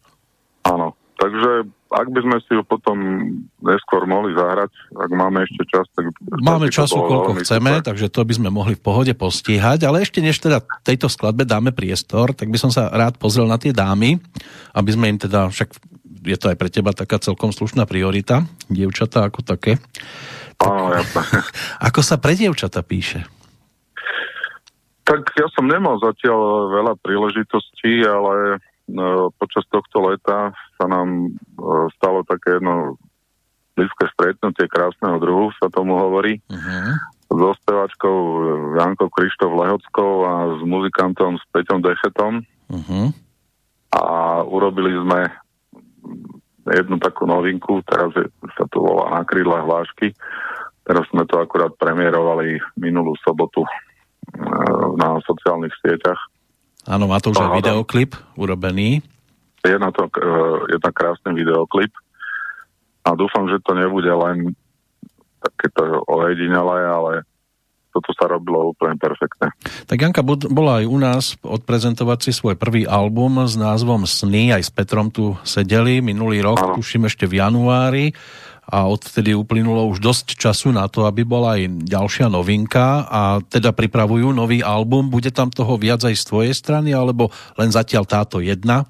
Áno, 0.64 0.96
takže 1.20 1.68
ak 1.90 2.06
by 2.06 2.20
sme 2.22 2.36
si 2.46 2.54
ju 2.54 2.62
potom 2.62 2.96
neskôr 3.58 4.06
mohli 4.06 4.30
zahrať, 4.30 4.70
ak 4.94 5.10
máme 5.10 5.42
ešte 5.42 5.62
čas, 5.66 5.84
tak... 5.90 6.06
Máme 6.22 6.70
času, 6.70 7.02
koľko 7.02 7.42
chceme, 7.42 7.82
super. 7.82 7.86
takže 7.90 8.06
to 8.06 8.22
by 8.22 8.34
sme 8.38 8.48
mohli 8.54 8.78
v 8.78 8.82
pohode 8.82 9.10
postíhať, 9.18 9.90
ale 9.90 10.06
ešte 10.06 10.22
než 10.22 10.38
teda 10.38 10.62
tejto 10.86 11.10
skladbe 11.10 11.42
dáme 11.42 11.74
priestor, 11.74 12.30
tak 12.30 12.46
by 12.46 12.58
som 12.62 12.70
sa 12.70 12.88
rád 12.94 13.18
pozrel 13.18 13.50
na 13.50 13.58
tie 13.58 13.74
dámy, 13.74 14.22
aby 14.70 14.90
sme 14.94 15.10
im 15.10 15.18
teda, 15.18 15.50
však 15.50 15.74
je 16.24 16.36
to 16.38 16.54
aj 16.54 16.56
pre 16.56 16.70
teba 16.70 16.94
taká 16.94 17.18
celkom 17.18 17.50
slušná 17.50 17.90
priorita, 17.90 18.46
dievčatá 18.70 19.26
ako 19.26 19.42
také. 19.42 19.82
Áno, 20.60 20.92
jasne. 20.92 21.24
Ako 21.88 22.04
sa 22.04 22.20
pre 22.20 22.36
dievčata 22.36 22.84
píše? 22.84 23.24
Tak 25.04 25.34
ja 25.34 25.46
som 25.56 25.66
nemal 25.66 25.98
zatiaľ 25.98 26.70
veľa 26.70 26.94
príležitostí, 27.02 28.04
ale 28.06 28.62
no, 28.86 29.34
počas 29.34 29.66
tohto 29.72 30.06
leta 30.06 30.54
sa 30.78 30.84
nám 30.86 31.34
uh, 31.58 31.88
stalo 31.98 32.22
také 32.26 32.60
jedno 32.60 33.00
blízke 33.74 34.06
stretnutie 34.12 34.68
krásneho 34.68 35.16
druhu, 35.16 35.50
sa 35.56 35.72
tomu 35.72 35.96
hovorí. 35.96 36.36
Uh-huh. 36.52 36.94
So 37.30 37.54
spevačkou 37.62 38.18
Jankou 38.76 39.08
Krištof 39.08 39.54
Lehockou 39.54 40.26
a 40.26 40.32
s 40.58 40.60
muzikantom 40.66 41.38
s 41.38 41.44
Peťom 41.54 41.80
Dechetom. 41.80 42.44
Uh-huh. 42.68 43.08
A 43.94 44.04
urobili 44.44 44.92
sme 45.00 45.30
jednu 46.68 47.00
takú 47.00 47.24
novinku, 47.24 47.80
teraz 47.88 48.12
je, 48.14 48.26
sa 48.54 48.68
to 48.68 48.84
volá 48.84 49.16
Na 49.16 49.22
krídlach 49.24 49.64
hlášky. 49.64 50.12
Teraz 50.84 51.06
sme 51.14 51.24
to 51.24 51.38
akurát 51.38 51.70
premiérovali 51.78 52.58
minulú 52.76 53.14
sobotu 53.22 53.62
na 54.96 55.18
sociálnych 55.24 55.74
sieťach. 55.80 56.20
Áno, 56.88 57.06
má 57.10 57.20
to 57.20 57.30
už 57.30 57.40
aj 57.44 57.60
videoklip 57.60 58.16
urobený. 58.34 59.04
Je 59.60 59.76
na 59.76 59.92
to 59.92 60.08
je 60.72 60.78
na 60.80 60.90
krásny 60.90 61.36
videoklip 61.36 61.92
a 63.04 63.12
dúfam, 63.12 63.44
že 63.52 63.60
to 63.60 63.76
nebude 63.76 64.08
len 64.08 64.56
takéto 65.40 66.04
ojedinelé, 66.08 66.88
ale 66.88 67.12
toto 67.90 68.14
sa 68.14 68.30
robilo 68.30 68.70
úplne 68.70 68.94
perfektne. 68.96 69.50
Tak 69.90 69.98
Janka 69.98 70.22
bola 70.24 70.80
aj 70.80 70.86
u 70.86 70.98
nás 70.98 71.24
odprezentovať 71.42 72.30
si 72.30 72.32
svoj 72.32 72.54
prvý 72.54 72.86
album 72.86 73.42
s 73.44 73.58
názvom 73.58 74.06
Sny, 74.06 74.54
aj 74.54 74.62
s 74.62 74.70
Petrom 74.70 75.10
tu 75.10 75.34
sedeli 75.42 75.98
minulý 75.98 76.40
rok, 76.40 76.58
ano. 76.62 76.74
tuším 76.78 77.10
ešte 77.10 77.26
v 77.26 77.42
januári 77.42 78.04
a 78.70 78.86
odtedy 78.86 79.34
uplynulo 79.34 79.90
už 79.90 79.98
dosť 79.98 80.38
času 80.38 80.70
na 80.70 80.86
to, 80.86 81.04
aby 81.04 81.26
bola 81.26 81.58
aj 81.58 81.82
ďalšia 81.84 82.30
novinka 82.30 83.04
a 83.10 83.42
teda 83.42 83.74
pripravujú 83.74 84.30
nový 84.30 84.62
album. 84.62 85.10
Bude 85.10 85.34
tam 85.34 85.50
toho 85.50 85.74
viac 85.74 86.06
aj 86.06 86.14
z 86.14 86.24
tvojej 86.24 86.54
strany, 86.54 86.94
alebo 86.94 87.34
len 87.58 87.74
zatiaľ 87.74 88.06
táto 88.06 88.38
jedna? 88.38 88.86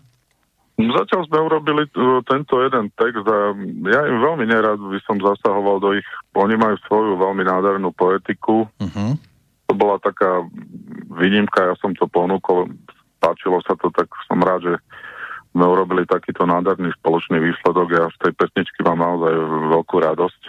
Zatiaľ 0.80 1.28
sme 1.28 1.38
urobili 1.44 1.84
uh, 1.92 2.24
tento 2.24 2.60
jeden 2.64 2.88
text 2.96 3.24
a 3.28 3.52
ja 3.84 4.00
im 4.08 4.18
veľmi 4.20 4.48
nerad 4.48 4.80
by 4.80 5.00
som 5.04 5.20
zasahoval 5.20 5.76
do 5.76 5.92
ich, 5.92 6.08
oni 6.32 6.56
majú 6.56 6.76
svoju 6.88 7.20
veľmi 7.20 7.44
nádhernú 7.44 7.92
poetiku. 7.92 8.64
Uh-huh. 8.80 9.12
To 9.68 9.72
bola 9.76 10.00
taká 10.00 10.40
výnimka, 11.12 11.68
ja 11.68 11.74
som 11.84 11.92
to 11.92 12.08
ponúkol, 12.08 12.72
páčilo 13.20 13.60
sa 13.60 13.76
to, 13.76 13.92
tak 13.92 14.08
som 14.24 14.40
rád, 14.40 14.72
že 14.72 14.74
sme 15.50 15.64
urobili 15.66 16.06
takýto 16.06 16.46
nádherný 16.46 16.94
spoločný 17.02 17.42
výsledok. 17.42 17.88
Ja 17.90 18.04
z 18.14 18.16
tej 18.22 18.32
pesničky 18.38 18.86
mám 18.86 19.02
naozaj 19.02 19.34
veľkú 19.74 19.96
radosť, 19.98 20.42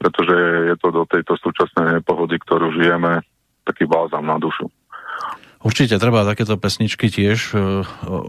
pretože 0.00 0.36
je 0.72 0.76
to 0.80 0.88
do 0.92 1.02
tejto 1.04 1.36
súčasnej 1.36 2.00
nepohody, 2.00 2.40
ktorú 2.40 2.72
žijeme, 2.72 3.20
taký 3.68 3.84
bálzam 3.84 4.24
na 4.24 4.40
dušu. 4.40 4.68
Určite 5.64 5.96
treba 5.96 6.28
takéto 6.28 6.60
pesničky 6.60 7.08
tiež, 7.08 7.56
e, 7.56 7.84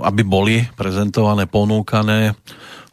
aby 0.08 0.24
boli 0.24 0.64
prezentované, 0.80 1.44
ponúkané, 1.44 2.32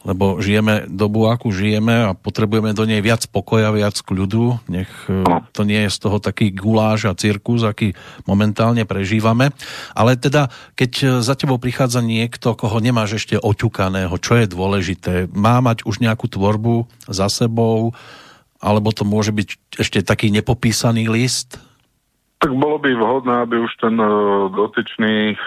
lebo 0.03 0.43
žijeme 0.43 0.87
dobu, 0.91 1.31
akú 1.31 1.55
žijeme 1.55 2.11
a 2.11 2.19
potrebujeme 2.19 2.75
do 2.75 2.83
nej 2.83 2.99
viac 2.99 3.23
pokoja, 3.31 3.71
viac 3.71 3.95
kľudu. 4.03 4.59
Nech 4.67 4.91
e, 5.07 5.23
to 5.55 5.63
nie 5.63 5.87
je 5.87 5.95
z 5.95 5.99
toho 6.03 6.19
taký 6.19 6.51
guláš 6.51 7.07
a 7.07 7.19
cirkus, 7.19 7.63
aký 7.63 7.95
momentálne 8.27 8.83
prežívame. 8.83 9.55
Ale 9.95 10.19
teda, 10.19 10.51
keď 10.75 11.23
za 11.23 11.39
tebou 11.39 11.63
prichádza 11.63 12.03
niekto, 12.03 12.59
koho 12.59 12.83
nemáš 12.83 13.23
ešte 13.23 13.39
oťukaného, 13.39 14.15
čo 14.19 14.39
je 14.39 14.47
dôležité? 14.51 15.31
Má 15.31 15.63
mať 15.63 15.87
už 15.87 16.03
nejakú 16.03 16.27
tvorbu 16.27 16.91
za 17.07 17.31
sebou, 17.31 17.95
alebo 18.63 18.95
to 18.95 19.03
môže 19.03 19.35
byť 19.35 19.49
ešte 19.83 19.99
taký 20.07 20.31
nepopísaný 20.31 21.11
list? 21.11 21.59
Tak 22.43 22.51
bolo 22.59 22.83
by 22.83 22.91
vhodné, 22.99 23.35
aby 23.47 23.55
už 23.63 23.71
ten 23.79 23.95
uh, 24.03 24.51
dotyčný 24.51 25.39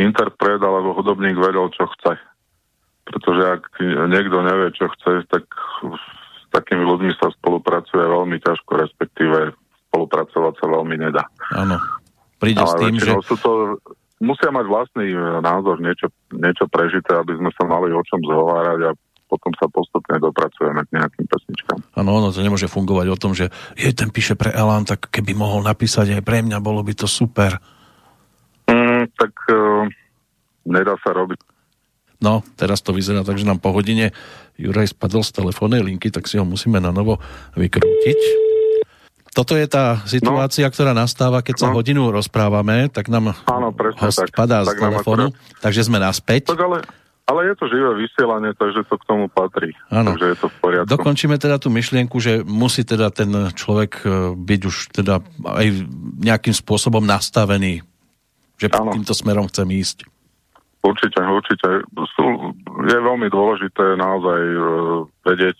interpret 0.00 0.60
alebo 0.64 0.96
hudobník 0.96 1.36
vedel, 1.36 1.68
čo 1.76 1.84
chce. 1.92 2.31
Pretože 3.12 3.42
ak 3.60 3.62
niekto 4.08 4.40
nevie, 4.40 4.72
čo 4.72 4.88
chce, 4.96 5.28
tak 5.28 5.44
s 5.84 6.46
takými 6.48 6.84
ľuďmi 6.88 7.12
sa 7.20 7.28
spolupracuje 7.36 8.00
veľmi 8.00 8.40
ťažko, 8.40 8.72
respektíve 8.80 9.52
spolupracovať 9.92 10.54
sa 10.56 10.66
veľmi 10.72 10.96
nedá. 10.96 11.24
Áno. 11.52 11.76
Príde 12.40 12.64
Ale 12.64 12.72
s 12.72 12.74
tým, 12.80 12.94
že... 12.96 13.10
Sú 13.28 13.36
to, 13.36 13.76
musia 14.24 14.48
mať 14.48 14.66
vlastný 14.66 15.12
názor, 15.44 15.78
niečo, 15.78 16.08
niečo 16.32 16.64
prežité, 16.72 17.12
aby 17.20 17.36
sme 17.36 17.50
sa 17.52 17.68
mali 17.68 17.92
o 17.92 18.02
čom 18.02 18.18
zhovárať 18.24 18.80
a 18.88 18.90
potom 19.32 19.52
sa 19.56 19.64
postupne 19.72 20.20
dopracujeme 20.20 20.84
k 20.88 21.00
nejakým 21.00 21.24
pesničkám. 21.24 21.78
Áno, 21.96 22.10
ono 22.20 22.28
to 22.28 22.44
nemôže 22.44 22.68
fungovať 22.68 23.06
o 23.08 23.16
tom, 23.16 23.32
že 23.32 23.48
je 23.80 23.88
ten 23.96 24.12
píše 24.12 24.36
pre 24.36 24.52
Elan, 24.52 24.84
tak 24.84 25.08
keby 25.08 25.32
mohol 25.32 25.64
napísať 25.64 26.20
aj 26.20 26.22
pre 26.24 26.44
mňa, 26.44 26.60
bolo 26.60 26.84
by 26.84 26.92
to 26.92 27.08
super. 27.08 27.56
Mm, 28.68 29.08
tak 29.16 29.32
uh, 29.48 29.88
nedá 30.68 31.00
sa 31.00 31.16
robiť. 31.16 31.51
No, 32.22 32.46
teraz 32.54 32.80
to 32.80 32.94
vyzerá 32.94 33.26
tak, 33.26 33.36
že 33.36 33.44
nám 33.44 33.58
po 33.58 33.74
hodine 33.74 34.14
Juraj 34.54 34.94
spadol 34.94 35.26
z 35.26 35.34
telefónnej 35.34 35.82
linky, 35.82 36.14
tak 36.14 36.30
si 36.30 36.38
ho 36.38 36.46
musíme 36.46 36.78
na 36.78 36.94
novo 36.94 37.18
vykrútiť. 37.58 38.18
Toto 39.32 39.56
je 39.56 39.64
tá 39.64 40.04
situácia, 40.04 40.68
no. 40.68 40.72
ktorá 40.76 40.92
nastáva, 40.92 41.40
keď 41.40 41.56
sa 41.56 41.68
no. 41.72 41.80
hodinu 41.80 42.12
rozprávame, 42.12 42.92
tak 42.92 43.08
nám 43.08 43.32
Áno, 43.48 43.72
presne, 43.72 43.96
host 43.96 44.28
tak, 44.28 44.36
padá 44.36 44.60
tak 44.60 44.76
z 44.76 44.84
telefónu, 44.84 45.26
akurát... 45.32 45.60
takže 45.64 45.88
sme 45.88 45.96
naspäť. 45.96 46.52
Tak 46.52 46.60
ale, 46.60 46.84
ale 47.24 47.40
je 47.48 47.54
to 47.56 47.64
živé 47.72 47.96
vysielanie, 47.96 48.52
takže 48.52 48.84
to 48.84 49.00
k 49.00 49.04
tomu 49.08 49.32
patrí. 49.32 49.72
Ano. 49.88 50.12
Takže 50.12 50.26
je 50.28 50.36
to 50.36 50.46
v 50.52 50.56
poriadku. 50.60 50.88
Dokončíme 50.92 51.36
teda 51.40 51.56
tú 51.56 51.72
myšlienku, 51.72 52.20
že 52.20 52.44
musí 52.44 52.84
teda 52.84 53.08
ten 53.08 53.32
človek 53.56 54.04
e, 54.04 54.36
byť 54.36 54.60
už 54.68 54.76
teda 55.00 55.24
aj 55.48 55.66
nejakým 56.20 56.52
spôsobom 56.52 57.00
nastavený, 57.00 57.80
že 58.60 58.68
ano. 58.68 58.92
týmto 58.92 59.16
smerom 59.16 59.48
chcem 59.48 59.64
ísť. 59.72 60.11
Určite, 60.82 61.22
určite. 61.22 61.86
Sú, 62.18 62.24
je 62.90 62.98
veľmi 62.98 63.30
dôležité 63.30 63.94
naozaj 63.94 64.40
uh, 64.58 64.62
vedieť, 65.22 65.58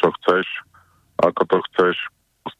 čo 0.00 0.08
chceš, 0.20 0.46
ako 1.20 1.42
to 1.44 1.56
chceš, 1.68 1.96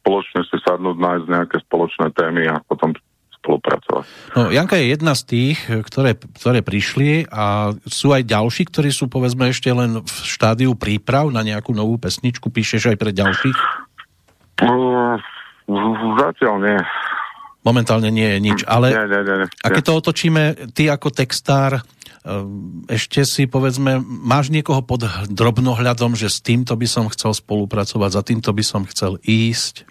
spoločne 0.01 0.45
si 0.45 0.57
sadnúť, 0.61 0.97
nájsť 1.01 1.25
nejaké 1.25 1.57
spoločné 1.65 2.13
témy 2.13 2.45
a 2.49 2.61
potom 2.61 2.93
spolupracovať. 3.41 4.05
No, 4.33 4.49
Janka 4.49 4.77
je 4.81 4.93
jedna 4.97 5.13
z 5.13 5.23
tých, 5.29 5.57
ktoré, 5.65 6.17
ktoré 6.17 6.65
prišli 6.65 7.29
a 7.29 7.73
sú 7.85 8.09
aj 8.13 8.25
ďalší, 8.25 8.65
ktorí 8.69 8.89
sú 8.89 9.05
povedzme 9.05 9.53
ešte 9.53 9.69
len 9.69 10.01
v 10.01 10.15
štádiu 10.25 10.73
príprav 10.73 11.29
na 11.29 11.45
nejakú 11.45 11.69
novú 11.73 12.01
pesničku. 12.01 12.49
Píšeš 12.49 12.93
aj 12.93 12.97
pre 12.97 13.13
ďalších? 13.13 13.57
Uh, 14.65 15.21
zatiaľ 16.17 16.55
nie. 16.61 16.79
Momentálne 17.65 18.13
nie 18.13 18.29
je 18.29 18.39
nič, 18.41 18.59
ale 18.69 18.93
nie, 18.93 19.09
nie, 19.09 19.21
nie, 19.25 19.35
nie. 19.41 19.47
a 19.49 19.67
keď 19.73 19.83
to 19.89 19.93
otočíme, 19.97 20.43
ty 20.77 20.85
ako 20.85 21.09
textár, 21.09 21.81
ešte 22.89 23.21
si 23.21 23.45
povedzme, 23.45 24.01
máš 24.01 24.49
niekoho 24.49 24.81
pod 24.81 25.05
drobnohľadom, 25.29 26.17
že 26.17 26.33
s 26.33 26.41
týmto 26.41 26.73
by 26.73 26.87
som 26.89 27.05
chcel 27.13 27.37
spolupracovať, 27.37 28.09
za 28.09 28.23
týmto 28.25 28.49
by 28.49 28.63
som 28.65 28.81
chcel 28.89 29.21
ísť? 29.21 29.85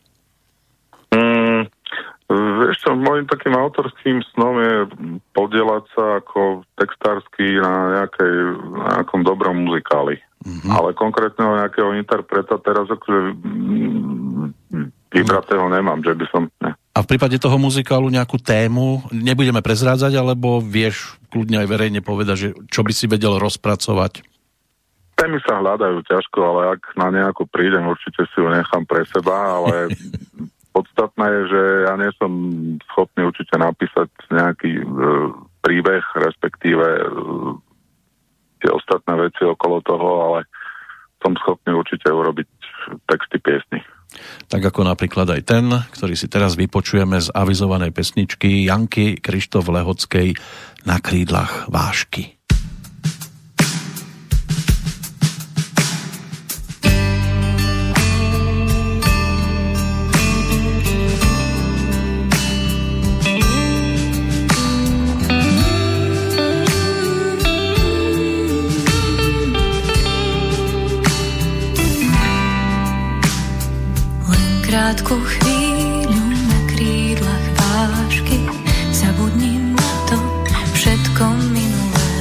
Vieš 2.34 2.76
čo, 2.80 2.96
môjim 2.98 3.28
takým 3.30 3.54
autorským 3.54 4.18
snom 4.34 4.58
je 4.58 4.74
podielať 5.36 5.84
sa 5.94 6.04
ako 6.18 6.66
textársky 6.74 7.60
na, 7.62 8.02
nejakej, 8.02 8.34
na 8.74 8.86
nejakom 8.98 9.22
dobrom 9.22 9.68
muzikáli. 9.68 10.18
Mm-hmm. 10.42 10.70
Ale 10.72 10.96
konkrétneho 10.98 11.60
nejakého 11.60 11.94
interpreta 11.94 12.58
teraz 12.60 12.90
akože 12.90 13.20
mm, 13.38 15.03
vybratého 15.14 15.64
nemám, 15.70 16.02
že 16.02 16.12
by 16.18 16.26
som... 16.28 16.42
Ne. 16.58 16.74
A 16.74 16.98
v 17.02 17.10
prípade 17.10 17.38
toho 17.38 17.54
muzikálu 17.54 18.10
nejakú 18.10 18.38
tému 18.42 19.06
nebudeme 19.14 19.62
prezrádzať, 19.62 20.14
alebo 20.18 20.58
vieš 20.58 21.14
kľudne 21.30 21.62
aj 21.62 21.68
verejne 21.70 22.00
povedať, 22.02 22.36
že 22.36 22.48
čo 22.70 22.82
by 22.82 22.92
si 22.94 23.06
vedel 23.06 23.38
rozpracovať? 23.38 24.26
Témy 25.14 25.38
sa 25.46 25.62
hľadajú 25.62 26.02
ťažko, 26.10 26.38
ale 26.42 26.60
ak 26.74 26.98
na 26.98 27.08
nejakú 27.14 27.46
prídem, 27.46 27.86
určite 27.86 28.26
si 28.34 28.36
ju 28.42 28.50
nechám 28.50 28.82
pre 28.82 29.06
seba, 29.06 29.62
ale 29.62 29.94
podstatné 30.74 31.26
je, 31.30 31.42
že 31.54 31.62
ja 31.86 31.94
nie 31.94 32.10
som 32.18 32.32
schopný 32.90 33.22
určite 33.30 33.54
napísať 33.54 34.10
nejaký 34.34 34.82
e, 34.82 34.84
príbeh, 35.62 36.02
respektíve 36.18 36.82
e, 36.82 37.06
tie 38.58 38.70
ostatné 38.74 39.30
veci 39.30 39.46
okolo 39.46 39.78
toho, 39.86 40.08
ale 40.30 40.50
som 41.22 41.38
schopný 41.38 41.78
určite 41.78 42.10
urobiť 42.10 42.50
texty 43.06 43.38
piesny. 43.38 43.80
Tak 44.46 44.62
ako 44.62 44.86
napríklad 44.86 45.26
aj 45.30 45.42
ten, 45.42 45.66
ktorý 45.70 46.14
si 46.14 46.30
teraz 46.30 46.54
vypočujeme 46.54 47.18
z 47.18 47.32
avizovanej 47.34 47.90
pesničky 47.90 48.68
Janky 48.68 49.18
Krištof 49.18 49.66
Lehockej 49.66 50.36
na 50.86 51.02
krídlach 51.02 51.66
vášky. 51.66 52.33
Krátku 74.84 75.16
chvíľu 75.16 76.24
na 76.28 76.60
krídlach 76.68 77.46
vášky 77.56 78.44
zabudni 78.92 79.72
na 79.72 79.88
to 80.04 80.20
všetko 80.76 81.24
minulé. 81.56 82.12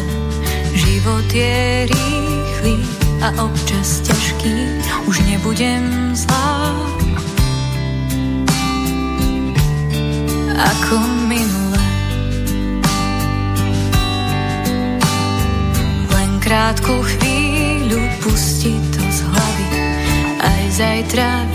Život 0.72 1.28
je 1.28 1.92
rýchly 1.92 2.80
a 3.20 3.36
občas 3.44 4.00
ťažký, 4.08 4.80
už 5.12 5.28
nebudem 5.28 6.16
zlá. 6.16 6.72
Ako 10.56 11.04
minulé. 11.28 11.88
Len 16.16 16.32
krátku 16.40 16.96
chvíľu 16.96 18.00
pusti 18.24 18.80
to 18.96 19.04
z 19.04 19.20
hlavy, 19.28 19.68
aj 20.40 20.64
zajtra 20.72 21.53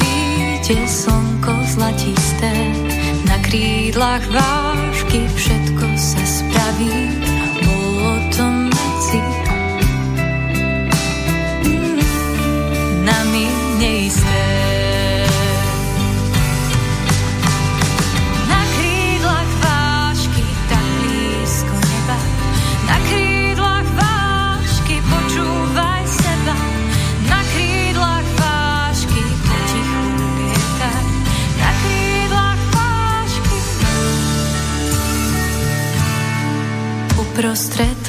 slnko 0.68 1.52
zlatisté, 1.64 2.52
na 3.24 3.38
krídlach 3.40 4.20
vášky 4.28 4.67
uprostred 37.38 38.07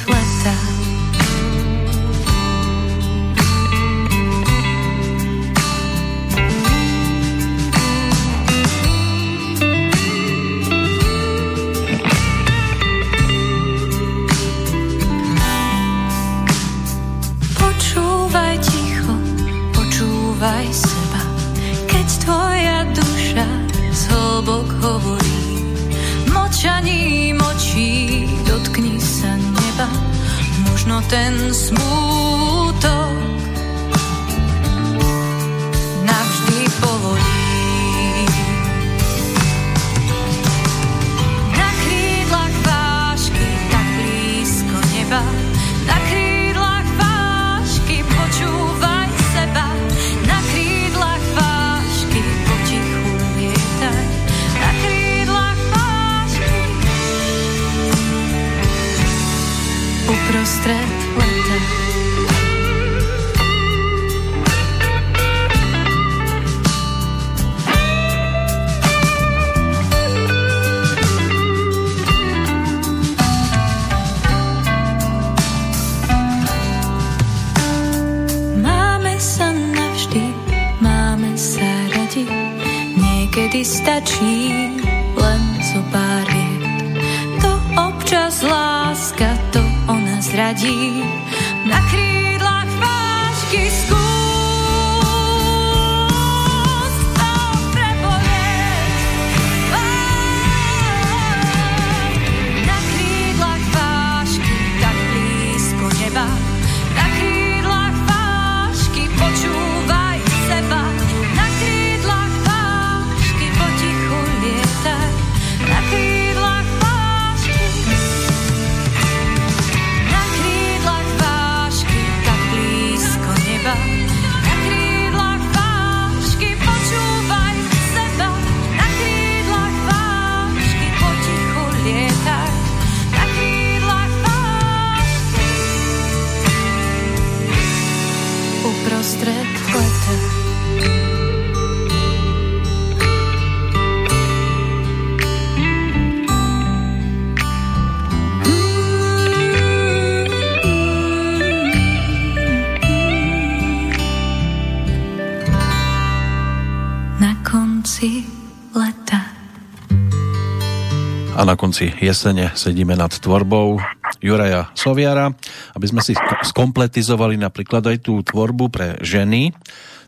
konci 161.70 161.86
jesene 162.02 162.50
sedíme 162.58 162.98
nad 162.98 163.14
tvorbou 163.14 163.78
Juraja 164.18 164.74
Soviara, 164.74 165.30
aby 165.78 165.86
sme 165.86 166.02
si 166.02 166.18
skompletizovali 166.42 167.38
napríklad 167.38 167.94
aj 167.94 168.10
tú 168.10 168.18
tvorbu 168.26 168.74
pre 168.74 168.98
ženy, 169.06 169.54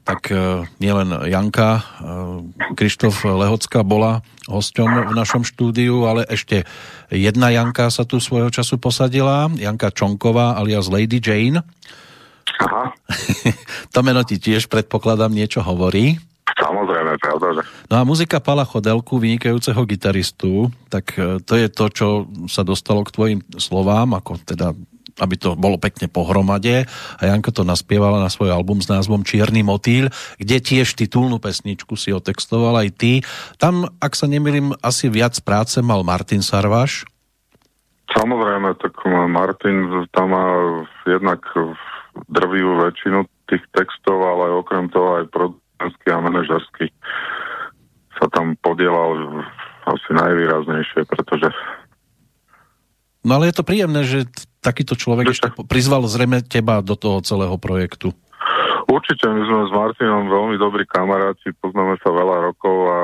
tak 0.03 0.35
e, 0.35 0.67
nielen 0.83 1.15
Janka 1.31 1.79
e, 1.79 1.83
Krištof 2.75 3.23
Lehocka 3.23 3.87
bola 3.87 4.27
hosťom 4.51 5.07
v 5.07 5.13
našom 5.15 5.47
štúdiu, 5.47 6.03
ale 6.11 6.27
ešte 6.27 6.67
jedna 7.15 7.55
Janka 7.55 7.95
sa 7.95 8.03
tu 8.03 8.19
svojho 8.19 8.51
času 8.51 8.83
posadila, 8.83 9.47
Janka 9.55 9.95
Čonková 9.95 10.59
alias 10.59 10.91
Lady 10.91 11.23
Jane. 11.23 11.63
Aha. 12.59 12.91
to 13.95 14.03
meno 14.03 14.27
ti 14.27 14.43
tiež 14.43 14.67
predpokladám 14.67 15.31
niečo 15.31 15.63
hovorí. 15.63 16.19
Pravda, 17.23 17.47
že... 17.55 17.63
No 17.87 17.95
a 17.97 18.03
muzika 18.03 18.43
Pala 18.43 18.67
Chodelku, 18.67 19.23
vynikajúceho 19.23 19.79
gitaristu, 19.87 20.75
tak 20.91 21.15
e, 21.15 21.39
to 21.39 21.55
je 21.55 21.71
to, 21.71 21.87
čo 21.87 22.07
sa 22.51 22.67
dostalo 22.67 23.07
k 23.07 23.15
tvojim 23.15 23.41
slovám, 23.63 24.19
ako 24.19 24.43
teda 24.43 24.75
aby 25.21 25.37
to 25.37 25.53
bolo 25.61 25.77
pekne 25.77 26.09
pohromade 26.09 26.89
a 26.89 27.23
Janko 27.23 27.53
to 27.53 27.69
naspievala 27.69 28.17
na 28.17 28.33
svoj 28.33 28.49
album 28.49 28.81
s 28.81 28.89
názvom 28.89 29.21
Čierny 29.29 29.61
motýl, 29.61 30.09
kde 30.41 30.57
tiež 30.57 30.97
titulnú 30.97 31.37
pesničku 31.37 32.01
si 32.01 32.17
otextoval 32.17 32.81
aj 32.81 32.89
ty. 32.97 33.13
Tam, 33.61 33.85
ak 34.01 34.17
sa 34.17 34.25
nemýlim, 34.25 34.73
asi 34.81 35.13
viac 35.13 35.37
práce 35.45 35.85
mal 35.85 36.01
Martin 36.01 36.41
Sarvaš. 36.41 37.05
Samozrejme, 38.17 38.73
tak 38.81 38.97
Martin 39.29 40.09
tam 40.17 40.33
má 40.33 40.49
jednak 41.05 41.45
drvivú 42.29 42.81
väčšinu 42.89 43.25
tých 43.49 43.65
textov, 43.73 44.21
ale 44.21 44.53
okrem 44.53 44.89
toho 44.89 45.21
aj 45.21 45.25
pro 45.29 45.57
producentský 45.83 46.09
a 46.15 46.23
manažerský 46.23 46.87
sa 48.21 48.27
tam 48.31 48.55
podielal 48.63 49.43
asi 49.91 50.11
najvýraznejšie, 50.15 51.03
pretože 51.11 51.51
No 53.23 53.39
ale 53.39 53.55
je 53.55 53.63
to 53.63 53.63
príjemné, 53.63 54.03
že 54.03 54.27
takýto 54.59 54.99
človek 54.99 55.31
ešte 55.31 55.55
prizval 55.71 56.03
zrejme 56.11 56.43
teba 56.43 56.83
do 56.83 56.99
toho 56.99 57.23
celého 57.23 57.55
projektu. 57.55 58.11
Určite, 58.91 59.31
my 59.31 59.43
sme 59.47 59.71
s 59.71 59.73
Martinom 59.73 60.27
veľmi 60.27 60.59
dobrí 60.59 60.83
kamaráti, 60.91 61.55
poznáme 61.63 62.03
sa 62.03 62.11
veľa 62.11 62.51
rokov 62.51 62.77
a 62.91 62.99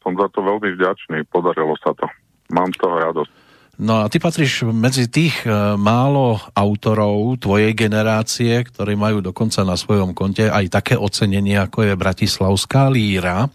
som 0.00 0.16
za 0.16 0.24
to 0.32 0.40
veľmi 0.40 0.72
vďačný, 0.72 1.20
podarilo 1.28 1.76
sa 1.84 1.92
to. 1.92 2.08
Mám 2.48 2.72
z 2.72 2.80
toho 2.80 2.96
radosť. 2.96 3.32
No 3.78 4.02
a 4.02 4.10
ty 4.10 4.18
patríš 4.18 4.66
medzi 4.66 5.06
tých 5.06 5.46
e, 5.46 5.54
málo 5.78 6.42
autorov 6.50 7.38
tvojej 7.38 7.70
generácie, 7.78 8.66
ktorí 8.66 8.98
majú 8.98 9.22
dokonca 9.22 9.62
na 9.62 9.78
svojom 9.78 10.18
konte 10.18 10.50
aj 10.50 10.82
také 10.82 10.94
ocenenie, 10.98 11.54
ako 11.62 11.86
je 11.86 11.94
Bratislavská 11.94 12.90
líra. 12.90 13.46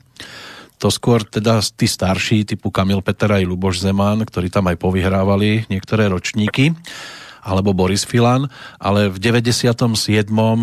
To 0.79 0.87
skôr 0.87 1.27
teda 1.27 1.59
tí 1.75 1.91
starší, 1.91 2.47
typu 2.47 2.71
Kamil 2.71 3.03
Peter 3.03 3.35
aj 3.35 3.43
Luboš 3.43 3.83
Zeman, 3.83 4.23
ktorí 4.23 4.47
tam 4.47 4.71
aj 4.71 4.79
povyhrávali 4.79 5.67
niektoré 5.67 6.07
ročníky 6.07 6.71
alebo 7.43 7.75
Boris 7.75 8.07
Filan, 8.07 8.47
ale 8.79 9.11
v 9.11 9.19
97. 9.19 9.75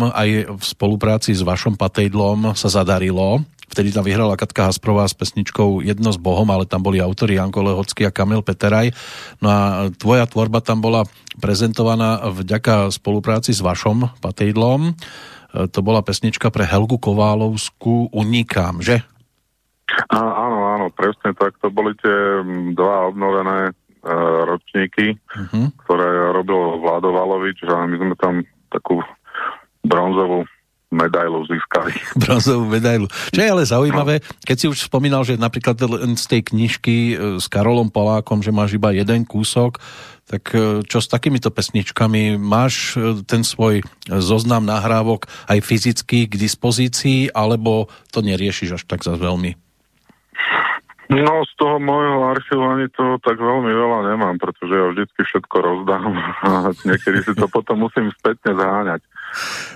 aj 0.09 0.29
v 0.57 0.63
spolupráci 0.65 1.37
s 1.37 1.45
vašom 1.45 1.77
Patejdlom 1.77 2.57
sa 2.57 2.73
zadarilo 2.73 3.45
Vtedy 3.71 3.95
tam 3.95 4.03
vyhrala 4.03 4.35
Katka 4.35 4.67
Hasprová 4.67 5.07
s 5.07 5.15
pesničkou 5.15 5.79
Jedno 5.79 6.11
s 6.11 6.19
Bohom, 6.19 6.43
ale 6.51 6.67
tam 6.67 6.83
boli 6.83 6.99
autori 6.99 7.39
Janko 7.39 7.63
Lehocký 7.63 8.03
a 8.03 8.11
Kamil 8.11 8.43
Peteraj. 8.43 8.91
No 9.39 9.47
a 9.47 9.57
tvoja 9.95 10.27
tvorba 10.27 10.59
tam 10.59 10.83
bola 10.83 11.07
prezentovaná 11.39 12.19
vďaka 12.19 12.91
spolupráci 12.91 13.55
s 13.55 13.63
vašom 13.63 14.19
Patejdlom. 14.19 14.91
E, 14.91 14.93
to 15.71 15.79
bola 15.79 16.03
pesnička 16.03 16.51
pre 16.51 16.67
Helgu 16.67 16.99
Koválovskú 16.99 18.11
Unikám, 18.11 18.83
že? 18.83 19.07
Á, 20.11 20.19
áno, 20.19 20.59
áno, 20.75 20.85
presne 20.91 21.31
tak. 21.31 21.55
To 21.63 21.71
boli 21.71 21.95
tie 22.03 22.43
dva 22.75 23.07
obnovené 23.07 23.71
e, 23.71 24.11
ročníky, 24.51 25.15
uh-huh. 25.15 25.71
ktoré 25.87 26.35
robil 26.35 26.83
Valovič 26.83 27.63
a 27.71 27.87
my 27.87 27.95
sme 27.95 28.15
tam 28.19 28.43
takú 28.67 28.99
bronzovú 29.87 30.43
medailu 30.91 31.47
získali. 31.47 31.95
Bronzovú 32.21 32.67
medailu. 32.67 33.07
Čo 33.31 33.39
je 33.39 33.49
ale 33.49 33.63
zaujímavé, 33.63 34.19
keď 34.43 34.55
si 34.59 34.65
už 34.67 34.91
spomínal, 34.91 35.23
že 35.23 35.39
napríklad 35.39 35.79
z 36.19 36.25
tej 36.27 36.41
knižky 36.51 36.95
e, 36.95 37.15
s 37.39 37.47
Karolom 37.47 37.89
Polákom, 37.89 38.43
že 38.43 38.51
máš 38.51 38.75
iba 38.75 38.91
jeden 38.91 39.23
kúsok, 39.23 39.79
tak 40.27 40.51
e, 40.51 40.83
čo 40.83 40.99
s 40.99 41.07
takýmito 41.07 41.49
pesničkami? 41.49 42.35
Máš 42.35 42.99
e, 42.99 43.23
ten 43.23 43.47
svoj 43.47 43.81
zoznam 44.07 44.67
nahrávok 44.67 45.31
aj 45.47 45.63
fyzicky 45.63 46.27
k 46.27 46.33
dispozícii, 46.35 47.31
alebo 47.31 47.87
to 48.11 48.19
neriešiš 48.19 48.77
až 48.77 48.83
tak 48.83 49.07
za 49.07 49.15
veľmi? 49.15 49.55
No, 51.11 51.43
z 51.43 51.53
toho 51.59 51.75
môjho 51.75 52.23
archívu 52.31 52.63
ani 52.63 52.87
to 52.95 53.19
tak 53.19 53.35
veľmi 53.35 53.67
veľa 53.67 54.15
nemám, 54.15 54.39
pretože 54.39 54.71
ja 54.71 54.85
vždycky 54.95 55.27
všetko 55.27 55.55
rozdám 55.59 56.07
a 56.47 56.71
niekedy 56.87 57.19
si 57.27 57.35
to 57.35 57.51
potom 57.51 57.83
musím 57.83 58.07
spätne 58.15 58.55
zháňať. 58.55 59.03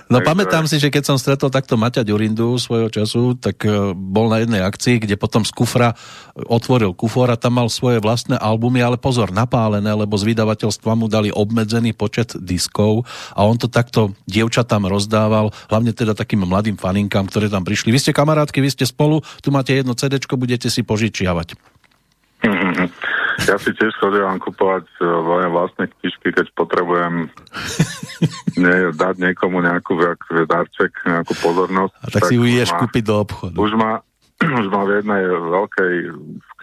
No 0.06 0.22
Takže... 0.22 0.28
pamätám 0.28 0.64
si, 0.70 0.76
že 0.78 0.92
keď 0.92 1.02
som 1.02 1.16
stretol 1.18 1.50
takto 1.50 1.74
Maťa 1.74 2.06
Ďurindu 2.06 2.54
svojho 2.62 2.86
času, 2.92 3.34
tak 3.34 3.66
e, 3.66 3.90
bol 3.96 4.30
na 4.30 4.38
jednej 4.38 4.62
akcii, 4.62 5.02
kde 5.02 5.18
potom 5.18 5.42
z 5.42 5.50
kufra 5.50 5.98
otvoril 6.46 6.94
kufor 6.94 7.26
a 7.32 7.40
tam 7.40 7.58
mal 7.58 7.66
svoje 7.66 7.98
vlastné 7.98 8.38
albumy, 8.38 8.84
ale 8.84 9.00
pozor, 9.00 9.34
napálené, 9.34 9.88
lebo 9.90 10.14
z 10.14 10.30
vydavateľstva 10.30 10.92
mu 10.94 11.10
dali 11.10 11.34
obmedzený 11.34 11.96
počet 11.96 12.38
diskov 12.38 13.02
a 13.34 13.42
on 13.42 13.58
to 13.58 13.66
takto 13.66 14.14
dievčatám 14.30 14.86
rozdával, 14.86 15.50
hlavne 15.72 15.90
teda 15.90 16.14
takým 16.14 16.46
mladým 16.46 16.78
faninkám, 16.78 17.26
ktoré 17.26 17.50
tam 17.50 17.66
prišli. 17.66 17.90
Vy 17.90 17.98
ste 17.98 18.12
kamarátky, 18.14 18.62
vy 18.62 18.70
ste 18.70 18.84
spolu, 18.86 19.24
tu 19.42 19.50
máte 19.50 19.74
jedno 19.74 19.96
CD, 19.98 20.22
budete 20.22 20.70
si 20.70 20.86
požičiavať. 20.86 21.58
Ja 23.44 23.60
si 23.60 23.70
tiež 23.76 23.92
chodím 24.00 24.40
kupovať 24.40 24.88
e, 24.96 25.04
moje 25.04 25.46
vlastné 25.52 25.84
knižky, 25.92 26.32
keď 26.32 26.46
potrebujem 26.56 27.28
nie, 28.62 28.76
dať 28.96 29.14
niekomu 29.20 29.60
nejakú 29.60 30.00
darček, 30.48 30.92
nejakú 31.04 31.36
pozornosť. 31.44 31.92
A 32.00 32.06
tak, 32.08 32.12
tak 32.16 32.22
si 32.32 32.40
ju 32.40 32.42
ideš 32.48 32.72
kúpiť 32.80 33.04
do 33.04 33.14
obchodu. 33.20 33.56
Už 33.60 33.72
má, 33.76 34.00
už 34.64 34.66
má 34.72 34.82
v 34.88 35.04
jednej 35.04 35.22
veľkej 35.28 35.94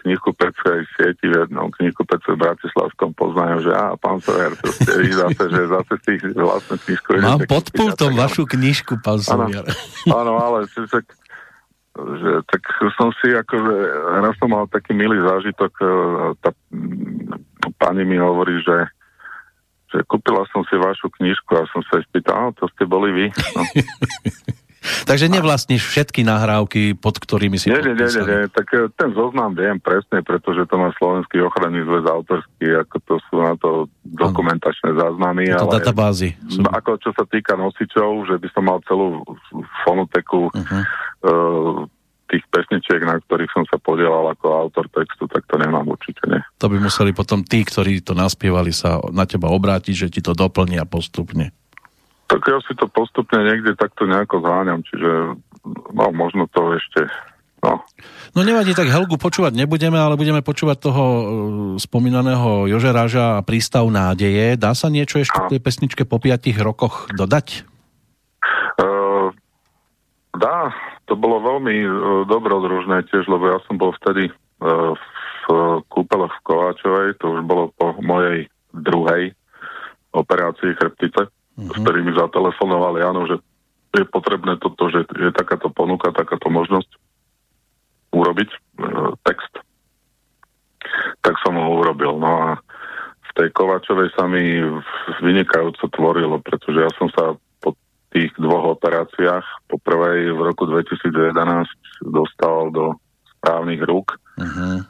knihkupeckej 0.04 0.78
sieti, 0.98 1.24
v 1.32 1.48
jednom 1.48 1.72
knihkupece 1.72 2.36
v 2.36 2.38
Bratislavskom 2.44 3.16
poznajú, 3.16 3.64
že 3.64 3.72
a 3.72 3.96
pán 3.96 4.20
Sojer, 4.20 4.52
to 4.60 4.68
ste 4.68 4.92
vy 5.00 5.10
zase, 5.16 5.44
že 5.48 5.62
zase 5.72 5.94
tých 6.04 6.22
vlastných 6.36 6.82
knižkov... 6.84 7.12
Mám 7.24 7.40
pod 7.48 7.64
pultom 7.72 8.12
vašu 8.12 8.44
knižku, 8.44 9.00
pán 9.00 9.24
Sojer. 9.24 9.64
Áno, 10.12 10.36
ale 10.36 10.68
si, 10.68 10.84
že 11.94 12.30
tak 12.50 12.62
som 12.98 13.14
si 13.22 13.30
akože, 13.30 13.74
raz 14.18 14.34
som 14.42 14.50
mal 14.50 14.66
taký 14.66 14.92
milý 14.94 15.22
zážitok, 15.22 15.72
e, 15.78 15.86
tá 16.42 16.50
pani 17.78 18.02
mi 18.02 18.18
hovorí, 18.18 18.58
že 18.62 18.90
že 19.94 20.02
kúpila 20.10 20.42
som 20.50 20.66
si 20.66 20.74
vašu 20.74 21.06
knižku 21.06 21.54
a 21.54 21.70
som 21.70 21.78
sa 21.86 22.02
spýtal, 22.02 22.50
to 22.58 22.66
ste 22.74 22.82
boli 22.82 23.14
vy. 23.14 23.26
No. 23.54 23.62
Takže 25.14 25.30
nevlastníš 25.30 25.86
všetky 25.86 26.26
nahrávky, 26.26 26.98
pod 26.98 27.22
ktorými 27.22 27.54
si 27.54 27.70
nie, 27.70 27.78
nie, 27.78 27.94
nie, 27.94 28.02
nie, 28.02 28.24
nie, 28.26 28.40
tak 28.50 28.66
e, 28.74 28.90
ten 28.98 29.14
zoznam 29.14 29.54
viem 29.54 29.78
presne, 29.78 30.26
pretože 30.26 30.66
to 30.66 30.74
má 30.74 30.90
Slovenský 30.98 31.38
ochranný 31.38 31.86
zväz 31.86 32.02
autorský, 32.02 32.82
ako 32.82 32.96
to 33.06 33.14
sú 33.30 33.38
na 33.38 33.54
to 33.54 33.86
dokumentačné 34.02 34.90
záznamy. 34.98 35.54
To 35.54 35.70
ale 35.70 35.78
databázy. 35.78 36.34
Sú... 36.50 36.66
Ako 36.66 36.98
čo 36.98 37.14
sa 37.14 37.22
týka 37.30 37.54
nosičov, 37.54 38.26
že 38.26 38.42
by 38.42 38.48
som 38.50 38.66
mal 38.66 38.82
celú 38.90 39.22
fonoteku 39.86 40.50
uh-huh. 40.50 40.82
uh, 41.30 41.86
tých 42.34 42.42
pesničiek, 42.50 43.06
na 43.06 43.22
ktorých 43.22 43.54
som 43.54 43.62
sa 43.70 43.78
podielal 43.78 44.34
ako 44.34 44.66
autor 44.66 44.90
textu, 44.90 45.30
tak 45.30 45.46
to 45.46 45.54
nemám 45.62 45.86
určite 45.86 46.26
nie. 46.26 46.42
To 46.58 46.66
by 46.66 46.82
museli 46.82 47.14
potom 47.14 47.46
tí, 47.46 47.62
ktorí 47.62 48.02
to 48.02 48.18
naspievali, 48.18 48.74
sa 48.74 48.98
na 49.14 49.30
teba 49.30 49.46
obrátiť, 49.54 49.94
že 49.94 50.08
ti 50.10 50.20
to 50.24 50.34
doplnia 50.34 50.82
postupne. 50.90 51.54
Tak 52.34 52.42
ja 52.50 52.58
si 52.66 52.74
to 52.74 52.90
postupne 52.90 53.46
niekde 53.46 53.78
takto 53.78 54.10
nejako 54.10 54.42
zháňam, 54.42 54.82
čiže 54.82 55.38
no, 55.94 56.06
možno 56.10 56.50
to 56.50 56.74
ešte 56.74 57.06
No. 57.64 57.80
no 58.36 58.44
nevadí, 58.44 58.76
tak 58.76 58.92
Helgu 58.92 59.16
počúvať 59.16 59.56
nebudeme, 59.56 59.96
ale 59.96 60.20
budeme 60.20 60.44
počúvať 60.44 60.84
toho 60.84 61.00
uh, 61.00 61.22
spomínaného 61.80 62.68
Jožeráža 62.68 63.40
a 63.40 63.44
prístav 63.46 63.88
nádeje. 63.88 64.60
Dá 64.60 64.76
sa 64.76 64.92
niečo 64.92 65.16
ešte 65.16 65.40
v 65.40 65.56
tej 65.56 65.60
pesničke 65.64 66.02
po 66.04 66.20
piatich 66.20 66.60
rokoch 66.60 67.08
dodať? 67.16 67.64
Uh, 68.76 69.32
dá, 70.36 70.76
to 71.08 71.16
bolo 71.16 71.40
veľmi 71.40 71.76
uh, 71.88 71.92
dobrodružné 72.28 73.08
tiež, 73.08 73.24
lebo 73.32 73.48
ja 73.48 73.56
som 73.64 73.80
bol 73.80 73.96
vtedy 73.96 74.28
uh, 74.28 74.92
v 74.92 75.46
kúpeloch 75.88 76.36
v 76.36 76.44
Kováčovej, 76.44 77.08
to 77.20 77.32
už 77.32 77.48
bolo 77.48 77.72
po 77.80 77.96
mojej 78.04 78.48
druhej 78.76 79.32
operácii 80.12 80.76
chrbtice 80.76 81.32
uh-huh. 81.58 81.70
s 81.70 81.76
ktorými 81.78 82.12
zatelefonovali, 82.18 83.00
áno, 83.02 83.26
že 83.30 83.38
je 83.94 84.04
potrebné 84.10 84.58
toto, 84.58 84.90
že 84.90 85.06
je 85.06 85.30
takáto 85.30 85.70
ponuka, 85.70 86.10
takáto 86.10 86.50
možnosť 86.50 86.90
urobiť 88.10 88.50
e, 88.50 88.58
text. 89.22 89.54
Tak 91.22 91.34
som 91.42 91.54
ho 91.58 91.78
urobil. 91.78 92.18
No 92.18 92.30
a 92.30 92.48
v 93.22 93.30
tej 93.38 93.48
Kovačovej 93.54 94.10
sa 94.18 94.26
mi 94.26 94.62
vynikajúco 95.22 95.86
tvorilo, 95.94 96.42
pretože 96.42 96.78
ja 96.82 96.90
som 96.98 97.06
sa 97.14 97.38
po 97.62 97.74
tých 98.10 98.34
dvoch 98.38 98.78
operáciách, 98.78 99.46
po 99.70 99.78
prvej 99.78 100.34
v 100.34 100.40
roku 100.42 100.66
2011 100.66 101.34
dostal 102.02 102.70
do 102.74 102.98
správnych 103.38 103.82
rúk. 103.86 104.18
Uh-huh. 104.38 104.82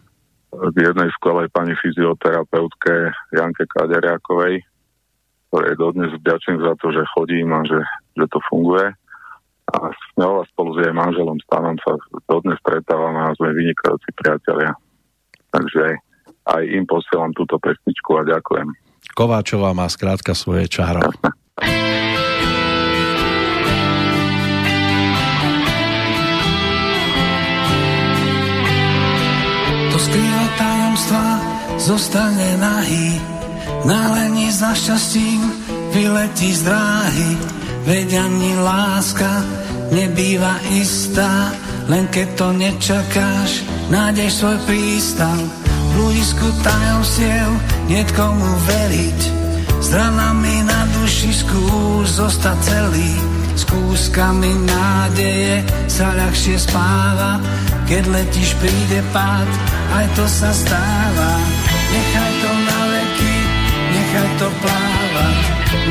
K 0.54 0.76
jednej 0.76 1.10
skvelej 1.20 1.50
pani 1.52 1.76
fyzioterapeutke 1.76 3.10
Janke 3.36 3.68
Kaderiakovej, 3.68 4.62
ktorej 5.54 5.78
dodnes 5.78 6.10
vďačím 6.18 6.58
za 6.66 6.74
to, 6.82 6.90
že 6.90 7.06
chodím 7.14 7.54
a 7.54 7.62
že, 7.62 7.78
že 8.18 8.26
to 8.26 8.42
funguje. 8.50 8.90
A 9.70 9.76
s 9.94 10.02
ňou 10.18 10.42
a 10.42 10.44
spolu 10.50 10.74
s 10.74 10.82
jej 10.82 10.90
manželom 10.90 11.38
Stanom 11.46 11.78
sa 11.78 11.94
dodnes 12.26 12.58
stretávame 12.58 13.22
a 13.22 13.30
sme 13.38 13.54
vynikajúci 13.54 14.10
priatelia. 14.18 14.74
Takže 15.54 16.02
aj 16.50 16.62
im 16.74 16.82
posielam 16.90 17.30
túto 17.38 17.62
pesničku 17.62 18.18
a 18.18 18.26
ďakujem. 18.26 18.66
Kováčová 19.14 19.70
má 19.78 19.86
skrátka 19.86 20.34
svoje 20.34 20.66
čáro. 20.66 21.06
To 29.94 29.98
skrýva 30.02 30.44
tajomstva, 30.58 31.24
zostane 31.78 32.58
nahý 32.58 33.33
Nálení 33.84 34.48
za 34.48 34.72
šťastím 34.72 35.44
vyletí 35.92 36.56
z 36.56 36.64
dráhy, 36.64 37.30
veď 37.84 38.08
ani 38.16 38.56
láska 38.56 39.44
nebýva 39.92 40.56
istá, 40.72 41.52
len 41.92 42.08
keď 42.08 42.28
to 42.32 42.48
nečakáš, 42.56 43.60
nájdeš 43.92 44.40
svoj 44.40 44.56
prístav. 44.64 45.36
V 45.68 45.90
blízku 46.00 46.48
tajomstiev 46.64 47.48
niet 47.92 48.08
komu 48.16 48.48
veriť, 48.64 49.20
s 49.84 49.88
ranami 49.92 50.64
na 50.64 50.80
duši 50.96 51.44
skús 51.44 52.16
zostať 52.16 52.58
celý, 52.64 53.12
s 53.52 53.68
kúskami 53.68 54.64
nádeje 54.64 55.60
sa 55.92 56.08
ľahšie 56.16 56.56
spáva, 56.56 57.36
keď 57.84 58.02
letíš 58.16 58.56
príde 58.56 59.04
pád, 59.12 59.46
aj 59.92 60.06
to 60.16 60.24
sa 60.24 60.50
stáva. 60.56 61.32
Nechaj 61.92 62.32
to 62.40 62.50
na 62.50 62.63
nechaj 64.14 64.30
to 64.38 64.48
plávať. 64.62 65.38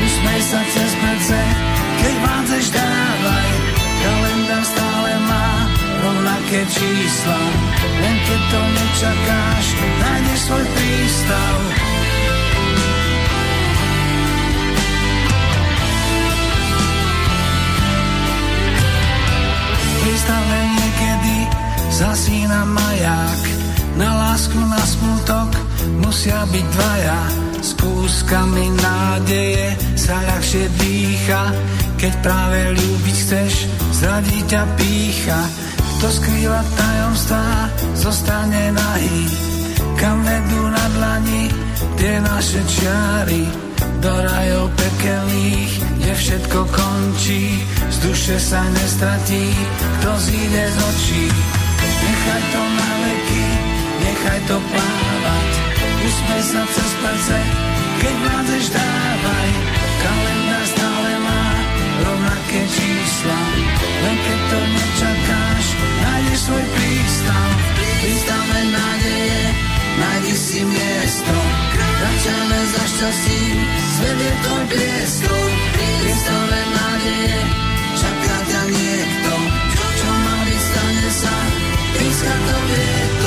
Usmej 0.00 0.40
sa 0.48 0.60
cez 0.72 0.90
plece, 0.96 1.40
keď 2.00 2.14
vádzeš 2.24 2.66
dávaj. 2.72 3.50
Kalendár 4.00 4.64
stále 4.64 5.12
má 5.28 5.48
rovnaké 6.00 6.60
čísla. 6.72 7.40
Len 8.00 8.16
keď 8.24 8.40
to 8.48 8.60
nečakáš, 8.64 9.64
nájdeš 10.00 10.40
svoj 10.48 10.64
prístav. 10.72 11.56
Prístave 20.04 20.58
niekedy 20.80 21.36
zasína 21.92 22.60
maják, 22.68 23.40
na 23.96 24.10
lásku, 24.16 24.56
na 24.56 24.80
smutok 24.84 25.48
musia 26.04 26.44
byť 26.48 26.66
dvaja 26.72 27.44
s 27.64 27.72
kúskami 27.80 28.68
nádeje 28.76 29.72
sa 29.96 30.20
ľahšie 30.20 30.68
dýcha, 30.76 31.48
keď 31.96 32.12
práve 32.20 32.60
ľúbiť 32.76 33.16
chceš, 33.16 33.52
zradiť 34.04 34.44
ťa 34.52 34.62
pícha. 34.76 35.40
Kto 35.96 36.06
skrýva 36.12 36.60
tajomstvá, 36.76 37.48
zostane 37.96 38.68
nahý. 38.76 39.24
Kam 39.96 40.20
vedú 40.20 40.62
na 40.68 40.84
dlani 40.92 41.48
tie 41.96 42.20
naše 42.20 42.60
čiary, 42.68 43.48
do 44.04 44.12
rajov 44.12 44.68
pekelných, 44.76 45.72
kde 46.04 46.12
všetko 46.12 46.60
končí, 46.68 47.64
z 47.88 47.96
duše 48.04 48.36
sa 48.36 48.60
nestratí, 48.68 49.48
kto 49.72 50.10
zíde 50.20 50.64
z 50.68 50.76
očí. 50.76 51.24
Nechaj 51.80 52.42
to 52.52 52.60
na 52.60 52.90
veky, 53.00 53.44
nechaj 54.04 54.40
to 54.44 54.56
plávať, 54.60 55.53
Usmej 56.24 56.40
sa 56.40 56.64
cez 56.72 56.92
plece, 57.04 57.38
keď 58.00 58.14
vládzeš 58.24 58.64
dávaj. 58.72 59.50
Kalendár 60.00 60.64
stále 60.72 61.12
má 61.20 61.44
rovnaké 62.00 62.60
čísla. 62.64 63.40
Len 63.76 64.16
keď 64.24 64.40
to 64.48 64.60
nečakáš, 64.72 65.64
nájdeš 66.00 66.40
svoj 66.48 66.64
prístav. 66.64 67.48
Prístave 68.00 68.60
nádeje, 68.72 69.42
nájdi 70.00 70.32
si 70.32 70.60
miesto. 70.64 71.36
Kráčame 71.76 72.60
za 72.72 72.84
šťastím, 72.88 73.58
svet 74.00 74.18
je 74.24 74.32
tvoj 74.48 74.64
priestor. 74.72 75.48
Prístave 75.76 76.60
nádeje, 76.72 77.40
čaká 78.00 78.36
ťa 78.48 78.62
niekto. 78.72 79.34
Čo 79.76 80.08
má 80.08 80.36
byť, 80.48 80.62
sa, 81.12 81.36
píska 82.00 82.32
to 82.48 82.56
vietor. 82.72 83.23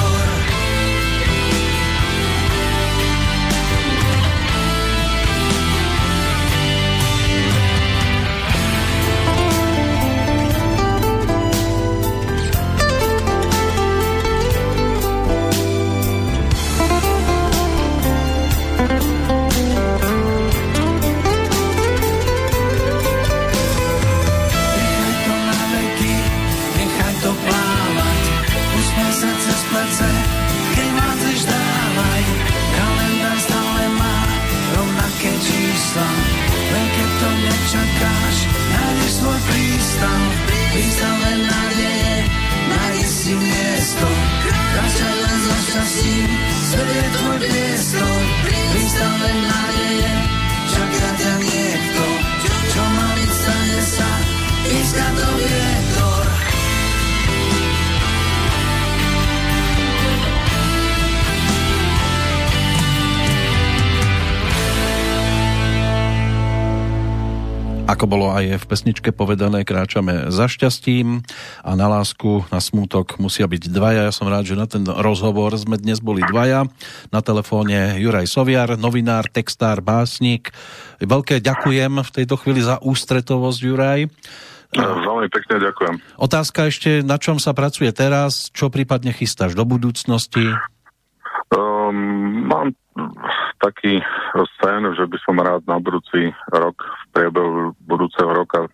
Len 45.77 45.83
za 45.83 45.85
šťastím, 45.85 46.29
svet 46.71 46.89
je 46.89 47.03
tvoj 47.13 47.37
priestor, 47.37 48.21
prístav 48.73 49.13
len 49.21 49.37
nádeje, 49.45 49.66
Ako 67.87 68.03
bolo 68.03 68.27
aj 68.35 68.59
v 68.59 68.65
pesničke 68.67 69.15
povedané, 69.15 69.63
kráčame 69.63 70.27
za 70.27 70.51
šťastím 70.51 71.23
a 71.63 71.71
na 71.79 71.87
lásku, 71.87 72.43
na 72.51 72.59
smútok 72.59 73.15
musia 73.15 73.47
byť 73.47 73.71
dvaja. 73.71 74.11
Ja 74.11 74.13
som 74.13 74.27
rád, 74.27 74.43
že 74.43 74.59
na 74.59 74.67
ten 74.67 74.83
rozhovor 74.83 75.55
sme 75.55 75.79
dnes 75.79 76.03
boli 76.03 76.19
dvaja. 76.19 76.67
Na 77.15 77.23
telefóne 77.23 77.95
Juraj 77.95 78.27
Soviar, 78.27 78.75
novinár, 78.75 79.31
textár, 79.31 79.79
básnik. 79.79 80.51
Veľké 80.99 81.39
ďakujem 81.39 82.03
v 82.03 82.09
tejto 82.11 82.35
chvíli 82.35 82.59
za 82.59 82.75
ústretovosť, 82.83 83.59
Juraj. 83.63 84.11
Veľmi 84.75 85.31
pekne 85.31 85.55
ďakujem. 85.63 85.95
Otázka 86.19 86.67
ešte, 86.67 86.99
na 87.07 87.15
čom 87.15 87.39
sa 87.39 87.55
pracuje 87.55 87.87
teraz, 87.95 88.51
čo 88.51 88.67
prípadne 88.67 89.15
chystáš 89.15 89.55
do 89.55 89.63
budúcnosti? 89.63 90.43
Um, 91.53 92.47
mám 92.49 92.75
taký 93.61 94.01
sen, 94.61 94.81
že 94.93 95.05
by 95.05 95.17
som 95.21 95.37
rád 95.37 95.63
na 95.65 95.77
budúci 95.81 96.33
rok, 96.49 96.77
v 96.81 97.03
priebehu 97.13 97.73
budúceho 97.85 98.29
roka 98.29 98.67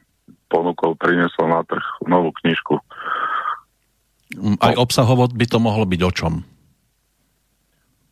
ponúkol, 0.51 0.93
priniesol 0.99 1.49
na 1.49 1.61
trh 1.65 1.83
novú 2.05 2.29
knižku. 2.43 2.77
Aj 4.61 4.73
obsahovo 4.77 5.29
by 5.29 5.45
to 5.45 5.57
mohlo 5.61 5.85
byť 5.85 6.01
o 6.01 6.11
čom? 6.13 6.33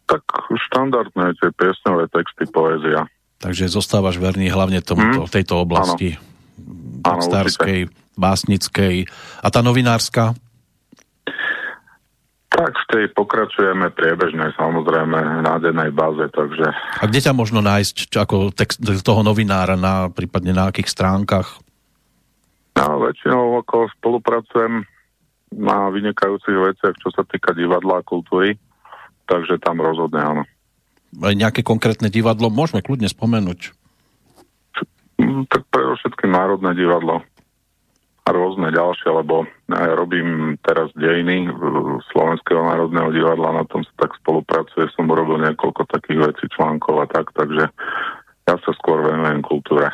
Tak 0.06 0.24
štandardné 0.70 1.38
tie 1.40 1.50
piesňové 1.56 2.12
texty, 2.12 2.46
poézia. 2.50 3.08
Takže 3.42 3.72
zostávaš 3.72 4.22
verný 4.22 4.54
hlavne 4.54 4.86
tomuto, 4.86 5.26
hmm? 5.26 5.34
tejto 5.34 5.66
oblasti. 5.66 6.20
Textárskej, 7.02 7.90
básnickej. 8.14 9.10
A 9.42 9.48
tá 9.50 9.66
novinárska? 9.66 10.38
Tak 12.62 12.78
v 12.78 12.86
tej 12.94 13.06
pokračujeme 13.18 13.90
priebežne, 13.90 14.54
samozrejme, 14.54 15.42
na 15.42 15.58
dennej 15.58 15.90
báze, 15.90 16.30
takže... 16.30 16.70
A 17.02 17.10
kde 17.10 17.26
ťa 17.26 17.34
možno 17.34 17.58
nájsť, 17.66 17.96
čo 18.14 18.22
ako 18.22 18.54
text 18.54 18.78
toho 19.02 19.26
novinára, 19.26 19.74
na, 19.74 20.14
prípadne 20.14 20.54
na 20.54 20.70
akých 20.70 20.94
stránkach? 20.94 21.58
No, 22.78 23.02
väčšinou 23.02 23.66
ako 23.66 23.90
spolupracujem 23.98 24.86
na 25.58 25.90
vynikajúcich 25.90 26.54
veciach, 26.54 27.02
čo 27.02 27.10
sa 27.10 27.26
týka 27.26 27.58
divadla 27.58 27.98
a 27.98 28.06
kultúry, 28.06 28.54
takže 29.26 29.58
tam 29.58 29.82
rozhodne 29.82 30.22
áno. 30.22 30.44
Aj 31.18 31.34
nejaké 31.34 31.66
konkrétne 31.66 32.14
divadlo 32.14 32.54
môžeme 32.54 32.86
kľudne 32.86 33.10
spomenúť. 33.10 33.74
Tak 35.50 35.66
predovšetkým 35.74 36.30
Národné 36.30 36.78
divadlo 36.78 37.26
a 38.22 38.30
rôzne 38.30 38.70
ďalšie, 38.70 39.10
lebo 39.10 39.50
ja 39.66 39.94
robím 39.98 40.60
teraz 40.62 40.94
dejiny 40.94 41.50
Slovenského 42.14 42.62
národného 42.62 43.10
divadla, 43.10 43.62
na 43.62 43.66
tom 43.66 43.82
sa 43.82 44.06
tak 44.06 44.14
spolupracuje, 44.22 44.94
som 44.94 45.10
urobil 45.10 45.42
niekoľko 45.42 45.90
takých 45.90 46.30
vecí, 46.30 46.46
článkov 46.54 47.02
a 47.02 47.08
tak, 47.10 47.34
takže 47.34 47.66
ja 48.46 48.56
sa 48.62 48.72
skôr 48.78 49.02
venujem 49.02 49.42
kultúre 49.42 49.90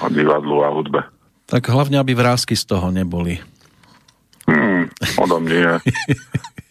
a 0.00 0.04
divadlu 0.12 0.60
a 0.64 0.68
hudbe. 0.68 1.00
Tak 1.48 1.68
hlavne, 1.68 2.00
aby 2.00 2.12
vrázky 2.12 2.52
z 2.56 2.64
toho 2.68 2.92
neboli. 2.92 3.40
Hmm, 4.44 4.88
odo 5.16 5.40
nie. 5.40 5.64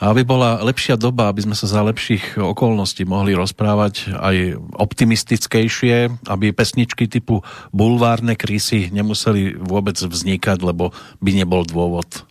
A 0.00 0.10
aby 0.10 0.24
bola 0.24 0.60
lepšia 0.64 0.96
doba, 0.96 1.28
aby 1.28 1.44
sme 1.44 1.56
sa 1.56 1.68
za 1.68 1.84
lepších 1.84 2.40
okolností 2.40 3.04
mohli 3.04 3.36
rozprávať 3.36 4.16
aj 4.16 4.58
optimistickejšie, 4.80 6.24
aby 6.28 6.56
pesničky 6.56 7.06
typu 7.06 7.44
bulvárne 7.70 8.34
krysy 8.34 8.88
nemuseli 8.90 9.56
vôbec 9.60 9.96
vznikať, 10.00 10.58
lebo 10.64 10.90
by 11.20 11.30
nebol 11.36 11.62
dôvod. 11.68 12.24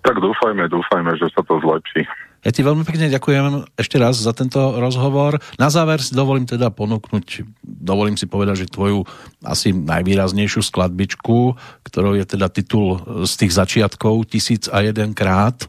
Tak 0.00 0.16
dúfajme, 0.16 0.64
dúfajme, 0.68 1.12
že 1.20 1.28
sa 1.32 1.44
to 1.44 1.60
zlepší. 1.60 2.08
Ja 2.40 2.56
ti 2.56 2.64
veľmi 2.64 2.88
pekne 2.88 3.12
ďakujem 3.12 3.68
ešte 3.76 4.00
raz 4.00 4.16
za 4.16 4.32
tento 4.32 4.80
rozhovor. 4.80 5.36
Na 5.60 5.68
záver 5.68 6.00
si 6.00 6.16
dovolím 6.16 6.48
teda 6.48 6.72
ponúknuť, 6.72 7.44
dovolím 7.60 8.16
si 8.16 8.24
povedať, 8.24 8.64
že 8.64 8.72
tvoju 8.72 9.04
asi 9.44 9.76
najvýraznejšiu 9.76 10.64
skladbičku, 10.64 11.52
ktorou 11.84 12.16
je 12.16 12.24
teda 12.24 12.48
titul 12.48 12.96
z 13.28 13.32
tých 13.44 13.52
začiatkov 13.52 14.24
Tisíc 14.32 14.72
a 14.72 14.80
jeden 14.80 15.12
krát 15.12 15.68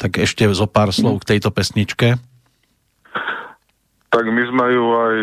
tak 0.00 0.16
ešte 0.16 0.48
zo 0.56 0.64
pár 0.64 0.96
slov 0.96 1.20
k 1.20 1.36
tejto 1.36 1.52
pesničke. 1.52 2.16
Tak 4.10 4.24
my 4.26 4.42
sme 4.42 4.66
ju 4.74 4.84
aj 4.90 5.16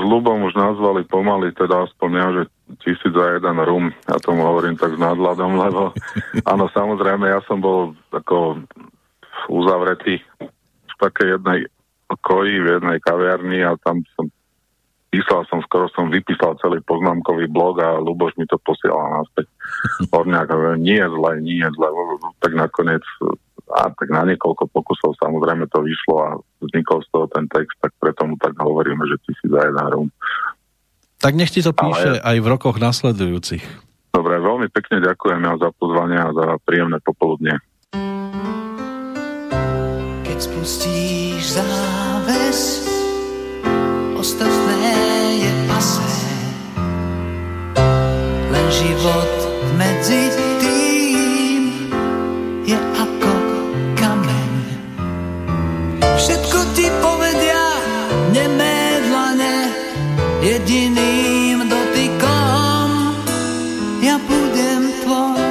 s 0.00 0.02
Lubom 0.08 0.48
už 0.48 0.54
nazvali 0.56 1.04
pomaly, 1.04 1.52
teda 1.52 1.84
aspoň 1.84 2.10
ja, 2.14 2.26
že 2.32 2.42
tisíc 2.80 3.12
za 3.12 3.36
jeden 3.36 3.58
rum. 3.60 3.92
Ja 4.08 4.16
tomu 4.16 4.48
hovorím 4.48 4.80
tak 4.80 4.96
s 4.96 5.00
nadladom, 5.02 5.58
lebo 5.66 5.92
áno, 6.46 6.64
samozrejme, 6.72 7.28
ja 7.28 7.42
som 7.44 7.60
bol 7.60 7.92
ako 8.14 8.64
uzavretý 9.52 10.22
v 10.40 10.94
takej 11.02 11.36
jednej 11.36 11.68
koji, 12.22 12.62
v 12.62 12.80
jednej 12.80 12.96
kaviarni 13.02 13.60
a 13.66 13.76
tam 13.82 14.00
som 14.14 14.30
písal 15.12 15.44
som, 15.52 15.60
skoro 15.64 15.92
som 15.92 16.08
vypísal 16.08 16.56
celý 16.64 16.80
poznámkový 16.80 17.44
blog 17.52 17.82
a 17.84 18.00
Luboš 18.00 18.36
mi 18.40 18.48
to 18.48 18.56
posielal 18.64 19.20
naspäť. 19.20 19.52
Horňák, 20.16 20.80
nie 20.80 20.96
je 20.96 21.08
zle, 21.12 21.32
nie 21.44 21.60
je 21.60 21.70
zle. 21.76 21.88
Tak 22.40 22.52
nakoniec 22.56 23.04
a 23.74 23.90
tak 23.90 24.08
na 24.14 24.22
niekoľko 24.30 24.70
pokusov 24.70 25.18
samozrejme 25.18 25.66
to 25.70 25.82
vyšlo 25.82 26.14
a 26.22 26.30
vznikol 26.62 27.02
z 27.02 27.08
toho 27.10 27.26
ten 27.34 27.50
text, 27.50 27.74
tak 27.82 27.90
preto 27.98 28.22
mu 28.26 28.38
tak 28.38 28.54
hovoríme, 28.54 29.02
že 29.10 29.18
ty 29.26 29.30
si 29.34 29.46
za 29.50 29.66
jeden 29.66 29.86
rum. 29.90 30.08
Tak 31.18 31.32
nech 31.34 31.50
ti 31.50 31.64
to 31.64 31.72
píše 31.74 32.20
Ale... 32.20 32.22
aj 32.22 32.36
v 32.38 32.46
rokoch 32.46 32.76
nasledujúcich. 32.78 33.64
Dobre, 34.14 34.40
veľmi 34.40 34.68
pekne 34.72 35.04
ďakujem 35.04 35.40
ja 35.44 35.54
za 35.60 35.70
pozvanie 35.76 36.16
a 36.16 36.30
za 36.32 36.46
príjemné 36.64 36.96
popoludne. 37.04 37.60
Keď 40.24 40.38
spustíš 40.40 41.60
záves, 41.60 42.88
ostatné 44.16 44.96
je 45.36 45.52
pasé. 45.68 46.16
Len 48.48 48.66
život 48.72 49.32
medzi 49.76 50.32
tým 50.64 51.62
je 52.64 52.78
ako 52.78 53.15
jediným 60.46 61.66
dotykom. 61.66 62.88
Ja 63.98 64.14
budem 64.22 64.94
tvoj 65.02 65.42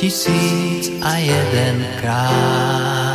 tisíc 0.00 0.88
a 1.04 1.20
jeden 1.20 1.84
krát. 2.00 3.11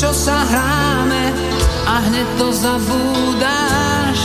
Čo 0.00 0.16
sa 0.16 0.48
hráme 0.48 1.28
a 1.84 1.94
hneď 2.08 2.28
to 2.40 2.48
zabúdáš. 2.56 4.18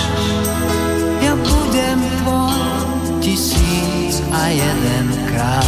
Ja 1.20 1.36
budem 1.36 2.00
tvoj 2.24 3.20
tisíc 3.20 4.24
a 4.32 4.56
jeden 4.56 5.08
krát. 5.28 5.68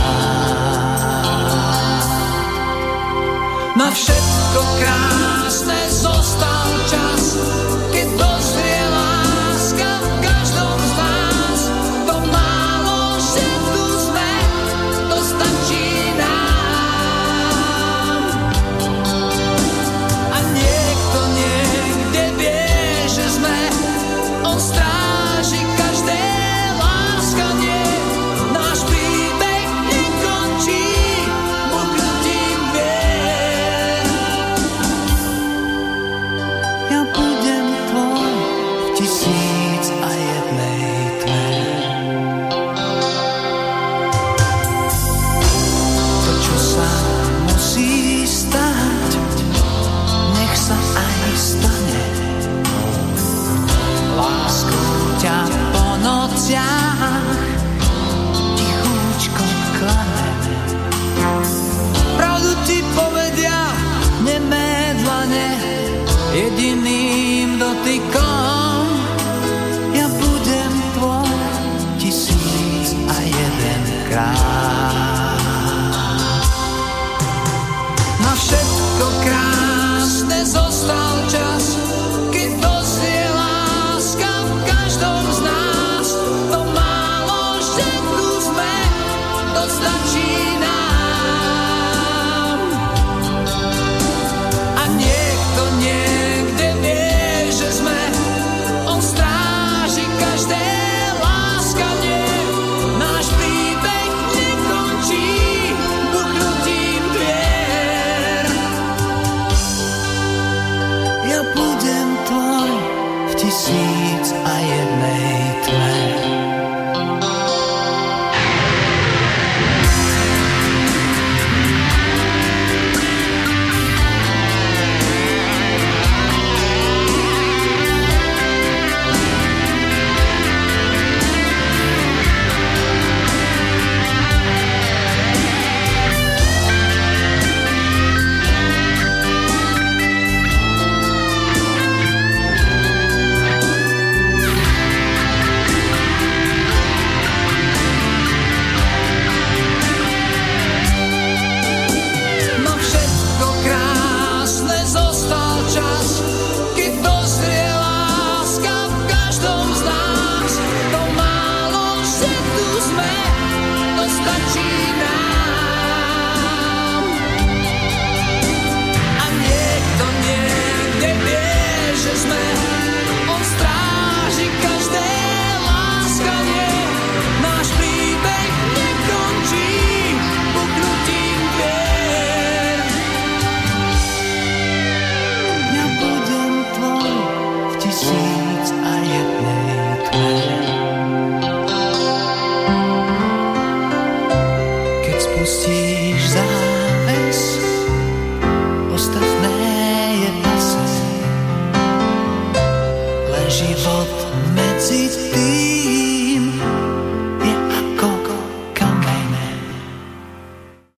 Na 3.76 3.92
všetko 3.92 4.60
krásne 4.80 5.27